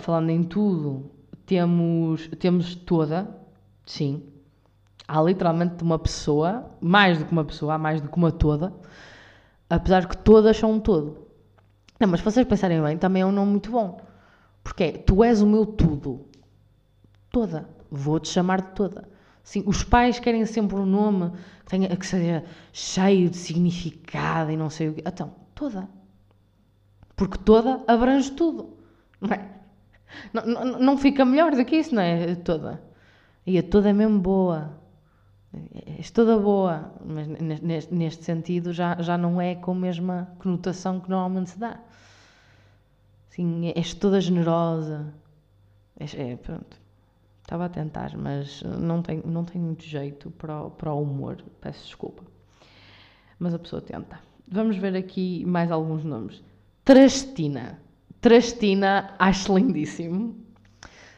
Falando 0.00 0.30
em 0.30 0.42
tudo, 0.42 1.12
temos, 1.46 2.26
temos 2.40 2.74
toda, 2.74 3.28
sim. 3.86 4.24
Há 5.06 5.22
literalmente 5.22 5.84
uma 5.84 5.98
pessoa, 5.98 6.70
mais 6.80 7.18
do 7.18 7.26
que 7.26 7.30
uma 7.30 7.44
pessoa, 7.44 7.74
há 7.74 7.78
mais 7.78 8.00
do 8.00 8.08
que 8.08 8.16
uma 8.16 8.32
toda. 8.32 8.74
Apesar 9.70 10.08
que 10.08 10.16
todas 10.16 10.56
são 10.56 10.72
um 10.72 10.80
todo. 10.80 11.28
Não, 12.00 12.08
mas 12.08 12.18
se 12.18 12.24
vocês 12.24 12.44
pensarem 12.48 12.82
bem, 12.82 12.98
também 12.98 13.22
é 13.22 13.26
um 13.26 13.30
nome 13.30 13.52
muito 13.52 13.70
bom. 13.70 14.00
Porque 14.64 14.82
é, 14.82 14.92
tu 14.92 15.22
és 15.22 15.40
o 15.40 15.46
meu 15.46 15.64
tudo. 15.64 16.26
Toda. 17.30 17.68
Vou-te 17.90 18.28
chamar 18.28 18.60
de 18.60 18.72
toda. 18.72 19.08
Sim, 19.44 19.62
os 19.66 19.84
pais 19.84 20.18
querem 20.18 20.44
sempre 20.46 20.74
um 20.76 20.86
nome 20.86 21.30
que, 21.60 21.70
tenha, 21.70 21.96
que 21.96 22.06
seja 22.06 22.44
cheio 22.72 23.30
de 23.30 23.36
significado 23.36 24.50
e 24.50 24.56
não 24.56 24.68
sei 24.68 24.88
o 24.88 24.94
quê. 24.94 25.04
Então, 25.06 25.32
toda. 25.54 25.88
Porque 27.16 27.38
toda 27.38 27.82
abrange 27.86 28.30
tudo. 28.32 28.76
Não 29.20 29.30
é? 29.30 29.50
Não, 30.32 30.46
não, 30.46 30.78
não 30.78 30.98
fica 30.98 31.24
melhor 31.24 31.52
do 31.54 31.64
que 31.64 31.76
isso, 31.76 31.94
não 31.94 32.02
é? 32.02 32.34
Toda. 32.36 32.82
E 33.46 33.58
a 33.58 33.62
toda 33.62 33.90
é 33.90 33.92
mesmo 33.92 34.18
boa. 34.18 34.80
És 35.98 36.10
toda 36.10 36.38
boa. 36.38 36.92
Mas 37.04 37.28
neste, 37.28 37.94
neste 37.94 38.24
sentido 38.24 38.72
já, 38.72 39.00
já 39.00 39.16
não 39.16 39.40
é 39.40 39.54
com 39.54 39.72
a 39.72 39.74
mesma 39.74 40.28
conotação 40.38 41.00
que 41.00 41.08
normalmente 41.08 41.50
se 41.50 41.58
dá. 41.58 41.78
Sim, 43.30 43.72
és 43.74 43.94
toda 43.94 44.20
generosa. 44.20 45.12
É, 45.98 46.36
pronto. 46.36 46.80
Estava 47.42 47.66
a 47.66 47.68
tentar, 47.68 48.16
mas 48.16 48.62
não 48.62 49.02
tenho, 49.02 49.22
não 49.26 49.44
tenho 49.44 49.64
muito 49.64 49.84
jeito 49.84 50.30
para 50.30 50.62
o, 50.62 50.70
para 50.70 50.92
o 50.92 51.02
humor. 51.02 51.44
Peço 51.60 51.84
desculpa. 51.84 52.22
Mas 53.38 53.52
a 53.52 53.58
pessoa 53.58 53.82
tenta. 53.82 54.18
Vamos 54.48 54.76
ver 54.76 54.96
aqui 54.96 55.44
mais 55.44 55.70
alguns 55.70 56.04
nomes. 56.04 56.42
Trastina. 56.84 57.80
Trastina, 58.20 59.14
acho 59.18 59.56
lindíssimo. 59.56 60.36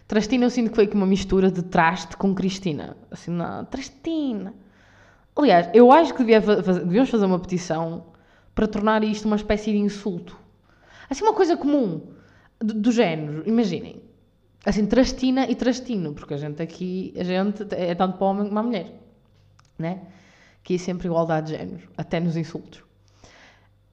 Trastina 0.07 0.45
eu 0.45 0.51
sinto 0.51 0.71
que 0.71 0.77
foi 0.77 0.87
uma 0.95 1.07
mistura 1.07 1.51
de 1.51 1.63
traste 1.63 2.17
com 2.17 2.33
Cristina. 2.33 2.97
Assim, 3.11 3.33
não, 3.33 3.65
Trastina. 3.65 4.55
Aliás, 5.35 5.69
eu 5.75 5.91
acho 5.91 6.15
que 6.15 6.21
devia 6.21 6.41
fazer, 6.41 6.85
devíamos 6.85 7.11
fazer 7.11 7.27
uma 7.27 7.39
petição 7.41 8.07
para 8.55 8.69
tornar 8.69 9.03
isto 9.03 9.27
uma 9.27 9.35
espécie 9.35 9.73
de 9.73 9.79
insulto. 9.79 10.39
Assim, 11.11 11.25
uma 11.25 11.35
coisa 11.35 11.57
comum, 11.57 12.01
do, 12.61 12.73
do 12.75 12.93
género, 12.93 13.43
imaginem. 13.45 14.01
Assim, 14.65 14.87
trastina 14.87 15.51
e 15.51 15.55
trastino, 15.57 16.15
porque 16.15 16.35
a 16.35 16.39
gente 16.39 16.63
aqui, 16.63 17.13
a 17.19 17.25
gente 17.25 17.63
é 17.73 17.95
tanto 17.95 18.19
para 18.19 18.27
homem 18.27 18.45
como 18.45 18.55
para 18.55 18.63
mulher, 18.63 19.01
né? 19.77 20.03
Que 20.63 20.75
é 20.75 20.79
sempre 20.79 21.09
igualdade 21.09 21.53
de 21.53 21.59
género, 21.59 21.89
até 21.97 22.19
nos 22.19 22.37
insultos. 22.37 22.86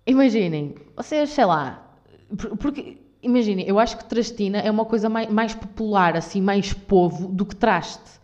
Imaginem, 0.06 0.76
vocês, 0.96 1.30
sei 1.30 1.46
lá, 1.46 1.82
porque, 2.60 2.98
imaginem, 3.22 3.66
eu 3.66 3.80
acho 3.80 3.98
que 3.98 4.06
trastina 4.06 4.60
é 4.60 4.70
uma 4.70 4.86
coisa 4.86 5.10
mais, 5.10 5.30
mais 5.30 5.56
popular, 5.56 6.18
assim, 6.18 6.42
mais 6.42 6.74
povo 6.74 7.28
do 7.28 7.46
que 7.46 7.56
traste. 7.56 8.22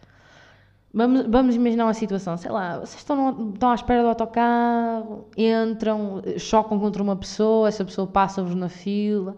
Vamos, 0.93 1.27
vamos 1.27 1.55
imaginar 1.55 1.85
uma 1.85 1.93
situação, 1.93 2.35
sei 2.35 2.51
lá, 2.51 2.79
vocês 2.79 2.97
estão, 2.97 3.31
no, 3.31 3.53
estão 3.53 3.69
à 3.69 3.75
espera 3.75 4.01
do 4.01 4.09
autocarro, 4.09 5.27
entram, 5.37 6.21
chocam 6.37 6.79
contra 6.79 7.01
uma 7.01 7.15
pessoa, 7.15 7.67
essa 7.67 7.85
pessoa 7.85 8.07
passa-vos 8.07 8.55
na 8.55 8.69
fila. 8.69 9.37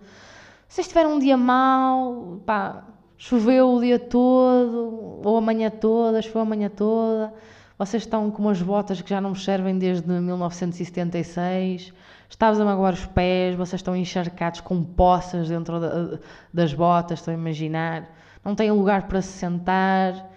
Vocês 0.67 0.87
tiveram 0.87 1.15
um 1.15 1.19
dia 1.19 1.35
mau, 1.35 2.41
pá, 2.45 2.85
choveu 3.17 3.73
o 3.75 3.81
dia 3.81 3.99
todo, 3.99 5.19
ou 5.23 5.37
a 5.37 5.41
manhã 5.41 5.69
toda, 5.69 6.21
choveu 6.21 6.41
a 6.41 6.45
manhã 6.45 6.69
toda, 6.69 7.33
vocês 7.77 8.03
estão 8.03 8.31
com 8.31 8.41
umas 8.43 8.61
botas 8.61 9.01
que 9.01 9.09
já 9.09 9.19
não 9.19 9.35
servem 9.35 9.77
desde 9.77 10.07
1976, 10.07 11.93
estavas 12.31 12.59
a 12.59 12.65
magoar 12.65 12.93
os 12.93 13.05
pés, 13.05 13.55
vocês 13.55 13.79
estão 13.79 13.95
encharcados 13.95 14.61
com 14.61 14.83
poças 14.83 15.49
dentro 15.49 15.79
da, 15.79 16.17
das 16.53 16.73
botas, 16.73 17.19
estão 17.19 17.33
a 17.33 17.37
imaginar, 17.37 18.09
não 18.43 18.55
têm 18.55 18.71
lugar 18.71 19.07
para 19.07 19.21
se 19.21 19.33
sentar, 19.33 20.29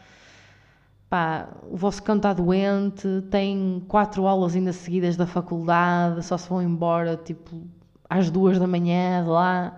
pá, 1.09 1.49
o 1.71 1.77
vosso 1.77 2.03
cão 2.03 2.17
está 2.17 2.33
doente, 2.33 3.07
tem 3.31 3.83
quatro 3.89 4.27
aulas 4.27 4.55
ainda 4.55 4.73
seguidas 4.73 5.17
da 5.17 5.27
faculdade, 5.27 6.23
só 6.25 6.37
se 6.37 6.49
vão 6.49 6.61
embora 6.61 7.17
tipo 7.17 7.63
às 8.11 8.29
duas 8.31 8.59
da 8.59 8.67
manhã 8.67 9.23
de 9.23 9.31
lá. 9.31 9.77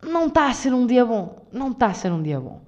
Não 0.00 0.28
está 0.28 0.46
a 0.46 0.52
ser 0.52 0.72
um 0.72 0.86
dia 0.86 1.04
bom, 1.04 1.44
não 1.52 1.72
está 1.72 1.86
a 1.86 1.94
ser 1.94 2.12
um 2.12 2.22
dia 2.22 2.40
bom. 2.40 2.60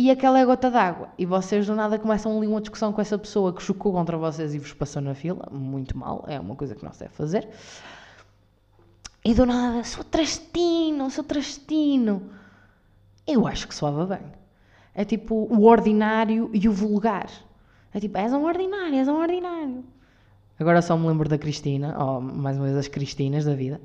E 0.00 0.12
aquela 0.12 0.38
é 0.38 0.46
gota 0.46 0.70
d'água. 0.70 1.08
E 1.18 1.26
vocês 1.26 1.66
do 1.66 1.74
nada 1.74 1.98
começam 1.98 2.38
ali 2.38 2.46
uma 2.46 2.60
discussão 2.60 2.92
com 2.92 3.00
essa 3.00 3.18
pessoa 3.18 3.52
que 3.52 3.60
chocou 3.60 3.92
contra 3.92 4.16
vocês 4.16 4.54
e 4.54 4.58
vos 4.60 4.72
passou 4.72 5.02
na 5.02 5.12
fila. 5.12 5.48
Muito 5.50 5.98
mal, 5.98 6.24
é 6.28 6.38
uma 6.38 6.54
coisa 6.54 6.76
que 6.76 6.84
não 6.84 6.92
se 6.92 7.00
deve 7.00 7.14
fazer. 7.14 7.48
E 9.24 9.34
do 9.34 9.44
nada, 9.44 9.82
sou 9.82 10.04
trastino, 10.04 11.10
sou 11.10 11.24
trastino. 11.24 12.30
Eu 13.26 13.44
acho 13.44 13.66
que 13.66 13.74
soava 13.74 14.06
bem. 14.06 14.20
É 14.94 15.04
tipo 15.04 15.34
o 15.34 15.64
ordinário 15.64 16.48
e 16.54 16.68
o 16.68 16.72
vulgar. 16.72 17.28
É 17.92 17.98
tipo, 17.98 18.16
és 18.18 18.32
um 18.32 18.44
ordinário, 18.44 18.98
és 18.98 19.08
um 19.08 19.16
ordinário. 19.16 19.84
Agora 20.60 20.80
só 20.80 20.96
me 20.96 21.08
lembro 21.08 21.28
da 21.28 21.38
Cristina, 21.38 21.98
ou 21.98 22.20
mais 22.20 22.56
uma 22.56 22.66
vez 22.66 22.76
as 22.76 22.86
Cristinas 22.86 23.46
da 23.46 23.54
vida, 23.56 23.80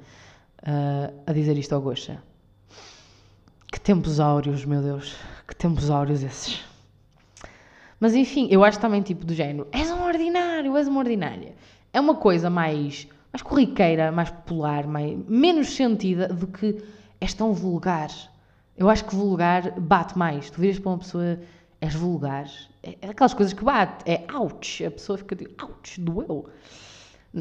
uh, 0.62 1.22
a 1.26 1.34
dizer 1.34 1.58
isto 1.58 1.74
ao 1.74 1.82
Gosha. 1.82 2.22
Que 3.72 3.80
tempos 3.80 4.20
áureos, 4.20 4.64
meu 4.64 4.84
Deus. 4.84 5.16
Que 5.48 5.56
tempos 5.56 5.90
áureos 5.90 6.24
esses. 6.24 6.64
Mas 8.00 8.16
enfim, 8.16 8.48
eu 8.52 8.64
acho 8.64 8.80
também 8.80 9.02
tipo 9.02 9.26
do 9.26 9.34
género: 9.34 9.68
és 9.72 9.90
um 9.90 10.04
ordinário, 10.04 10.76
és 10.76 10.88
uma 10.88 11.00
ordinária. 11.00 11.56
É 11.94 12.00
uma 12.00 12.16
coisa 12.16 12.50
mais, 12.50 13.08
mais 13.32 13.42
corriqueira, 13.42 14.12
mais 14.12 14.30
popular, 14.30 14.88
mais, 14.88 15.18
menos 15.28 15.70
sentida 15.70 16.28
do 16.28 16.48
que 16.48 16.84
és 17.22 17.34
tão 17.34 17.54
vulgar. 17.54 18.10
Eu 18.76 18.90
acho 18.90 19.06
que 19.06 19.16
vulgar 19.16 19.80
bate 19.80 20.18
mais. 20.18 20.50
Tu 20.50 20.60
viras 20.60 20.80
para 20.80 20.92
uma 20.92 20.98
pessoa, 20.98 21.40
és 21.80 21.94
vulgar. 21.94 22.48
É, 22.82 22.98
é 23.02 23.10
aquelas 23.10 23.34
coisas 23.34 23.54
que 23.54 23.64
bate. 23.64 24.10
É 24.10 24.26
ouch. 24.34 24.86
A 24.86 24.92
pessoa 24.92 25.18
fica 25.18 25.36
tipo, 25.36 25.66
ouch, 25.66 26.02
doeu. 26.02 26.50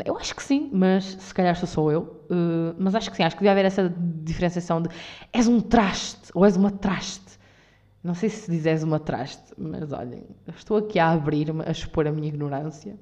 Eu 0.05 0.16
acho 0.16 0.34
que 0.34 0.42
sim, 0.42 0.70
mas 0.72 1.05
se 1.05 1.34
calhar 1.34 1.55
sou 1.57 1.68
só 1.68 1.90
eu. 1.90 2.24
Uh, 2.30 2.74
mas 2.78 2.94
acho 2.94 3.11
que 3.11 3.16
sim, 3.16 3.24
acho 3.24 3.36
que 3.36 3.40
devia 3.40 3.53
haver 3.53 3.64
essa 3.64 3.92
diferenciação 4.22 4.80
de 4.80 4.88
és 5.32 5.46
um 5.48 5.61
traste 5.61 6.30
ou 6.34 6.44
és 6.44 6.57
uma 6.57 6.70
traste. 6.70 7.38
Não 8.03 8.14
sei 8.14 8.28
se 8.28 8.50
diz 8.50 8.66
és 8.66 8.82
uma 8.82 8.98
traste, 8.98 9.55
mas 9.57 9.92
olhem, 9.92 10.26
estou 10.48 10.76
aqui 10.76 10.98
a 10.98 11.12
abrir-me, 11.12 11.62
a 11.64 11.70
expor 11.70 12.07
a 12.07 12.12
minha 12.12 12.28
ignorância. 12.28 12.98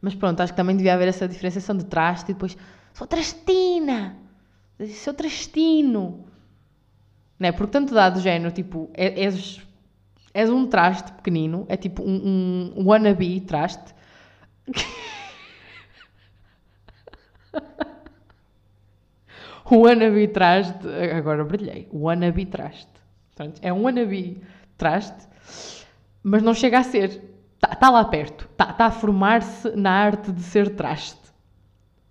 Mas 0.00 0.14
pronto, 0.14 0.40
acho 0.40 0.52
que 0.52 0.56
também 0.56 0.76
devia 0.76 0.94
haver 0.94 1.08
essa 1.08 1.28
diferenciação 1.28 1.76
de 1.76 1.84
traste 1.84 2.32
e 2.32 2.34
depois 2.34 2.56
sou 2.92 3.06
trastina, 3.06 4.16
sou 5.04 5.14
trastino. 5.14 6.26
Não 7.38 7.48
é? 7.48 7.52
Porque 7.52 7.70
tanto 7.70 7.94
dá 7.94 8.10
do 8.10 8.20
género, 8.20 8.50
tipo, 8.50 8.90
é, 8.92 9.24
és, 9.24 9.60
és 10.34 10.50
um 10.50 10.66
traste 10.66 11.12
pequenino, 11.12 11.64
é 11.68 11.76
tipo 11.76 12.02
um, 12.02 12.72
um 12.76 12.88
wannabe 12.88 13.40
traste. 13.42 13.94
wannabe 19.70 20.26
traste, 20.28 20.86
agora 21.16 21.44
brilhei, 21.44 21.88
wannabe 21.92 22.46
traste. 22.46 22.89
É 23.62 23.72
um 23.72 23.84
wannabe 23.84 24.42
traste, 24.76 25.28
mas 26.22 26.42
não 26.42 26.54
chega 26.54 26.78
a 26.78 26.82
ser. 26.82 27.22
Está 27.54 27.74
tá 27.74 27.90
lá 27.90 28.04
perto, 28.04 28.48
está 28.50 28.72
tá 28.72 28.86
a 28.86 28.90
formar-se 28.90 29.70
na 29.76 29.90
arte 29.90 30.32
de 30.32 30.42
ser 30.42 30.74
traste. 30.74 31.20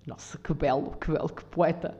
Nossa, 0.05 0.37
que 0.37 0.53
belo, 0.53 0.91
que 0.99 1.11
belo, 1.11 1.29
que 1.29 1.43
poeta. 1.45 1.97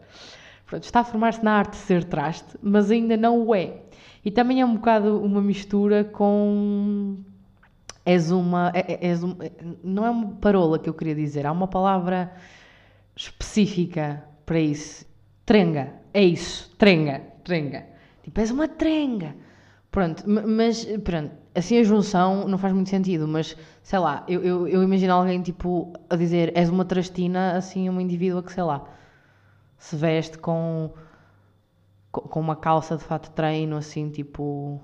Pronto, 0.66 0.84
está 0.84 1.00
a 1.00 1.04
formar-se 1.04 1.44
na 1.44 1.54
arte 1.54 1.72
de 1.72 1.78
ser 1.78 2.04
traste, 2.04 2.58
mas 2.62 2.92
ainda 2.92 3.18
não 3.18 3.46
o 3.46 3.56
é. 3.56 3.82
E 4.24 4.30
também 4.32 4.62
é 4.62 4.66
um 4.66 4.76
bocado 4.76 5.20
uma 5.20 5.42
mistura 5.42 6.04
com. 6.04 7.18
És 8.06 8.32
uma. 8.32 8.72
É, 8.74 9.10
é. 9.10 9.16
Não 9.84 10.06
é 10.06 10.10
uma 10.10 10.34
parola 10.36 10.78
que 10.78 10.90
eu 10.90 10.94
queria 10.94 11.16
dizer, 11.16 11.46
há 11.46 11.52
uma 11.52 11.68
palavra 11.68 12.32
específica 13.16 14.24
para 14.46 14.60
isso. 14.60 15.06
Trenga, 15.46 15.94
é 16.14 16.24
isso, 16.24 16.72
trenga, 16.78 17.22
trenga. 17.44 17.86
Tipo, 18.32 18.54
uma 18.54 18.68
trenga. 18.68 19.36
Pronto, 19.92 20.24
mas 20.28 20.86
pronto, 21.04 21.32
assim 21.56 21.80
a 21.80 21.84
junção 21.84 22.48
não 22.48 22.60
faz 22.60 22.72
muito 22.74 22.90
sentido, 22.92 23.28
mas 23.28 23.58
sei 23.82 23.98
lá, 23.98 24.24
eu, 24.28 24.44
eu, 24.44 24.68
eu 24.68 24.84
imagino 24.84 25.14
alguém 25.14 25.42
tipo 25.42 25.92
a 26.08 26.16
dizer 26.16 26.56
és 26.56 26.70
uma 26.70 26.86
trastina, 26.86 27.58
assim, 27.58 27.90
uma 27.90 28.02
indivídua 28.02 28.44
que 28.44 28.54
sei 28.54 28.62
lá, 28.64 28.88
se 29.80 29.96
veste 29.96 30.38
com, 30.38 30.92
com 32.12 32.40
uma 32.40 32.56
calça 32.56 32.98
de 32.98 33.04
fato 33.04 33.30
de 33.30 33.36
treino, 33.36 33.78
assim, 33.78 34.12
tipo 34.12 34.80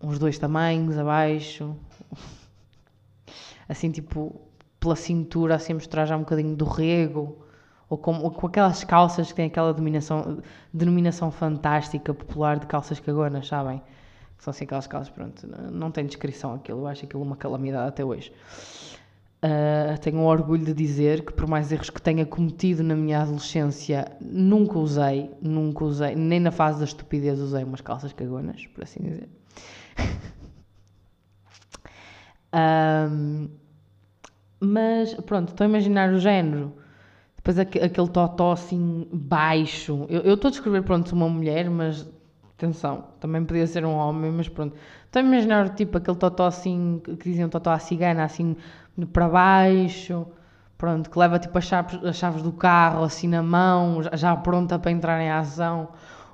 uns 0.00 0.20
dois 0.20 0.38
tamanhos 0.38 0.96
abaixo, 0.96 1.74
assim, 3.68 3.90
tipo 3.90 4.40
pela 4.78 4.94
cintura, 4.94 5.56
assim, 5.56 5.74
mostrar 5.74 6.06
já 6.06 6.16
um 6.16 6.20
bocadinho 6.20 6.54
do 6.54 6.64
rego, 6.64 7.44
ou 7.88 7.96
com, 7.96 8.18
ou 8.20 8.30
com 8.30 8.46
aquelas 8.46 8.84
calças 8.84 9.28
que 9.28 9.34
têm 9.34 9.46
aquela 9.46 9.74
denominação, 10.72 11.30
fantástica, 11.30 12.12
popular 12.12 12.58
de 12.58 12.66
calças 12.66 13.00
cagonas, 13.00 13.48
sabem? 13.48 13.80
São 14.38 14.50
assim 14.50 14.64
aquelas 14.64 14.86
calças, 14.86 15.10
pronto, 15.10 15.46
não 15.72 15.90
tem 15.90 16.06
descrição 16.06 16.54
aquilo, 16.54 16.80
eu 16.80 16.86
acho 16.86 17.04
aquilo 17.04 17.22
uma 17.22 17.36
calamidade 17.36 17.88
até 17.88 18.04
hoje. 18.04 18.32
Uh, 19.40 19.96
tenho 20.00 20.18
o 20.18 20.24
orgulho 20.24 20.64
de 20.64 20.74
dizer 20.74 21.24
que, 21.24 21.32
por 21.32 21.46
mais 21.46 21.70
erros 21.70 21.90
que 21.90 22.02
tenha 22.02 22.26
cometido 22.26 22.82
na 22.82 22.96
minha 22.96 23.22
adolescência, 23.22 24.10
nunca 24.20 24.76
usei, 24.78 25.30
nunca 25.40 25.84
usei, 25.84 26.16
nem 26.16 26.40
na 26.40 26.50
fase 26.50 26.80
da 26.80 26.84
estupidez 26.84 27.38
usei 27.38 27.62
umas 27.62 27.80
calças 27.80 28.12
cagonas, 28.12 28.66
por 28.66 28.82
assim 28.82 29.00
dizer. 29.00 29.28
um, 32.52 33.48
Mas 34.60 35.14
pronto, 35.14 35.50
estou 35.50 35.64
a 35.64 35.68
imaginar 35.68 36.12
o 36.12 36.18
género. 36.18 36.72
Depois 37.48 37.58
aquele 37.58 38.08
totó 38.08 38.52
assim 38.52 39.08
baixo. 39.10 40.04
Eu 40.10 40.34
estou 40.34 40.48
a 40.48 40.50
descrever, 40.50 40.82
pronto, 40.82 41.10
uma 41.12 41.30
mulher, 41.30 41.70
mas 41.70 42.06
atenção, 42.54 43.06
também 43.18 43.42
podia 43.42 43.66
ser 43.66 43.86
um 43.86 43.94
homem, 43.94 44.30
mas 44.30 44.50
pronto. 44.50 44.76
Estou 45.06 45.22
a 45.22 45.24
imaginar 45.24 45.74
tipo 45.74 45.96
aquele 45.96 46.18
totó 46.18 46.44
assim, 46.44 47.00
que 47.02 47.30
diziam 47.30 47.48
totó 47.48 47.70
à 47.70 47.78
cigana, 47.78 48.22
assim 48.22 48.54
para 49.14 49.30
baixo, 49.30 50.26
pronto, 50.76 51.08
que 51.08 51.18
leva 51.18 51.38
tipo 51.38 51.56
as 51.56 51.64
chaves, 51.64 52.04
as 52.04 52.16
chaves 52.16 52.42
do 52.42 52.52
carro 52.52 53.02
assim 53.02 53.28
na 53.28 53.42
mão, 53.42 54.02
já, 54.12 54.36
pronta 54.36 54.78
para 54.78 54.90
entrar 54.90 55.18
em 55.18 55.30
ação, 55.30 55.88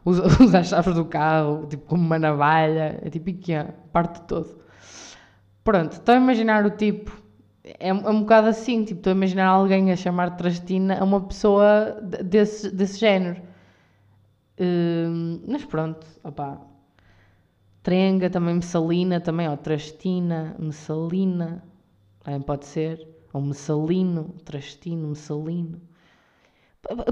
usa, 0.05 0.25
usa, 0.43 0.59
as 0.59 0.67
chaves 0.67 0.95
do 0.97 1.05
carro, 1.05 1.65
tipo 1.69 1.87
como 1.87 2.03
uma 2.03 2.19
navalha, 2.19 2.99
é 3.01 3.09
tipo 3.09 3.31
Ikea, 3.31 3.73
parte 3.93 4.21
de 4.21 4.27
todo. 4.27 4.59
Pronto, 5.63 5.93
estou 5.93 6.13
a 6.13 6.19
imaginar 6.19 6.67
o 6.67 6.71
tipo 6.71 7.24
é, 7.65 7.89
é 7.89 7.93
um 7.95 8.21
bocado 8.21 8.49
assim, 8.49 8.85
tipo, 8.85 9.01
estou 9.01 9.13
a 9.13 9.17
imaginar 9.17 9.47
alguém 9.47 9.91
a 9.91 9.97
chamar 9.97 10.37
Trastina 10.37 10.99
a 11.01 11.05
uma 11.05 11.21
pessoa 11.23 11.99
desse, 12.03 12.71
desse 12.71 12.99
género. 12.99 13.41
Uh, 14.61 15.41
mas 15.49 15.65
pronto, 15.65 16.07
opá. 16.23 16.61
Trenga, 17.83 18.31
também 18.31 18.55
Messalina, 18.57 19.21
também, 19.21 19.49
ó, 19.49 19.57
Trastina, 19.57 20.55
Messalina, 20.59 21.65
também 22.21 22.41
pode 22.41 22.67
ser. 22.67 23.09
Ou 23.33 23.41
Messalino, 23.41 24.35
Trastino, 24.45 25.09
Messalino. 25.09 25.81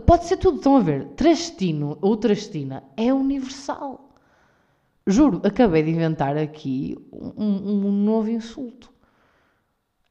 Pode 0.07 0.26
ser 0.26 0.36
tudo, 0.36 0.59
estão 0.59 0.76
a 0.76 0.80
ver? 0.80 1.09
Trastino 1.16 1.98
ou 2.00 2.16
Trastina 2.16 2.84
é 2.96 3.12
universal. 3.12 4.11
Juro, 5.07 5.40
acabei 5.44 5.82
de 5.82 5.90
inventar 5.90 6.36
aqui 6.36 6.96
um, 7.12 7.88
um 7.88 7.92
novo 7.92 8.30
insulto. 8.30 8.91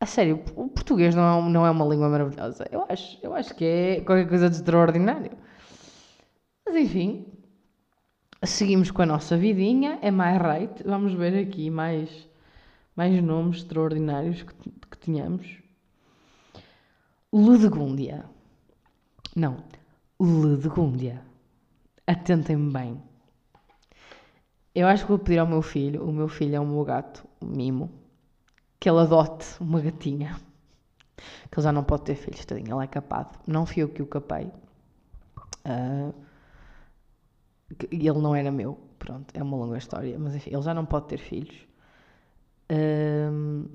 A 0.02 0.06
sério, 0.08 0.44
o 0.56 0.68
português 0.68 1.14
não 1.14 1.48
é, 1.48 1.52
não 1.52 1.64
é 1.64 1.70
uma 1.70 1.86
língua 1.86 2.10
maravilhosa. 2.10 2.68
Eu 2.72 2.84
acho, 2.90 3.20
eu 3.22 3.36
acho 3.36 3.54
que 3.54 3.64
é 3.64 4.02
qualquer 4.02 4.28
coisa 4.28 4.50
de 4.50 4.56
extraordinário. 4.56 5.38
Mas 6.66 6.76
enfim, 6.76 7.28
seguimos 8.44 8.90
com 8.90 9.04
a 9.04 9.06
nossa 9.06 9.38
vidinha. 9.38 10.00
É 10.02 10.10
mais 10.10 10.42
right. 10.42 10.84
Vamos 10.84 11.14
ver 11.14 11.38
aqui 11.38 11.70
mais, 11.70 12.28
mais 12.96 13.22
nomes 13.22 13.58
extraordinários 13.58 14.42
que, 14.42 14.72
que 14.72 14.98
tínhamos. 15.00 15.60
Ludegúndia. 17.32 18.26
Não, 19.36 19.58
Ludegúndia. 20.20 21.22
Atentem-me 22.08 22.74
bem. 22.74 23.04
Eu 24.74 24.88
acho 24.88 25.04
que 25.04 25.10
vou 25.10 25.20
pedir 25.20 25.38
ao 25.38 25.46
meu 25.46 25.62
filho, 25.62 26.04
o 26.04 26.12
meu 26.12 26.28
filho 26.28 26.56
é 26.56 26.60
o 26.60 26.66
meu 26.66 26.84
gato, 26.84 27.24
Mimo, 27.40 28.01
que 28.82 28.90
ele 28.90 29.00
adote 29.00 29.46
uma 29.62 29.80
gatinha. 29.80 30.36
Que 31.52 31.60
ele 31.60 31.64
já 31.64 31.72
não 31.72 31.84
pode 31.84 32.04
ter 32.04 32.16
filhos, 32.16 32.44
tadinho, 32.44 32.76
ele 32.76 32.84
é 32.84 32.88
capado. 32.88 33.38
Não 33.46 33.64
fui 33.66 33.84
eu 33.84 33.90
que 33.90 34.02
o 34.02 34.08
capei. 34.08 34.52
Uh, 35.64 36.14
ele 37.92 38.20
não 38.20 38.36
era 38.36 38.52
meu, 38.52 38.80
pronto, 38.98 39.32
é 39.36 39.44
uma 39.44 39.56
longa 39.56 39.78
história, 39.78 40.18
mas 40.18 40.34
enfim, 40.36 40.50
ele 40.52 40.64
já 40.64 40.74
não 40.74 40.84
pode 40.84 41.08
ter 41.08 41.20
filhos. 41.20 41.56
Uh, 42.72 43.70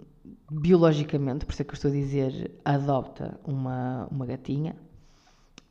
biologicamente, 0.51 1.47
por 1.47 1.53
isso 1.53 1.63
é 1.63 1.65
que 1.65 1.71
eu 1.71 1.75
estou 1.77 1.91
a 1.91 1.95
dizer, 1.95 2.51
adopta 2.65 3.39
uma, 3.45 4.09
uma 4.11 4.27
gatinha 4.27 4.75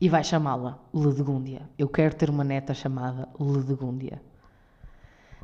e 0.00 0.08
vai 0.08 0.24
chamá-la 0.24 0.78
Ledegúndia. 0.94 1.68
Eu 1.76 1.90
quero 1.90 2.16
ter 2.16 2.30
uma 2.30 2.42
neta 2.42 2.72
chamada 2.72 3.28
Ledegúndia. 3.38 4.22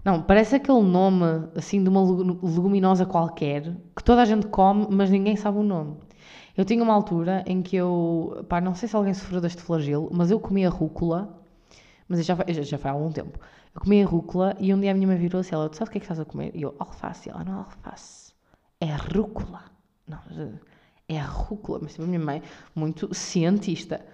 Não, 0.04 0.20
parece 0.20 0.56
aquele 0.56 0.82
nome 0.82 1.48
assim 1.54 1.82
de 1.82 1.88
uma 1.88 2.02
leguminosa 2.02 3.06
qualquer 3.06 3.76
que 3.96 4.02
toda 4.02 4.22
a 4.22 4.24
gente 4.24 4.46
come, 4.48 4.86
mas 4.90 5.10
ninguém 5.10 5.36
sabe 5.36 5.58
o 5.58 5.62
nome. 5.62 5.96
Eu 6.56 6.64
tinha 6.64 6.82
uma 6.82 6.92
altura 6.92 7.44
em 7.46 7.62
que 7.62 7.76
eu, 7.76 8.44
pá, 8.48 8.60
não 8.60 8.74
sei 8.74 8.88
se 8.88 8.96
alguém 8.96 9.14
sofreu 9.14 9.40
deste 9.40 9.62
flagelo, 9.62 10.10
mas 10.12 10.30
eu 10.30 10.40
comia 10.40 10.68
rúcula, 10.68 11.40
mas 12.08 12.26
já 12.26 12.36
foi, 12.36 12.52
já 12.52 12.78
foi 12.78 12.90
há 12.90 12.94
algum 12.94 13.10
tempo. 13.12 13.38
Eu 13.74 13.80
comia 13.80 14.04
rúcula 14.04 14.56
e 14.58 14.74
um 14.74 14.80
dia 14.80 14.90
a 14.90 14.94
minha 14.94 15.06
mãe 15.06 15.16
virou-se 15.16 15.54
ela, 15.54 15.68
tu 15.68 15.76
sabes 15.76 15.88
o 15.88 15.92
que 15.92 15.98
é 15.98 16.00
que 16.00 16.04
estás 16.04 16.20
a 16.20 16.24
comer? 16.24 16.50
E 16.54 16.62
eu, 16.62 16.74
alface. 16.78 17.28
E 17.28 17.32
ela, 17.32 17.44
não 17.44 17.58
alface, 17.58 18.34
é 18.80 18.94
rúcula. 18.94 19.62
Não, 20.06 20.18
é 21.08 21.18
rúcula, 21.20 21.78
mas 21.80 21.92
tipo, 21.92 22.04
a 22.04 22.06
minha 22.06 22.20
mãe, 22.20 22.42
muito 22.74 23.14
cientista. 23.14 24.04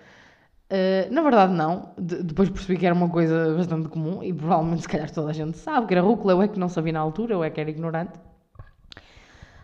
Uh, 0.71 1.11
na 1.13 1.23
verdade, 1.23 1.53
não. 1.55 1.93
De 1.99 2.23
depois 2.23 2.51
percebi 2.51 2.79
que 2.79 2.87
era 2.87 2.95
uma 2.95 3.09
coisa 3.09 3.55
bastante 3.57 3.89
comum 3.89 4.23
e 4.23 4.33
provavelmente, 4.33 4.83
se 4.83 4.89
calhar, 4.89 5.11
toda 5.11 5.31
a 5.31 5.33
gente 5.33 5.57
sabe 5.57 5.87
que 5.87 5.95
era 5.95 6.03
rúcula. 6.03 6.33
Eu 6.35 6.43
é 6.43 6.49
que 6.49 6.59
não 6.59 6.69
sabia 6.69 6.93
na 6.93 7.01
altura, 7.01 7.35
eu 7.35 7.45
é 7.45 7.51
que 7.51 7.61
era 7.61 7.71
ignorante. 7.71 8.19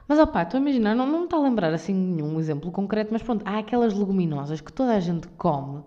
Mas, 0.09 0.19
opá, 0.19 0.43
estou 0.43 0.59
a 0.59 0.61
imaginar, 0.61 0.95
não, 0.95 1.07
não 1.07 1.21
me 1.21 1.25
está 1.25 1.37
a 1.37 1.41
lembrar 1.41 1.73
assim 1.73 1.95
nenhum 1.95 2.39
exemplo 2.39 2.71
concreto, 2.71 3.13
mas 3.13 3.23
pronto, 3.23 3.43
há 3.47 3.59
aquelas 3.59 3.95
leguminosas 3.95 4.61
que 4.61 4.73
toda 4.73 4.95
a 4.95 5.01
gente 5.01 5.27
come, 5.29 5.83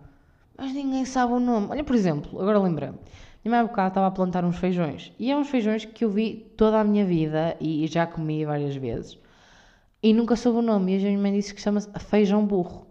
mas 0.58 0.74
ninguém 0.74 1.06
sabe 1.06 1.34
o 1.34 1.40
nome. 1.40 1.68
Olha, 1.70 1.84
por 1.84 1.96
exemplo, 1.96 2.42
agora 2.42 2.60
lembrei 2.60 2.90
Minha 3.46 3.64
mãe, 3.64 3.72
há 3.76 3.88
estava 3.88 4.08
a 4.08 4.12
plantar 4.12 4.44
uns 4.44 4.58
feijões 4.58 5.14
e 5.20 5.32
é 5.32 5.38
uns 5.38 5.50
feijões 5.50 5.86
que 5.86 6.04
eu 6.04 6.10
vi 6.10 6.52
toda 6.58 6.80
a 6.80 6.84
minha 6.84 7.06
vida 7.06 7.56
e 7.62 7.86
já 7.88 8.08
comi 8.08 8.44
várias 8.46 8.76
vezes 8.76 9.20
e 10.02 10.14
nunca 10.14 10.36
soube 10.36 10.60
o 10.60 10.62
nome. 10.62 10.94
E 10.94 10.98
a 10.98 11.10
minha 11.10 11.20
mãe 11.20 11.34
disse 11.34 11.54
que 11.54 11.62
chama-se 11.62 11.90
feijão 12.00 12.46
burro 12.46 12.87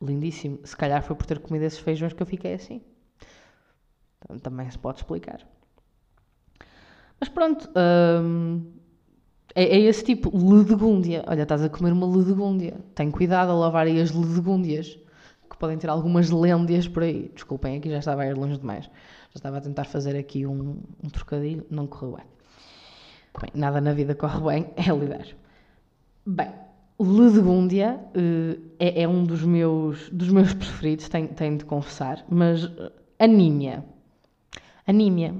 lindíssimo. 0.00 0.60
Se 0.64 0.76
calhar 0.76 1.02
foi 1.02 1.16
por 1.16 1.26
ter 1.26 1.38
comido 1.38 1.64
esses 1.64 1.78
feijões 1.78 2.12
que 2.12 2.22
eu 2.22 2.26
fiquei 2.26 2.54
assim. 2.54 2.82
Então, 4.24 4.38
também 4.38 4.70
se 4.70 4.78
pode 4.78 4.98
explicar. 4.98 5.46
Mas 7.20 7.28
pronto, 7.28 7.68
hum, 8.22 8.72
é, 9.54 9.64
é, 9.64 9.80
esse 9.80 10.04
tipo, 10.04 10.30
ledegúndia. 10.36 11.24
Olha, 11.26 11.42
estás 11.42 11.62
a 11.62 11.68
comer 11.68 11.92
uma 11.92 12.06
ledegúndia. 12.06 12.80
Tem 12.94 13.10
cuidado 13.10 13.50
a 13.50 13.54
lavar 13.54 13.86
aí 13.86 14.00
as 14.00 14.10
ledegúndias, 14.12 14.98
que 15.50 15.56
podem 15.58 15.78
ter 15.78 15.88
algumas 15.88 16.30
lêndias 16.30 16.86
por 16.86 17.02
aí. 17.02 17.30
Desculpem, 17.34 17.76
aqui 17.76 17.90
já 17.90 17.98
estava 17.98 18.22
a 18.22 18.26
ir 18.26 18.34
longe 18.34 18.58
demais. 18.58 18.84
Já 18.84 19.36
estava 19.36 19.58
a 19.58 19.60
tentar 19.60 19.84
fazer 19.84 20.16
aqui 20.16 20.46
um, 20.46 20.80
um 21.02 21.08
trocadilho, 21.10 21.66
não 21.70 21.86
correu 21.86 22.16
bem. 22.16 22.26
Bem, 23.40 23.50
nada 23.54 23.80
na 23.80 23.92
vida 23.92 24.14
corre 24.14 24.40
bem, 24.40 24.70
é 24.76 24.92
lidar. 24.92 25.26
Bem, 26.26 26.52
Ledegúndia 27.00 28.00
uh, 28.16 28.60
é, 28.78 29.02
é, 29.02 29.08
um 29.08 29.24
dos 29.24 29.42
meus, 29.42 30.08
dos 30.10 30.28
meus 30.30 30.52
preferidos, 30.54 31.08
tenho, 31.08 31.28
tenho 31.28 31.58
de 31.58 31.64
confessar, 31.64 32.24
mas 32.28 32.64
uh, 32.64 32.90
anímia. 33.18 33.84
Anímia. 34.86 35.34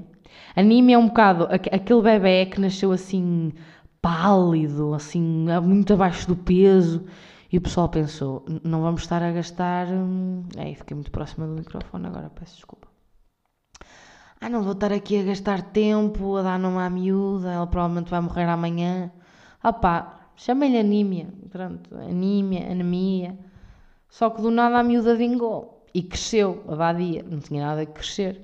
Anímia 0.55 0.95
é 0.95 0.97
um 0.97 1.07
bocado 1.07 1.47
aquele 1.51 2.01
bebê 2.01 2.45
que 2.45 2.61
nasceu 2.61 2.91
assim 2.91 3.51
pálido, 4.01 4.93
assim 4.93 5.47
muito 5.61 5.93
abaixo 5.93 6.27
do 6.27 6.35
peso 6.35 7.05
e 7.51 7.57
o 7.57 7.61
pessoal 7.61 7.89
pensou, 7.89 8.45
não 8.63 8.81
vamos 8.81 9.01
estar 9.01 9.23
a 9.23 9.31
gastar... 9.31 9.87
Hum... 9.87 10.43
Ai, 10.55 10.75
fiquei 10.75 10.93
muito 10.93 11.11
próxima 11.11 11.47
do 11.47 11.55
microfone 11.55 12.05
agora, 12.05 12.29
peço 12.29 12.55
desculpa. 12.55 12.87
Ah, 14.39 14.47
não 14.47 14.61
vou 14.61 14.73
estar 14.73 14.93
aqui 14.93 15.19
a 15.19 15.23
gastar 15.23 15.61
tempo 15.63 16.37
a 16.37 16.43
dar 16.43 16.59
numa 16.59 16.89
miúda, 16.89 17.51
ela 17.51 17.67
provavelmente 17.67 18.09
vai 18.09 18.21
morrer 18.21 18.43
amanhã. 18.43 19.11
Ah 19.61 19.73
pá, 19.73 20.18
Chamei-lhe 20.39 20.79
anímia, 20.79 21.27
pronto, 21.49 21.93
anímia, 21.97 22.71
anemia. 22.71 23.37
Só 24.07 24.29
que 24.29 24.41
do 24.41 24.49
nada 24.49 24.79
a 24.79 24.83
miúda 24.83 25.13
vingou 25.13 25.85
e 25.93 26.01
cresceu, 26.01 26.63
a 26.65 26.75
vadia, 26.75 27.23
não 27.23 27.39
tinha 27.39 27.65
nada 27.65 27.81
a 27.81 27.85
crescer. 27.85 28.41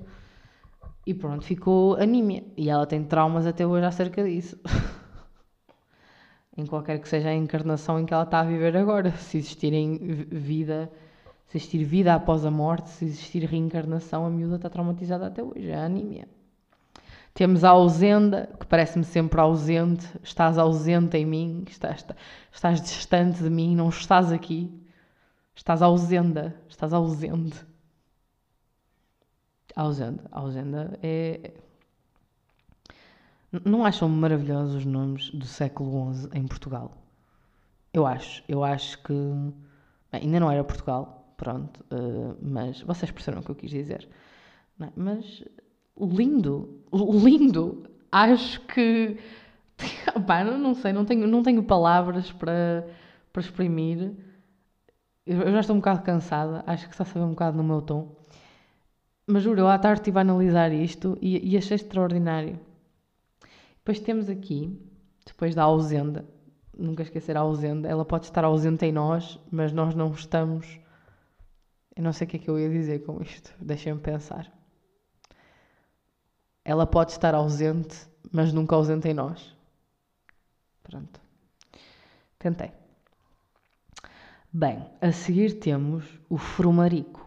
E 1.06 1.14
pronto, 1.14 1.42
ficou 1.42 1.94
anímia. 1.94 2.44
E 2.54 2.68
ela 2.68 2.86
tem 2.86 3.02
traumas 3.02 3.46
até 3.46 3.66
hoje 3.66 3.86
acerca 3.86 4.22
disso. 4.22 4.58
em 6.54 6.66
qualquer 6.66 6.98
que 7.00 7.08
seja 7.08 7.30
a 7.30 7.34
encarnação 7.34 7.98
em 7.98 8.04
que 8.04 8.12
ela 8.12 8.24
está 8.24 8.40
a 8.40 8.44
viver 8.44 8.76
agora. 8.76 9.12
Se 9.12 9.38
existirem 9.38 9.96
vida, 10.30 10.92
se 11.46 11.56
existir 11.56 11.82
vida 11.82 12.14
após 12.14 12.44
a 12.44 12.50
morte, 12.50 12.90
se 12.90 13.06
existir 13.06 13.42
reencarnação, 13.46 14.26
a 14.26 14.28
miúda 14.28 14.56
está 14.56 14.68
traumatizada 14.68 15.28
até 15.28 15.42
hoje. 15.42 15.70
É 15.70 15.76
a 15.76 15.86
anímia. 15.86 16.28
Temos 17.36 17.64
a 17.64 17.68
ausenda, 17.68 18.48
que 18.58 18.64
parece-me 18.64 19.04
sempre 19.04 19.38
ausente. 19.38 20.06
Estás 20.22 20.56
ausente 20.56 21.18
em 21.18 21.26
mim, 21.26 21.64
estás, 21.68 22.02
estás 22.50 22.80
distante 22.80 23.42
de 23.42 23.50
mim, 23.50 23.76
não 23.76 23.90
estás 23.90 24.32
aqui. 24.32 24.72
Estás 25.54 25.82
ausenda, 25.82 26.58
estás 26.66 26.94
ausente. 26.94 27.62
Ausenda, 29.76 30.24
ausenda 30.32 30.98
é. 31.02 31.52
Não 33.66 33.84
acham 33.84 34.08
maravilhosos 34.08 34.76
os 34.76 34.86
nomes 34.86 35.30
do 35.30 35.44
século 35.44 36.14
XI 36.14 36.30
em 36.32 36.46
Portugal? 36.48 36.96
Eu 37.92 38.06
acho, 38.06 38.42
eu 38.48 38.64
acho 38.64 38.96
que. 39.02 39.12
Bem, 40.10 40.22
ainda 40.22 40.40
não 40.40 40.50
era 40.50 40.64
Portugal, 40.64 41.34
pronto, 41.36 41.84
uh, 41.92 42.34
mas 42.40 42.80
vocês 42.80 43.10
perceberam 43.10 43.42
o 43.42 43.44
que 43.44 43.50
eu 43.50 43.56
quis 43.56 43.70
dizer. 43.70 44.08
Não, 44.78 44.86
é? 44.86 44.92
mas 44.96 45.44
lindo, 45.98 46.82
lindo. 46.92 47.84
Acho 48.10 48.60
que. 48.66 49.16
Pá, 50.26 50.44
não 50.44 50.74
sei, 50.74 50.92
não 50.92 51.04
tenho, 51.04 51.26
não 51.26 51.42
tenho 51.42 51.62
palavras 51.62 52.32
para, 52.32 52.86
para 53.32 53.42
exprimir. 53.42 54.12
Eu 55.26 55.50
já 55.50 55.60
estou 55.60 55.74
um 55.74 55.80
bocado 55.80 56.02
cansada, 56.02 56.62
acho 56.66 56.86
que 56.86 56.94
está 56.94 57.02
a 57.02 57.06
saber 57.06 57.24
um 57.24 57.30
bocado 57.30 57.56
no 57.56 57.64
meu 57.64 57.82
tom. 57.82 58.14
Mas 59.26 59.42
juro, 59.42 59.60
eu 59.60 59.68
à 59.68 59.76
tarde 59.76 60.00
estive 60.00 60.18
a 60.18 60.20
analisar 60.20 60.72
isto 60.72 61.18
e, 61.20 61.52
e 61.52 61.56
achei 61.58 61.74
extraordinário. 61.74 62.60
Depois 63.78 63.98
temos 63.98 64.28
aqui, 64.28 64.80
depois 65.26 65.54
da 65.54 65.64
ausenda, 65.64 66.24
nunca 66.78 67.02
esquecer 67.02 67.36
a 67.36 67.40
ausente. 67.40 67.88
Ela 67.88 68.04
pode 68.04 68.26
estar 68.26 68.44
ausente 68.44 68.84
em 68.86 68.92
nós, 68.92 69.38
mas 69.50 69.72
nós 69.72 69.94
não 69.96 70.12
estamos. 70.12 70.78
Eu 71.96 72.04
não 72.04 72.12
sei 72.12 72.26
o 72.26 72.30
que 72.30 72.36
é 72.36 72.40
que 72.40 72.48
eu 72.48 72.58
ia 72.58 72.70
dizer 72.70 73.00
com 73.00 73.20
isto. 73.20 73.52
Deixem-me 73.60 74.00
pensar. 74.00 74.55
Ela 76.68 76.84
pode 76.84 77.12
estar 77.12 77.32
ausente, 77.32 77.96
mas 78.32 78.52
nunca 78.52 78.74
ausente 78.74 79.06
em 79.06 79.14
nós. 79.14 79.54
Pronto. 80.82 81.20
Tentei. 82.40 82.72
Bem, 84.52 84.84
a 85.00 85.12
seguir 85.12 85.60
temos 85.60 86.04
o 86.28 86.36
frumarico. 86.36 87.24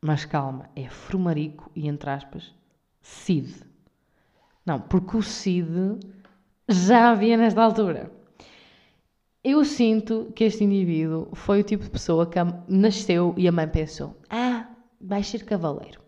Mas 0.00 0.24
calma, 0.24 0.70
é 0.74 0.88
frumarico 0.88 1.70
e 1.76 1.86
entre 1.86 2.08
aspas, 2.08 2.54
Cid. 3.02 3.62
Não, 4.64 4.80
porque 4.80 5.18
o 5.18 5.22
Cid 5.22 6.00
já 6.66 7.10
havia 7.10 7.36
nesta 7.36 7.62
altura. 7.62 8.10
Eu 9.44 9.66
sinto 9.66 10.32
que 10.34 10.44
este 10.44 10.64
indivíduo 10.64 11.28
foi 11.34 11.60
o 11.60 11.64
tipo 11.64 11.84
de 11.84 11.90
pessoa 11.90 12.26
que 12.26 12.38
nasceu 12.66 13.34
e 13.36 13.46
a 13.46 13.52
mãe 13.52 13.68
pensou: 13.68 14.16
Ah, 14.30 14.66
vais 14.98 15.28
ser 15.28 15.44
cavaleiro. 15.44 16.07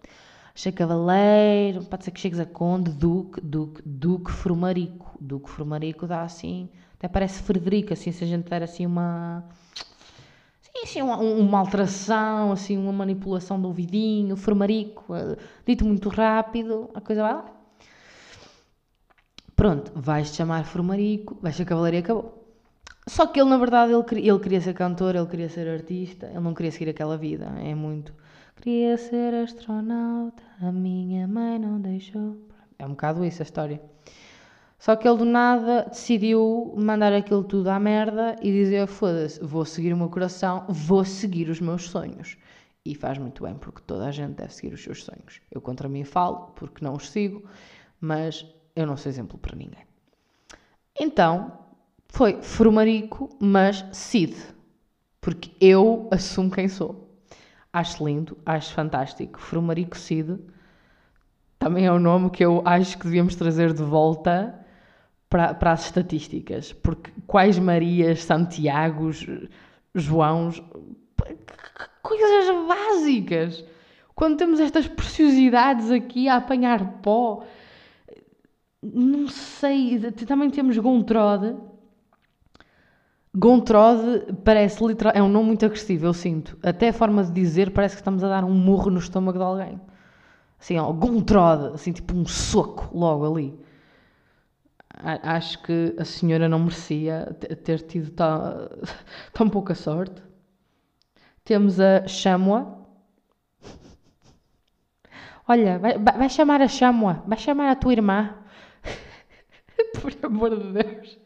Ser 0.54 0.72
cavaleiro, 0.72 1.84
pode 1.84 2.04
ser 2.04 2.10
que 2.10 2.20
chegues 2.20 2.40
a 2.40 2.46
conde, 2.46 2.90
duque, 2.90 3.40
duque, 3.40 3.82
duque 3.84 4.30
formarico. 4.30 5.16
Duque 5.20 5.48
formarico 5.48 6.06
dá 6.06 6.22
assim, 6.22 6.68
até 6.94 7.08
parece 7.08 7.42
Frederico, 7.42 7.92
assim, 7.92 8.12
se 8.12 8.24
a 8.24 8.26
gente 8.26 8.48
der 8.48 8.62
assim 8.62 8.84
uma. 8.84 9.44
Sim, 10.60 10.82
assim, 10.82 11.02
uma, 11.02 11.16
uma 11.16 11.58
alteração, 11.58 12.52
assim, 12.52 12.76
uma 12.76 12.92
manipulação 12.92 13.60
do 13.60 13.68
ouvidinho, 13.68 14.36
formarico, 14.36 15.14
eh, 15.14 15.36
dito 15.66 15.84
muito 15.84 16.08
rápido, 16.08 16.90
a 16.94 17.00
coisa 17.00 17.22
vai 17.22 17.32
lá. 17.32 17.44
Pronto, 19.56 19.92
vais-te 19.94 20.36
chamar 20.36 20.64
formarico, 20.64 21.38
vais 21.40 21.56
ser 21.56 21.64
cavaleiro 21.64 21.96
e 21.96 22.00
acabou. 22.00 22.40
Só 23.06 23.26
que 23.26 23.40
ele, 23.40 23.48
na 23.50 23.58
verdade, 23.58 23.92
ele, 23.92 24.28
ele 24.28 24.38
queria 24.38 24.60
ser 24.60 24.74
cantor, 24.74 25.16
ele 25.16 25.26
queria 25.26 25.48
ser 25.48 25.68
artista, 25.68 26.26
ele 26.26 26.40
não 26.40 26.54
queria 26.54 26.70
seguir 26.70 26.90
aquela 26.90 27.16
vida. 27.16 27.46
É 27.58 27.74
muito. 27.74 28.14
Queria 28.60 28.98
ser 28.98 29.32
astronauta, 29.32 30.42
a 30.60 30.70
minha 30.70 31.26
mãe 31.26 31.58
não 31.58 31.80
deixou. 31.80 32.36
É 32.78 32.84
um 32.84 32.90
bocado 32.90 33.24
isso 33.24 33.40
a 33.40 33.44
história. 33.44 33.80
Só 34.78 34.96
que 34.96 35.08
ele 35.08 35.16
do 35.16 35.24
nada 35.24 35.86
decidiu 35.88 36.74
mandar 36.76 37.10
aquilo 37.14 37.42
tudo 37.42 37.68
à 37.68 37.80
merda 37.80 38.36
e 38.42 38.52
dizer: 38.52 38.86
foda-se, 38.86 39.42
vou 39.42 39.64
seguir 39.64 39.94
o 39.94 39.96
meu 39.96 40.10
coração, 40.10 40.66
vou 40.68 41.06
seguir 41.06 41.48
os 41.48 41.58
meus 41.58 41.88
sonhos. 41.88 42.36
E 42.84 42.94
faz 42.94 43.16
muito 43.16 43.44
bem, 43.44 43.54
porque 43.54 43.80
toda 43.86 44.06
a 44.06 44.10
gente 44.10 44.34
deve 44.34 44.52
seguir 44.52 44.74
os 44.74 44.82
seus 44.82 45.04
sonhos. 45.04 45.40
Eu 45.50 45.62
contra 45.62 45.88
mim 45.88 46.04
falo, 46.04 46.52
porque 46.54 46.84
não 46.84 46.92
os 46.92 47.08
sigo, 47.08 47.42
mas 47.98 48.46
eu 48.76 48.86
não 48.86 48.96
sou 48.98 49.08
exemplo 49.08 49.38
para 49.38 49.56
ninguém. 49.56 49.86
Então, 50.98 51.50
foi 52.08 52.42
Frumarico, 52.42 53.30
mas 53.40 53.86
Cid. 53.90 54.36
Porque 55.18 55.50
eu 55.58 56.08
assumo 56.10 56.50
quem 56.50 56.68
sou. 56.68 57.09
Acho 57.72 58.04
lindo, 58.04 58.36
acho 58.44 58.72
fantástico. 58.72 59.40
Frumarico 59.40 59.96
Cid 59.96 60.38
também 61.58 61.86
é 61.86 61.92
o 61.92 61.96
um 61.96 62.00
nome 62.00 62.30
que 62.30 62.44
eu 62.44 62.62
acho 62.64 62.98
que 62.98 63.04
devíamos 63.04 63.36
trazer 63.36 63.72
de 63.72 63.82
volta 63.82 64.54
para, 65.28 65.54
para 65.54 65.72
as 65.72 65.84
estatísticas. 65.84 66.72
Porque 66.72 67.12
quais 67.26 67.58
Marias, 67.58 68.24
Santiagos, 68.24 69.26
Joãos, 69.94 70.62
coisas 72.02 72.66
básicas. 72.66 73.64
Quando 74.14 74.36
temos 74.36 74.60
estas 74.60 74.86
preciosidades 74.88 75.90
aqui 75.90 76.28
a 76.28 76.36
apanhar 76.36 77.00
pó, 77.00 77.44
não 78.82 79.28
sei, 79.28 79.98
também 80.26 80.50
temos 80.50 80.76
Gontrode, 80.78 81.56
Gontrode 83.34 84.32
parece 84.44 84.84
literal, 84.84 85.12
é 85.14 85.22
um 85.22 85.28
nome 85.28 85.48
muito 85.48 85.64
agressivo, 85.64 86.06
eu 86.06 86.12
sinto. 86.14 86.58
Até 86.62 86.88
a 86.88 86.92
forma 86.92 87.22
de 87.24 87.32
dizer 87.32 87.70
parece 87.72 87.94
que 87.94 88.00
estamos 88.00 88.24
a 88.24 88.28
dar 88.28 88.44
um 88.44 88.52
murro 88.52 88.90
no 88.90 88.98
estômago 88.98 89.38
de 89.38 89.44
alguém. 89.44 89.80
Assim, 90.60 90.78
ó, 90.78 90.92
Gontrode, 90.92 91.74
assim, 91.74 91.92
tipo 91.92 92.14
um 92.14 92.26
soco 92.26 92.90
logo 92.96 93.26
ali. 93.26 93.58
Acho 95.22 95.62
que 95.62 95.94
a 95.98 96.04
senhora 96.04 96.48
não 96.48 96.58
merecia 96.60 97.36
ter 97.64 97.80
tido 97.82 98.10
tão, 98.12 98.68
tão 99.32 99.48
pouca 99.48 99.74
sorte. 99.74 100.22
Temos 101.44 101.78
a 101.80 102.06
Chamua. 102.06 102.78
Olha, 105.46 105.78
vai, 105.78 105.98
vai 105.98 106.28
chamar 106.30 106.60
a 106.62 106.68
Chamua, 106.68 107.22
vai 107.26 107.38
chamar 107.38 107.70
a 107.70 107.76
tua 107.76 107.92
irmã. 107.92 108.34
Por 110.00 110.12
amor 110.22 110.56
de 110.56 110.72
Deus. 110.72 111.19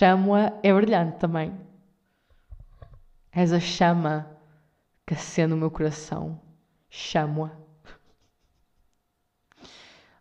Chama 0.00 0.58
é 0.62 0.72
brilhante 0.72 1.18
também. 1.18 1.52
És 3.30 3.52
a 3.52 3.60
chama 3.60 4.34
que 5.06 5.12
acende 5.12 5.52
o 5.52 5.58
meu 5.58 5.70
coração. 5.70 6.40
Chama. 6.88 7.52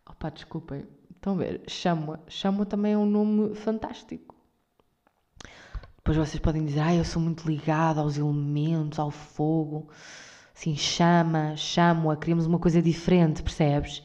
Opa, 0.05 0.31
desculpem. 0.31 0.85
Estão 1.15 1.31
a 1.31 1.37
ver? 1.37 1.63
Chama. 1.69 2.19
Chama 2.27 2.65
também 2.65 2.91
é 2.91 2.97
um 2.97 3.05
nome 3.05 3.55
fantástico. 3.55 4.35
Depois 5.95 6.17
vocês 6.17 6.41
podem 6.41 6.65
dizer, 6.65 6.81
ah, 6.81 6.95
eu 6.95 7.05
sou 7.05 7.21
muito 7.21 7.47
ligado 7.47 8.01
aos 8.01 8.17
elementos, 8.17 8.99
ao 8.99 9.11
fogo. 9.11 9.89
Assim, 10.53 10.75
chama, 10.75 11.55
chama, 11.55 12.17
queremos 12.17 12.45
uma 12.45 12.59
coisa 12.59 12.81
diferente, 12.81 13.41
percebes? 13.41 14.03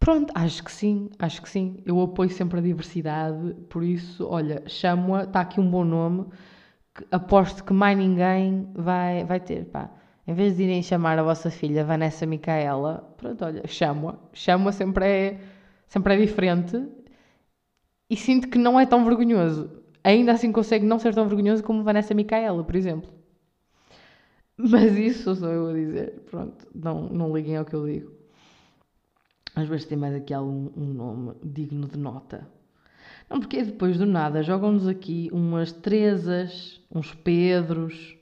Pronto, 0.00 0.32
acho 0.34 0.62
que 0.64 0.72
sim, 0.72 1.10
acho 1.18 1.42
que 1.42 1.48
sim. 1.48 1.76
Eu 1.84 2.00
apoio 2.00 2.30
sempre 2.30 2.58
a 2.58 2.62
diversidade, 2.62 3.54
por 3.68 3.82
isso, 3.82 4.26
olha, 4.26 4.62
chamo-a, 4.66 5.24
está 5.24 5.40
aqui 5.40 5.60
um 5.60 5.70
bom 5.70 5.84
nome, 5.84 6.26
que 6.94 7.04
aposto 7.12 7.64
que 7.64 7.72
mais 7.72 7.96
ninguém 7.98 8.70
vai, 8.74 9.24
vai 9.24 9.40
ter, 9.40 9.66
pá. 9.66 9.90
Em 10.26 10.34
vez 10.34 10.56
de 10.56 10.64
irem 10.64 10.82
chamar 10.82 11.18
a 11.18 11.22
vossa 11.22 11.50
filha 11.50 11.84
Vanessa 11.84 12.26
Micaela, 12.26 13.14
pronto, 13.16 13.44
olha, 13.44 13.66
chamo-a. 13.66 14.16
Chamo-a 14.32 14.72
sempre 14.72 15.06
é, 15.06 15.40
sempre 15.88 16.14
é 16.14 16.18
diferente 16.18 16.76
e 18.10 18.16
sinto 18.16 18.48
que 18.48 18.58
não 18.58 18.78
é 18.78 18.84
tão 18.86 19.02
vergonhoso. 19.04 19.70
Ainda 20.04 20.32
assim 20.32 20.52
consegue 20.52 20.84
não 20.84 20.98
ser 20.98 21.14
tão 21.14 21.26
vergonhoso 21.26 21.62
como 21.62 21.82
Vanessa 21.82 22.12
Micaela, 22.14 22.62
por 22.64 22.76
exemplo. 22.76 23.10
Mas 24.56 24.96
isso 24.98 25.34
sou 25.36 25.48
eu 25.48 25.68
a 25.68 25.72
dizer, 25.72 26.20
pronto, 26.30 26.66
não, 26.74 27.08
não 27.08 27.34
liguem 27.34 27.56
ao 27.56 27.64
que 27.64 27.74
eu 27.74 27.86
digo. 27.86 28.17
Às 29.54 29.68
vezes 29.68 29.86
tem 29.86 29.98
mais 29.98 30.14
aqui 30.14 30.32
algum 30.32 30.70
um 30.76 30.84
nome 30.92 31.32
digno 31.42 31.88
de 31.88 31.98
nota. 31.98 32.46
Não, 33.28 33.40
porque 33.40 33.62
depois 33.62 33.98
do 33.98 34.06
nada 34.06 34.42
jogam-nos 34.42 34.86
aqui 34.86 35.28
umas 35.32 35.72
Teresas, 35.72 36.80
uns 36.90 37.14
Pedros, 37.14 38.16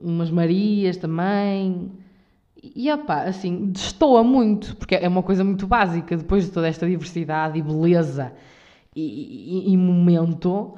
umas 0.00 0.30
Marias 0.30 0.96
também. 0.96 1.92
E 2.62 2.90
opá, 2.92 3.22
assim, 3.22 3.70
destoa 3.70 4.24
muito, 4.24 4.76
porque 4.76 4.94
é 4.94 5.08
uma 5.08 5.22
coisa 5.22 5.44
muito 5.44 5.66
básica, 5.66 6.16
depois 6.16 6.44
de 6.44 6.52
toda 6.52 6.68
esta 6.68 6.86
diversidade 6.86 7.58
e 7.58 7.62
beleza 7.62 8.32
e, 8.94 9.68
e, 9.68 9.72
e 9.72 9.76
momento, 9.76 10.74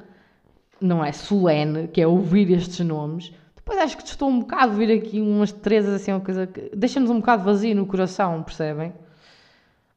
não 0.79 1.03
é? 1.03 1.11
Solene, 1.11 1.87
que 1.87 2.01
é 2.01 2.07
ouvir 2.07 2.51
estes 2.51 2.85
nomes. 2.85 3.33
Depois 3.69 3.85
acho 3.85 3.97
que 3.97 4.03
estou 4.03 4.27
um 4.27 4.39
bocado 4.39 4.73
vir 4.73 4.91
aqui 4.91 5.21
umas 5.21 5.51
três 5.51 5.87
assim, 5.87 6.11
uma 6.11 6.19
coisa 6.19 6.47
que 6.47 6.75
deixa-nos 6.75 7.11
um 7.11 7.19
bocado 7.19 7.43
vazio 7.43 7.75
no 7.75 7.85
coração, 7.85 8.41
percebem? 8.41 8.91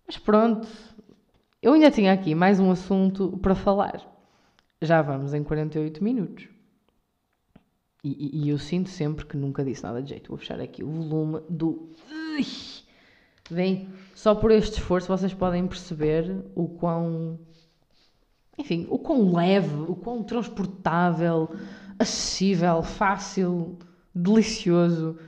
Mas 0.06 0.18
pronto, 0.18 0.68
eu 1.62 1.72
ainda 1.72 1.90
tinha 1.90 2.12
aqui 2.12 2.34
mais 2.34 2.60
um 2.60 2.70
assunto 2.70 3.38
para 3.38 3.54
falar. 3.54 4.06
Já 4.82 5.00
vamos 5.00 5.32
em 5.32 5.42
48 5.42 6.04
minutos. 6.04 6.46
E, 8.04 8.10
e, 8.10 8.44
e 8.44 8.48
eu 8.50 8.58
sinto 8.58 8.90
sempre 8.90 9.24
que 9.24 9.38
nunca 9.38 9.64
disse 9.64 9.82
nada 9.82 10.02
de 10.02 10.10
jeito. 10.10 10.28
Vou 10.28 10.36
fechar 10.36 10.60
aqui 10.60 10.84
o 10.84 10.90
volume 10.90 11.40
do. 11.48 11.94
Bem, 13.50 13.88
só 14.14 14.34
por 14.34 14.50
este 14.50 14.80
esforço 14.80 15.08
vocês 15.08 15.32
podem 15.32 15.66
perceber 15.66 16.44
o 16.54 16.68
quão. 16.68 17.38
Enfim, 18.58 18.86
o 18.90 18.98
quão 18.98 19.34
leve, 19.34 19.90
o 19.90 19.96
quão 19.96 20.22
transportável 20.22 21.48
acessível, 21.98 22.82
fácil, 22.82 23.78
delicioso. 24.14 25.18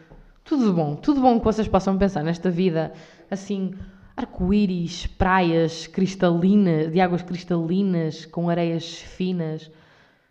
Tudo 0.43 0.73
bom, 0.73 0.97
tudo 0.97 1.21
bom 1.21 1.39
que 1.39 1.45
vocês 1.45 1.69
possam 1.69 1.97
pensar 1.97 2.23
nesta 2.23 2.51
vida 2.51 2.93
assim, 3.31 3.75
arco-íris, 4.17 5.07
praias 5.07 5.87
cristalinas, 5.87 6.93
de 6.93 7.01
águas 7.01 7.23
cristalinas, 7.23 8.27
com 8.27 8.49
areias 8.49 8.95
finas, 8.99 9.71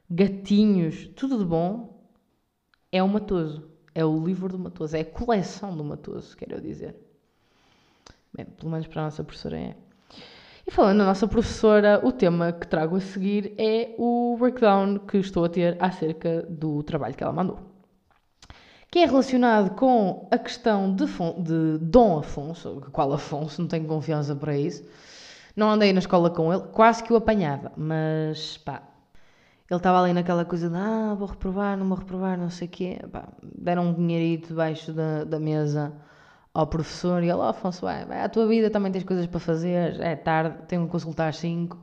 gatinhos, 0.10 1.08
tudo 1.16 1.38
de 1.38 1.46
bom 1.46 1.94
é 2.92 3.02
o 3.02 3.10
Matoso. 3.10 3.72
É 3.96 4.06
o 4.06 4.24
livro 4.24 4.48
do 4.48 4.58
Matoso, 4.58 4.96
é 4.96 5.02
a 5.02 5.06
coleção 5.06 5.76
do 5.76 5.84
Matoso, 5.84 6.38
quero 6.38 6.62
dizer. 6.62 6.96
Bem, 8.36 8.46
pelo 8.46 8.72
menos 8.72 8.88
para 8.88 9.02
a 9.02 9.06
nossa 9.06 9.24
professora 9.24 9.60
é. 9.60 9.76
E 10.66 10.72
falando 10.72 11.00
da 11.00 11.06
nossa 11.06 11.28
professora, 11.28 12.00
o 12.04 12.12
tema 12.12 12.54
que 12.54 12.66
trago 12.66 12.96
a 12.96 13.02
seguir 13.02 13.54
é 13.58 13.94
o 13.98 14.38
breakdown 14.40 14.98
que 15.00 15.18
estou 15.18 15.44
a 15.44 15.50
ter 15.50 15.76
acerca 15.78 16.44
do 16.44 16.82
trabalho 16.84 17.14
que 17.14 17.24
ela 17.24 17.34
mandou. 17.34 17.60
Que 18.90 19.00
é 19.00 19.06
relacionado 19.06 19.76
com 19.76 20.26
a 20.32 20.38
questão 20.38 20.96
de, 20.96 21.06
de 21.06 21.78
Dom 21.80 22.20
Afonso, 22.20 22.82
qual 22.94 23.12
Afonso, 23.12 23.62
não 23.62 23.68
tenho 23.68 23.86
confiança 23.86 24.34
para 24.36 24.58
isso. 24.58 24.86
Não 25.54 25.70
andei 25.70 25.92
na 25.92 26.00
escola 26.00 26.30
com 26.30 26.54
ele, 26.54 26.64
quase 26.72 27.04
que 27.04 27.12
o 27.12 27.18
apanhava, 27.18 27.74
mas 27.76 28.58
pá, 28.58 28.84
ele 29.70 29.78
estava 29.78 30.02
ali 30.02 30.14
naquela 30.14 30.46
coisa 30.46 30.70
de 30.70 30.76
ah, 30.78 31.14
vou 31.14 31.28
reprovar, 31.28 31.78
não 31.78 31.88
vou 31.90 31.98
reprovar, 31.98 32.38
não 32.38 32.50
sei 32.50 32.68
o 32.68 32.72
quê. 32.72 33.00
Pá, 33.12 33.28
deram 33.44 33.88
um 33.88 33.94
dinheirito 33.94 34.48
debaixo 34.50 34.94
da, 34.94 35.26
da 35.26 35.40
mesa 35.40 35.94
ao 36.54 36.68
professor 36.68 37.24
e 37.24 37.30
ele, 37.30 37.34
oh, 37.34 37.44
Afonso, 37.44 37.82
vai 37.82 38.22
à 38.22 38.30
tua 38.30 38.48
vida, 38.48 38.70
também 38.70 38.92
tens 38.92 39.04
coisas 39.04 39.26
para 39.26 39.40
fazer, 39.40 40.00
é 40.00 40.16
tarde, 40.16 40.58
tenho 40.68 40.86
que 40.86 40.92
consultar 40.92 41.30
às 41.30 41.38
5. 41.38 41.78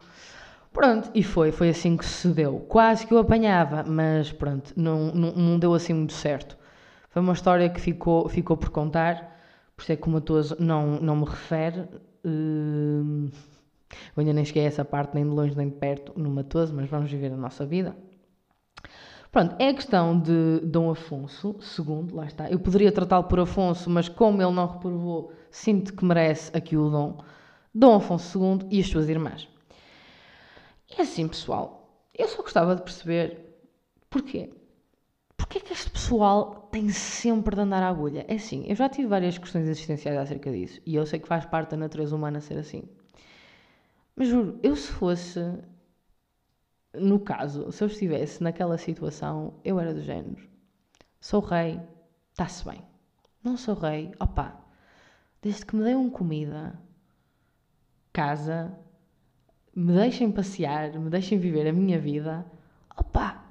Pronto, 0.73 1.11
e 1.13 1.23
foi, 1.25 1.51
foi 1.51 1.71
assim 1.71 1.97
que 1.97 2.05
se 2.05 2.29
deu. 2.29 2.61
Quase 2.69 3.05
que 3.07 3.13
o 3.13 3.19
apanhava, 3.19 3.83
mas 3.83 4.31
pronto, 4.31 4.73
não, 4.77 5.07
não, 5.13 5.33
não 5.33 5.59
deu 5.59 5.75
assim 5.75 5.93
muito 5.93 6.13
certo. 6.13 6.57
Foi 7.09 7.21
uma 7.21 7.33
história 7.33 7.69
que 7.69 7.81
ficou, 7.81 8.29
ficou 8.29 8.57
por 8.57 8.71
contar, 8.71 9.37
por 9.77 9.83
isso 9.83 9.93
é 9.93 9.97
que 9.97 10.07
o 10.07 10.11
Matoso 10.11 10.57
não, 10.61 11.01
não 11.01 11.17
me 11.17 11.25
refere. 11.25 11.81
Uh, 12.25 13.29
eu 14.15 14.21
ainda 14.21 14.33
nem 14.33 14.45
cheguei 14.45 14.65
a 14.65 14.67
essa 14.67 14.85
parte, 14.85 15.15
nem 15.15 15.25
de 15.25 15.31
longe 15.31 15.57
nem 15.57 15.69
de 15.69 15.75
perto, 15.75 16.13
no 16.17 16.31
Matoso, 16.31 16.73
mas 16.73 16.89
vamos 16.89 17.11
viver 17.11 17.33
a 17.33 17.37
nossa 17.37 17.67
vida. 17.67 17.97
Pronto, 19.31 19.55
é 19.61 19.69
a 19.69 19.75
questão 19.75 20.19
de 20.19 20.61
Dom 20.65 20.91
Afonso 20.91 21.57
II, 21.79 22.13
lá 22.13 22.27
está. 22.27 22.51
Eu 22.51 22.59
poderia 22.59 22.91
tratá-lo 22.91 23.25
por 23.25 23.39
Afonso, 23.39 23.89
mas 23.89 24.09
como 24.09 24.43
ele 24.43 24.53
não 24.53 24.67
reprovou, 24.67 25.33
sinto 25.51 25.95
que 25.95 26.05
merece 26.05 26.51
aqui 26.57 26.77
o 26.77 26.91
dom. 26.91 27.19
Dom 27.73 27.95
Afonso 27.95 28.39
II 28.39 28.67
e 28.71 28.81
as 28.81 28.89
suas 28.89 29.09
irmãs. 29.09 29.49
E 30.97 31.01
assim, 31.01 31.29
pessoal, 31.29 31.81
eu 32.13 32.27
só 32.27 32.43
gostava 32.43 32.75
de 32.75 32.83
perceber 32.83 33.57
porquê. 34.11 34.51
Porquê 35.37 35.59
é 35.59 35.61
que 35.61 35.73
este 35.73 35.91
pessoal 35.91 36.69
tem 36.71 36.91
sempre 36.91 37.55
de 37.55 37.63
andar 37.63 37.83
à 37.83 37.89
agulha? 37.89 38.25
É 38.29 38.35
assim, 38.35 38.65
eu 38.69 38.75
já 38.75 38.89
tive 38.89 39.07
várias 39.09 39.39
questões 39.39 39.69
existenciais 39.69 40.19
acerca 40.19 40.51
disso 40.51 40.81
e 40.85 40.97
eu 40.97 41.07
sei 41.07 41.19
que 41.19 41.29
faz 41.29 41.47
parte 41.47 41.71
da 41.71 41.77
natureza 41.77 42.15
humana 42.15 42.41
ser 42.41 42.59
assim. 42.59 42.83
Mas 44.15 44.29
juro, 44.29 44.59
eu 44.63 44.77
se 44.77 44.93
fosse, 44.93 45.41
no 46.95 47.21
caso, 47.21 47.71
se 47.71 47.83
eu 47.83 47.89
estivesse 47.89 48.43
naquela 48.43 48.77
situação, 48.77 49.55
eu 49.65 49.79
era 49.79 49.95
do 49.95 50.03
género. 50.03 50.49
Sou 51.21 51.41
rei, 51.41 51.81
está-se 52.31 52.65
bem. 52.65 52.83
Não 53.43 53.57
sou 53.57 53.75
rei, 53.75 54.13
opá, 54.21 54.61
desde 55.41 55.65
que 55.65 55.77
me 55.77 55.85
deem 55.85 56.11
comida, 56.11 56.79
casa, 58.13 58.77
me 59.75 59.95
deixem 59.95 60.31
passear, 60.31 60.99
me 60.99 61.09
deixem 61.09 61.39
viver 61.39 61.67
a 61.69 61.73
minha 61.73 61.99
vida, 61.99 62.45
opá, 62.97 63.45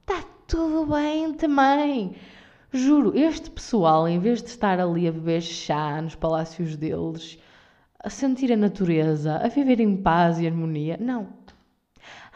está 0.00 0.22
tudo 0.46 0.92
bem 0.92 1.32
também. 1.34 2.16
Juro, 2.72 3.16
este 3.16 3.50
pessoal, 3.50 4.06
em 4.06 4.18
vez 4.18 4.42
de 4.42 4.48
estar 4.48 4.78
ali 4.78 5.08
a 5.08 5.12
beber 5.12 5.40
chá 5.40 6.00
nos 6.02 6.14
palácios 6.14 6.76
deles, 6.76 7.38
a 7.98 8.08
sentir 8.08 8.52
a 8.52 8.56
natureza, 8.56 9.36
a 9.36 9.48
viver 9.48 9.80
em 9.80 9.96
paz 9.96 10.38
e 10.38 10.46
harmonia. 10.46 10.96
Não. 10.98 11.39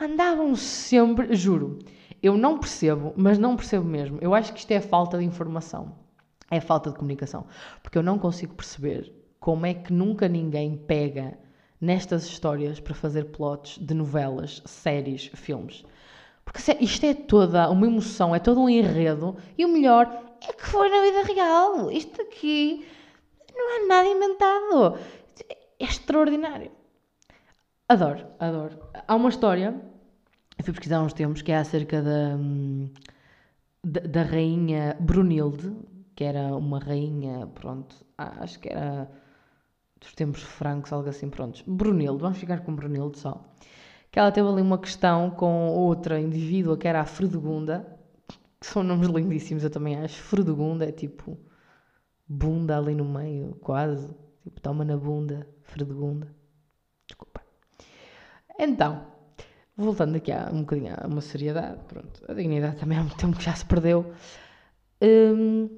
Andavam 0.01 0.55
sempre, 0.57 1.35
juro, 1.35 1.79
eu 2.23 2.37
não 2.37 2.59
percebo, 2.59 3.13
mas 3.17 3.39
não 3.39 3.57
percebo 3.57 3.85
mesmo. 3.85 4.19
Eu 4.21 4.35
acho 4.35 4.53
que 4.53 4.59
isto 4.59 4.71
é 4.71 4.81
falta 4.81 5.19
de 5.19 5.25
informação. 5.25 5.97
É 6.51 6.61
falta 6.61 6.91
de 6.91 6.97
comunicação. 6.97 7.47
Porque 7.83 7.99
eu 7.99 8.03
não 8.03 8.19
consigo 8.19 8.55
perceber 8.55 9.13
como 9.39 9.67
é 9.67 9.75
que 9.75 9.93
nunca 9.93 10.29
ninguém 10.29 10.77
pega 10.77 11.39
nestas 11.81 12.25
histórias 12.25 12.81
para 12.81 12.95
fazer 12.95 13.27
plots 13.27 13.79
de 13.79 13.93
novelas, 13.93 14.63
séries, 14.65 15.31
filmes. 15.35 15.85
Porque 16.45 16.61
isto 16.81 17.05
é 17.05 17.15
toda 17.15 17.71
uma 17.71 17.87
emoção, 17.87 18.35
é 18.35 18.39
todo 18.39 18.61
um 18.61 18.69
enredo, 18.69 19.37
e 19.57 19.65
o 19.65 19.69
melhor 19.69 20.07
é 20.41 20.53
que 20.53 20.67
foi 20.67 20.89
na 20.89 21.03
vida 21.03 21.23
real. 21.23 21.91
Isto 21.91 22.23
aqui 22.23 22.87
não 23.55 23.77
é 23.77 23.87
nada 23.87 24.09
inventado 24.09 24.99
é 25.49 25.57
extraordinário. 25.85 26.71
Adoro, 27.87 28.27
adoro. 28.39 28.79
Há 29.07 29.15
uma 29.15 29.29
história, 29.29 29.79
fui 30.63 30.73
pesquisar 30.73 31.03
uns 31.03 31.13
tempos, 31.13 31.43
que 31.43 31.53
é 31.53 31.59
acerca 31.59 32.01
da, 32.01 32.39
da, 33.85 34.01
da 34.01 34.23
rainha 34.23 34.97
Brunilde, 34.99 35.77
que 36.17 36.25
era 36.25 36.57
uma 36.57 36.79
rainha, 36.79 37.47
pronto, 37.49 37.95
acho 38.17 38.59
que 38.59 38.71
era 38.71 39.11
dos 40.01 40.15
tempos 40.15 40.43
francos, 40.43 40.95
algo 40.95 41.11
assim, 41.11 41.29
pronto. 41.29 41.63
Brunilde, 41.67 42.23
vamos 42.23 42.39
ficar 42.39 42.61
com 42.61 42.75
Brunilde 42.75 43.19
só. 43.19 43.45
Que 44.11 44.19
ela 44.19 44.33
teve 44.33 44.49
ali 44.49 44.63
uma 44.63 44.79
questão 44.79 45.31
com 45.31 45.69
outra 45.69 46.19
indivídua, 46.19 46.79
que 46.79 46.89
era 46.89 47.03
a 47.03 47.05
Fredegunda, 47.05 47.87
que 48.61 48.67
são 48.67 48.83
nomes 48.83 49.09
lindíssimos, 49.09 49.63
eu 49.63 49.71
também 49.71 49.97
acho. 49.97 50.23
Fredegunda 50.23 50.87
é 50.89 50.93
tipo 50.93 51.39
bunda 52.27 52.79
ali 52.79 52.95
no 52.95 53.05
meio, 53.05 53.57
quase. 53.57 54.09
Tipo, 54.43 54.59
toma 54.63 54.87
na 54.87 54.97
bunda, 54.97 55.47
Fredegunda. 55.63 56.44
Então, 58.59 59.07
voltando 59.77 60.17
aqui 60.17 60.33
a 60.33 60.51
um 60.53 60.61
bocadinho 60.61 60.95
a 60.97 61.07
uma 61.07 61.21
seriedade, 61.21 61.81
pronto, 61.89 62.25
a 62.29 62.35
dignidade 62.35 62.77
também 62.77 62.99
há 62.99 63.03
muito 63.03 63.17
tempo 63.17 63.37
que 63.37 63.45
já 63.45 63.55
se 63.55 63.65
perdeu. 63.65 64.13
Hum, 65.03 65.69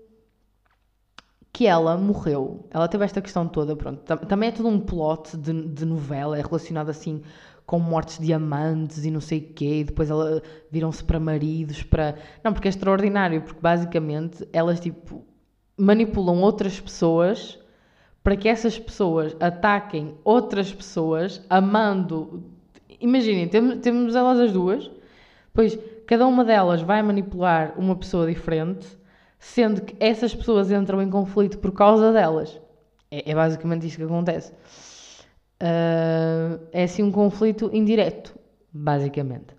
que 1.53 1.66
ela 1.66 1.97
morreu, 1.97 2.68
ela 2.70 2.87
teve 2.87 3.05
esta 3.05 3.22
questão 3.22 3.49
toda, 3.49 3.74
pronto, 3.74 4.03
também 4.27 4.51
é 4.51 4.53
todo 4.53 4.68
um 4.68 4.79
plot 4.79 5.39
de, 5.39 5.68
de 5.68 5.87
novela, 5.87 6.39
é 6.39 6.43
relacionado 6.43 6.91
assim 6.91 7.22
com 7.64 7.79
mortes 7.79 8.18
de 8.18 8.31
amantes 8.33 9.07
e 9.07 9.11
não 9.11 9.22
sei 9.22 9.39
o 9.39 9.55
quê, 9.55 9.81
e 9.81 9.85
depois 9.85 10.11
ela 10.11 10.43
viram-se 10.70 11.03
para 11.03 11.18
maridos, 11.18 11.83
para... 11.83 12.16
Não, 12.45 12.53
porque 12.53 12.68
é 12.68 12.70
extraordinário, 12.70 13.41
porque 13.41 13.61
basicamente 13.61 14.47
elas, 14.53 14.79
tipo, 14.79 15.24
manipulam 15.77 16.43
outras 16.43 16.79
pessoas 16.79 17.59
para 18.22 18.37
que 18.37 18.49
essas 18.49 18.79
pessoas 18.79 19.37
ataquem 19.41 20.18
outras 20.24 20.72
pessoas 20.74 21.45
amando. 21.49 22.45
Imaginem, 23.01 23.49
temos, 23.49 24.14
elas 24.14 24.39
as 24.39 24.53
duas, 24.53 24.91
pois 25.53 25.78
cada 26.07 26.26
uma 26.26 26.45
delas 26.45 26.82
vai 26.82 27.03
manipular 27.03 27.74
uma 27.76 27.97
pessoa 27.97 28.26
diferente, 28.26 28.87
sendo 29.39 29.82
que 29.82 29.97
essas 29.99 30.34
pessoas 30.34 30.70
entram 30.70 31.03
em 31.03 31.11
conflito 31.11 31.59
por 31.59 31.72
causa 31.72 32.12
delas. 32.12 32.61
É, 33.11 33.30
é 33.30 33.34
basicamente 33.34 33.87
isto 33.87 33.99
que 33.99 34.05
acontece. 34.05 34.53
Uh, 35.62 36.61
é 36.72 36.84
assim 36.84 37.03
um 37.03 37.11
conflito 37.11 37.70
indireto, 37.72 38.39
basicamente. 38.72 39.57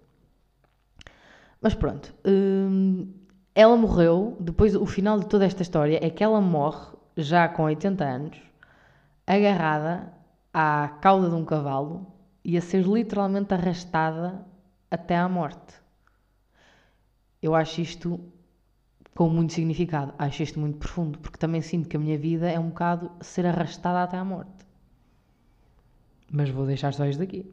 Mas 1.62 1.74
pronto, 1.74 2.14
uh, 2.26 3.08
ela 3.56 3.76
morreu. 3.76 4.38
Depois, 4.40 4.76
o 4.76 4.86
final 4.86 5.20
de 5.20 5.28
toda 5.28 5.46
esta 5.46 5.64
história 5.64 6.00
é 6.02 6.10
que 6.10 6.24
ela 6.24 6.40
morre 6.40 6.96
já 7.18 7.48
com 7.50 7.64
80 7.64 8.04
anos 8.04 8.38
agarrada 9.26 10.14
à 10.54 10.88
cauda 11.02 11.30
de 11.30 11.36
um 11.36 11.44
cavalo 11.44 12.17
e 12.48 12.58
a 12.58 12.62
ser 12.62 12.84
literalmente 12.88 13.54
arrastada 13.54 14.46
até 14.90 15.18
à 15.18 15.28
morte. 15.28 15.76
Eu 17.42 17.54
acho 17.54 17.82
isto 17.82 18.22
com 19.14 19.28
muito 19.28 19.52
significado, 19.52 20.14
acho 20.18 20.44
isto 20.44 20.58
muito 20.58 20.78
profundo, 20.78 21.20
porque 21.20 21.38
também 21.38 21.62
sinto 21.62 21.90
que 21.90 21.98
a 21.98 22.00
minha 22.00 22.18
vida 22.18 22.50
é 22.50 22.58
um 22.58 22.70
bocado 22.70 23.12
ser 23.20 23.46
arrastada 23.46 24.02
até 24.02 24.16
à 24.16 24.24
morte. 24.24 24.66
Mas 26.32 26.50
vou 26.50 26.66
deixar 26.66 26.94
só 26.94 27.06
isto 27.06 27.20
daqui. 27.20 27.52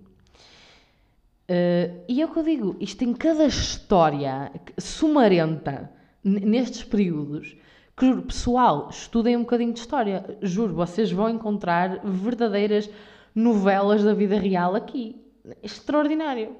Uh, 1.50 2.04
e 2.08 2.22
é 2.22 2.24
o 2.24 2.28
que 2.32 2.38
eu 2.38 2.44
digo, 2.44 2.76
isto 2.78 3.02
em 3.02 3.12
cada 3.14 3.46
história 3.46 4.52
sumarenta 4.78 5.90
nestes 6.22 6.84
períodos 6.84 7.56
que, 7.96 8.06
juro, 8.06 8.22
pessoal, 8.22 8.88
estudem 8.90 9.36
um 9.36 9.40
bocadinho 9.40 9.72
de 9.72 9.80
história. 9.80 10.38
Juro, 10.40 10.72
vocês 10.72 11.10
vão 11.10 11.28
encontrar 11.28 12.00
verdadeiras 12.04 12.88
novelas 13.34 14.04
da 14.04 14.14
vida 14.14 14.38
real 14.38 14.74
aqui. 14.74 15.20
Extraordinário. 15.62 16.56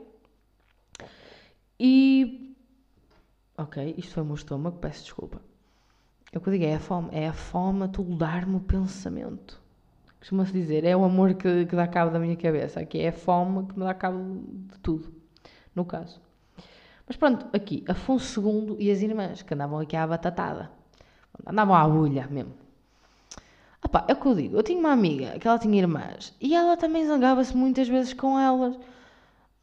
E. 1.79 2.57
Ok, 3.57 3.95
isto 3.97 4.15
foi 4.15 4.23
o 4.23 4.27
meu 4.27 4.35
estômago, 4.35 4.79
peço 4.79 5.05
desculpa. 5.05 5.41
É 6.33 6.39
o 6.39 6.41
que 6.41 6.49
eu 6.49 6.53
digo, 6.53 6.65
é 6.65 6.75
a 6.75 6.81
fome. 6.81 7.09
É 7.13 7.29
a 7.29 7.33
fome 7.33 7.85
a 7.85 7.89
toldar-me 7.89 8.57
o 8.57 8.61
pensamento. 8.61 9.63
Costuma-se 10.19 10.53
dizer, 10.53 10.85
é 10.85 10.97
o 10.97 11.05
amor 11.05 11.35
que, 11.35 11.67
que 11.67 11.77
dá 11.77 11.87
cabo 11.87 12.11
da 12.11 12.19
minha 12.19 12.35
cabeça. 12.35 12.81
Aqui 12.81 12.99
é 12.99 13.09
a 13.09 13.13
fome 13.13 13.67
que 13.67 13.79
me 13.79 13.85
dá 13.85 13.95
cabo 13.95 14.43
de 14.49 14.79
tudo, 14.81 15.13
no 15.75 15.85
caso. 15.85 16.21
Mas 17.07 17.17
pronto, 17.17 17.47
aqui, 17.55 17.85
Afonso 17.87 18.41
II 18.41 18.77
e 18.79 18.91
as 18.91 19.03
irmãs, 19.03 19.43
que 19.43 19.53
andavam 19.53 19.79
aqui 19.79 19.95
à 19.95 20.07
batatada. 20.07 20.71
Andavam 21.47 21.75
à 21.75 21.83
agulha 21.83 22.27
mesmo. 22.27 22.64
Opa, 23.85 24.05
é 24.09 24.13
o 24.13 24.17
que 24.17 24.27
eu 24.27 24.35
digo. 24.35 24.57
Eu 24.57 24.63
tinha 24.63 24.79
uma 24.79 24.93
amiga 24.93 25.39
que 25.39 25.47
ela 25.47 25.59
tinha 25.59 25.79
irmãs 25.79 26.35
e 26.41 26.55
ela 26.55 26.77
também 26.77 27.07
zangava-se 27.07 27.57
muitas 27.57 27.87
vezes 27.87 28.13
com 28.15 28.39
elas. 28.39 28.79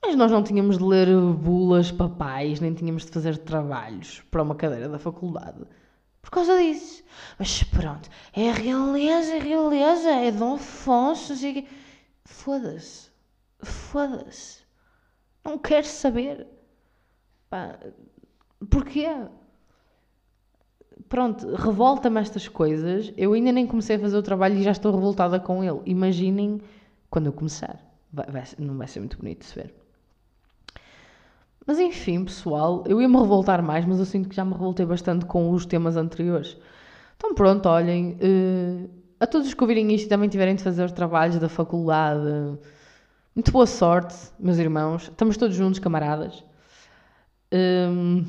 Mas 0.01 0.15
nós 0.15 0.31
não 0.31 0.43
tínhamos 0.43 0.77
de 0.77 0.83
ler 0.83 1.07
bulas 1.33 1.91
papais, 1.91 2.59
nem 2.59 2.73
tínhamos 2.73 3.05
de 3.05 3.11
fazer 3.11 3.37
trabalhos 3.37 4.21
para 4.31 4.41
uma 4.41 4.55
cadeira 4.55 4.89
da 4.89 4.97
faculdade. 4.97 5.63
Por 6.21 6.31
causa 6.31 6.57
disso. 6.57 7.03
Mas 7.37 7.63
pronto, 7.63 8.09
é 8.33 8.51
realeza, 8.51 9.35
é 9.35 9.39
realeza, 9.39 10.09
é 10.09 10.31
Dom 10.31 10.55
Afonso, 10.55 11.33
Foda-se. 12.25 13.09
Foda-se. 13.61 14.61
Não 15.43 15.57
quero 15.57 15.85
saber. 15.85 16.47
Pá, 17.49 17.77
porquê? 18.69 19.07
Pronto, 21.11 21.55
revolta-me 21.55 22.21
estas 22.21 22.47
coisas. 22.47 23.13
Eu 23.17 23.33
ainda 23.33 23.51
nem 23.51 23.67
comecei 23.67 23.97
a 23.97 23.99
fazer 23.99 24.17
o 24.17 24.23
trabalho 24.23 24.57
e 24.57 24.63
já 24.63 24.71
estou 24.71 24.93
revoltada 24.93 25.39
com 25.41 25.61
ele. 25.61 25.81
Imaginem 25.85 26.61
quando 27.09 27.25
eu 27.25 27.33
começar. 27.33 27.77
vai, 28.11 28.25
vai, 28.27 28.43
não 28.57 28.77
vai 28.77 28.87
ser 28.87 29.01
muito 29.01 29.17
bonito 29.17 29.43
se 29.43 29.53
ver. 29.53 29.75
Mas 31.67 31.79
enfim, 31.79 32.23
pessoal, 32.23 32.83
eu 32.87 33.01
ia 33.01 33.09
me 33.09 33.17
revoltar 33.17 33.61
mais, 33.61 33.85
mas 33.85 33.99
eu 33.99 34.05
sinto 34.05 34.29
que 34.29 34.35
já 34.35 34.45
me 34.45 34.53
revoltei 34.53 34.85
bastante 34.85 35.25
com 35.25 35.51
os 35.51 35.65
temas 35.65 35.97
anteriores. 35.97 36.57
Então 37.17 37.35
pronto, 37.35 37.67
olhem, 37.67 38.13
uh, 38.13 38.89
a 39.19 39.27
todos 39.27 39.47
os 39.47 39.53
que 39.53 39.61
ouvirem 39.61 39.93
isto 39.93 40.05
e 40.05 40.09
também 40.09 40.29
tiverem 40.29 40.55
de 40.55 40.63
fazer 40.63 40.83
os 40.83 40.93
trabalhos 40.93 41.37
da 41.37 41.49
faculdade, 41.49 42.57
muito 43.35 43.51
boa 43.51 43.67
sorte, 43.67 44.15
meus 44.39 44.57
irmãos. 44.57 45.03
Estamos 45.03 45.35
todos 45.35 45.55
juntos, 45.55 45.79
camaradas. 45.79 46.43
Um, 47.53 48.25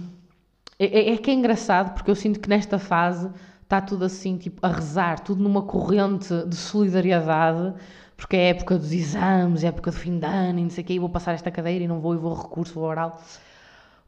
é, 0.79 0.87
é, 0.87 1.15
é, 1.15 1.17
que 1.17 1.31
é 1.31 1.35
engraçado 1.35 1.95
porque 1.95 2.11
eu 2.11 2.15
sinto 2.15 2.41
que 2.41 2.49
nesta 2.49 2.79
fase 2.79 3.31
está 3.63 3.81
tudo 3.81 4.05
assim, 4.05 4.37
tipo, 4.37 4.65
a 4.65 4.71
rezar, 4.71 5.21
tudo 5.21 5.43
numa 5.43 5.63
corrente 5.63 6.45
de 6.47 6.57
solidariedade, 6.57 7.75
porque 8.17 8.37
é 8.37 8.51
época 8.51 8.79
dos 8.79 8.93
exames, 8.93 9.65
é 9.65 9.69
época 9.69 9.91
do 9.91 9.97
fim 9.97 10.19
de 10.19 10.27
ano 10.27 10.59
e 10.59 10.63
não 10.63 10.71
sei 10.71 10.85
o 10.85 10.87
quê, 10.87 10.93
e 10.95 10.99
vou 10.99 11.09
passar 11.09 11.33
esta 11.33 11.51
cadeira 11.51 11.85
e 11.85 11.89
não 11.89 12.01
vou, 12.01 12.15
e 12.15 12.19
vou 12.19 12.35
recurso, 12.35 12.75
vou 12.75 12.85
oral. 12.85 13.21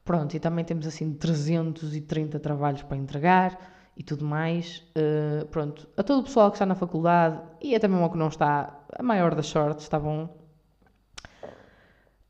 Pronto, 0.05 0.35
e 0.37 0.41
também 0.41 0.65
temos 0.65 0.87
assim 0.87 1.15
330 1.15 2.39
trabalhos 2.39 2.83
para 2.83 2.97
entregar 2.97 3.59
e 3.97 4.03
tudo 4.03 4.25
mais. 4.25 4.85
Uh, 4.97 5.47
pronto, 5.47 5.89
a 5.97 6.03
todo 6.03 6.21
o 6.21 6.25
pessoal 6.25 6.51
que 6.51 6.57
está 6.57 6.67
na 6.67 6.75
faculdade 6.75 7.41
e 7.63 7.75
até 7.75 7.89
mesmo 7.89 8.05
ao 8.05 8.11
que 8.11 8.19
não 8.19 8.29
está, 8.29 8.85
a 8.93 9.03
maior 9.03 9.35
das 9.35 9.47
sortes, 9.47 9.85
está 9.85 9.99
bom? 9.99 10.44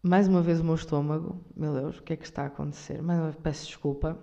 Mais 0.07 0.29
uma 0.29 0.43
vez 0.43 0.61
o 0.61 0.65
meu 0.65 0.75
estômago, 0.75 1.41
meu 1.57 1.73
Deus, 1.73 1.99
o 1.99 2.03
que 2.03 2.13
é 2.13 2.17
que 2.17 2.27
está 2.27 2.43
a 2.43 2.47
acontecer? 2.49 3.01
Mais 3.01 3.19
uma 3.19 3.31
vez, 3.31 3.41
peço 3.43 3.67
desculpa. 3.69 4.19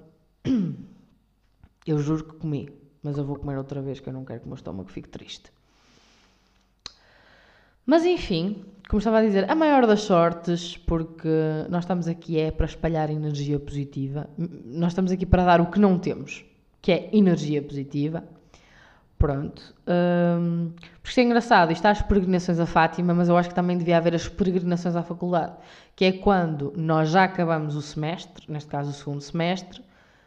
Eu 1.87 1.97
juro 1.97 2.23
que 2.23 2.35
comi, 2.35 2.69
mas 3.01 3.17
eu 3.17 3.25
vou 3.25 3.35
comer 3.35 3.57
outra 3.57 3.81
vez 3.81 3.99
que 3.99 4.07
eu 4.07 4.13
não 4.13 4.23
quero 4.23 4.41
que 4.41 4.45
o 4.45 4.49
meu 4.49 4.55
estômago 4.55 4.91
fique 4.91 5.09
triste. 5.09 5.51
Mas 7.83 8.05
enfim, 8.05 8.63
como 8.87 8.99
estava 8.99 9.17
a 9.17 9.21
dizer, 9.23 9.49
a 9.49 9.55
maior 9.55 9.87
das 9.87 10.01
sortes, 10.01 10.77
porque 10.77 11.27
nós 11.67 11.83
estamos 11.83 12.07
aqui 12.07 12.37
é 12.37 12.51
para 12.51 12.67
espalhar 12.67 13.09
energia 13.09 13.59
positiva, 13.59 14.29
nós 14.37 14.91
estamos 14.91 15.11
aqui 15.11 15.25
para 15.25 15.43
dar 15.43 15.61
o 15.61 15.71
que 15.71 15.79
não 15.79 15.97
temos, 15.97 16.45
que 16.79 16.91
é 16.91 17.09
energia 17.11 17.59
positiva. 17.59 18.23
Pronto. 19.21 19.75
Um, 19.87 20.71
porque 20.93 21.09
isto 21.09 21.19
é 21.19 21.23
engraçado, 21.23 21.71
isto 21.71 21.85
há 21.85 21.91
as 21.91 22.01
peregrinações 22.01 22.59
a 22.59 22.65
Fátima, 22.65 23.13
mas 23.13 23.29
eu 23.29 23.37
acho 23.37 23.49
que 23.49 23.53
também 23.53 23.77
devia 23.77 23.97
haver 23.97 24.15
as 24.15 24.27
peregrinações 24.27 24.95
à 24.95 25.03
faculdade, 25.03 25.53
que 25.95 26.05
é 26.05 26.11
quando 26.11 26.73
nós 26.75 27.09
já 27.09 27.25
acabamos 27.25 27.75
o 27.75 27.83
semestre, 27.83 28.51
neste 28.51 28.67
caso 28.67 28.89
o 28.89 28.93
segundo 28.93 29.21
semestre, 29.21 29.85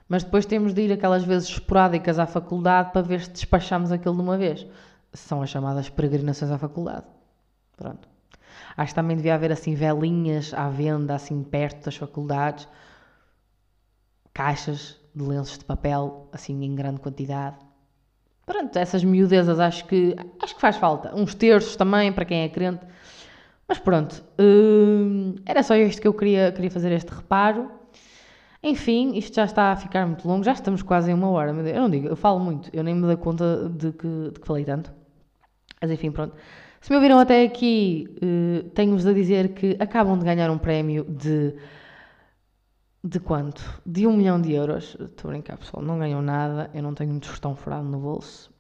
mas 0.09 0.23
depois 0.23 0.47
temos 0.47 0.73
de 0.73 0.83
ir 0.83 0.93
aquelas 0.93 1.25
vezes 1.25 1.49
esporádicas 1.49 2.21
à 2.21 2.27
faculdade 2.27 2.93
para 2.93 3.03
ver 3.03 3.23
se 3.23 3.31
despachamos 3.33 3.91
aquilo 3.91 4.15
de 4.15 4.21
uma 4.21 4.39
vez. 4.39 4.65
São 5.13 5.43
as 5.43 5.51
chamadas 5.51 5.89
peregrinações 5.89 6.53
à 6.53 6.59
faculdade. 6.59 7.07
Pronto. 7.77 8.09
Acho 8.77 8.93
que 8.93 8.95
também 8.95 9.17
devia 9.17 9.35
haver 9.35 9.51
assim 9.51 9.75
velinhas 9.75 10.55
à 10.55 10.69
venda, 10.69 11.17
assim 11.17 11.43
perto 11.43 11.87
das 11.87 11.97
faculdades, 11.97 12.69
caixas 14.33 15.01
de 15.13 15.25
lenços 15.25 15.59
de 15.59 15.65
papel, 15.65 16.29
assim 16.33 16.63
em 16.63 16.77
grande 16.77 17.01
quantidade 17.01 17.57
Pronto, 18.47 18.77
essas 18.79 19.03
miudezas 19.03 19.59
acho 19.59 19.87
que, 19.87 20.15
acho 20.41 20.55
que 20.55 20.61
faz 20.61 20.77
falta. 20.77 21.15
Uns 21.15 21.35
terços 21.35 21.77
também, 21.77 22.13
para 22.13 22.25
quem 22.25 22.43
é 22.43 22.49
crente. 22.49 22.85
Mas 23.67 23.79
pronto, 23.79 24.23
hum, 24.39 25.37
era 25.47 25.63
só 25.63 25.75
isto 25.75 26.03
que 26.03 26.07
eu 26.07 26.13
queria, 26.13 26.53
queria 26.53 26.71
fazer 26.71 26.93
este 26.93 27.09
reparo. 27.11 27.71
Enfim, 28.63 29.17
isto 29.17 29.35
já 29.35 29.45
está 29.45 29.73
a 29.73 29.77
ficar 29.77 30.07
muito 30.07 30.27
longo, 30.27 30.45
já 30.45 30.53
estamos 30.53 30.83
quase 30.83 31.11
em 31.11 31.15
uma 31.15 31.29
hora. 31.29 31.51
Eu 31.51 31.81
não 31.81 31.91
digo, 31.91 32.09
eu 32.09 32.17
falo 32.17 32.41
muito, 32.41 32.71
eu 32.73 32.83
nem 32.83 32.95
me 32.95 33.03
dou 33.03 33.17
conta 33.17 33.69
de 33.71 33.93
que, 33.93 34.31
de 34.33 34.41
que 34.41 34.47
falei 34.47 34.65
tanto. 34.65 34.93
Mas 35.81 35.91
enfim, 35.91 36.11
pronto. 36.11 36.35
Se 36.81 36.91
me 36.91 36.97
ouviram 36.97 37.19
até 37.19 37.45
aqui, 37.45 38.07
uh, 38.23 38.69
tenho-vos 38.71 39.07
a 39.07 39.13
dizer 39.13 39.55
que 39.55 39.77
acabam 39.81 40.19
de 40.19 40.25
ganhar 40.25 40.51
um 40.51 40.59
prémio 40.59 41.05
de 41.05 41.55
de 43.05 43.21
quanto? 43.21 43.83
De 43.85 44.07
um 44.07 44.17
milhão 44.17 44.41
de 44.41 44.53
euros. 44.53 44.97
Estou 44.99 45.29
a 45.29 45.33
brincar, 45.33 45.59
pessoal. 45.59 45.85
Não 45.85 45.99
ganham 45.99 46.23
nada. 46.23 46.71
Eu 46.73 46.83
não 46.83 46.95
tenho 46.95 47.13
um 47.13 47.19
tostão 47.19 47.55
furado 47.55 47.87
no 47.87 47.99
bolso. 47.99 48.51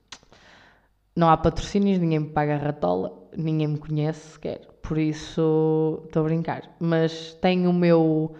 Não 1.16 1.30
há 1.30 1.36
patrocínios, 1.36 1.98
ninguém 1.98 2.18
me 2.18 2.28
paga 2.28 2.56
a 2.56 2.58
ratola, 2.58 3.12
ninguém 3.36 3.68
me 3.68 3.78
conhece 3.78 4.32
sequer. 4.32 4.68
Por 4.82 4.98
isso, 4.98 6.02
estou 6.04 6.22
a 6.22 6.24
brincar. 6.24 6.74
Mas 6.78 7.34
tenho 7.40 7.70
o 7.70 7.72
meu, 7.72 8.34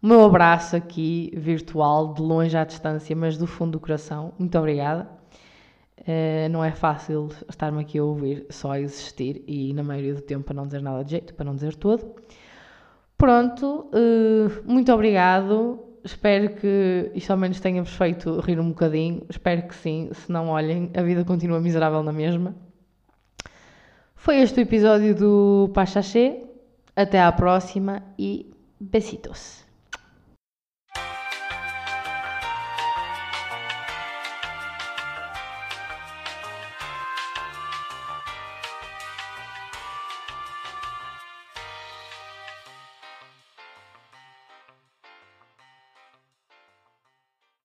o 0.00 0.06
meu 0.06 0.24
abraço 0.24 0.76
aqui, 0.76 1.32
virtual, 1.36 2.14
de 2.14 2.22
longe 2.22 2.56
à 2.56 2.64
distância, 2.64 3.14
mas 3.14 3.36
do 3.36 3.46
fundo 3.46 3.72
do 3.72 3.80
coração. 3.80 4.32
Muito 4.38 4.56
obrigada. 4.56 5.10
Uh, 5.98 6.48
não 6.50 6.64
é 6.64 6.70
fácil 6.70 7.28
estar-me 7.48 7.82
aqui 7.82 7.98
a 7.98 8.04
ouvir, 8.04 8.46
só 8.48 8.70
a 8.72 8.80
existir 8.80 9.44
e 9.46 9.74
na 9.74 9.82
maioria 9.82 10.14
do 10.14 10.22
tempo 10.22 10.44
para 10.44 10.54
não 10.54 10.66
dizer 10.66 10.80
nada 10.80 11.04
de 11.04 11.10
jeito, 11.10 11.34
para 11.34 11.44
não 11.44 11.54
dizer 11.54 11.74
todo. 11.74 12.14
Pronto, 13.20 13.90
uh, 13.92 14.62
muito 14.64 14.90
obrigado. 14.90 15.78
Espero 16.02 16.54
que 16.54 17.10
isto 17.14 17.30
ao 17.30 17.36
menos 17.36 17.60
tenha-vos 17.60 17.92
feito 17.92 18.40
rir 18.40 18.58
um 18.58 18.70
bocadinho. 18.70 19.26
Espero 19.28 19.68
que 19.68 19.74
sim. 19.74 20.08
Se 20.14 20.32
não, 20.32 20.48
olhem, 20.48 20.90
a 20.96 21.02
vida 21.02 21.22
continua 21.22 21.60
miserável 21.60 22.02
na 22.02 22.12
mesma. 22.12 22.54
Foi 24.14 24.38
este 24.38 24.60
o 24.60 24.62
episódio 24.62 25.14
do 25.14 25.70
Pachachê. 25.74 26.44
Até 26.96 27.20
à 27.20 27.30
próxima 27.30 28.02
e 28.18 28.50
besitos. 28.80 29.59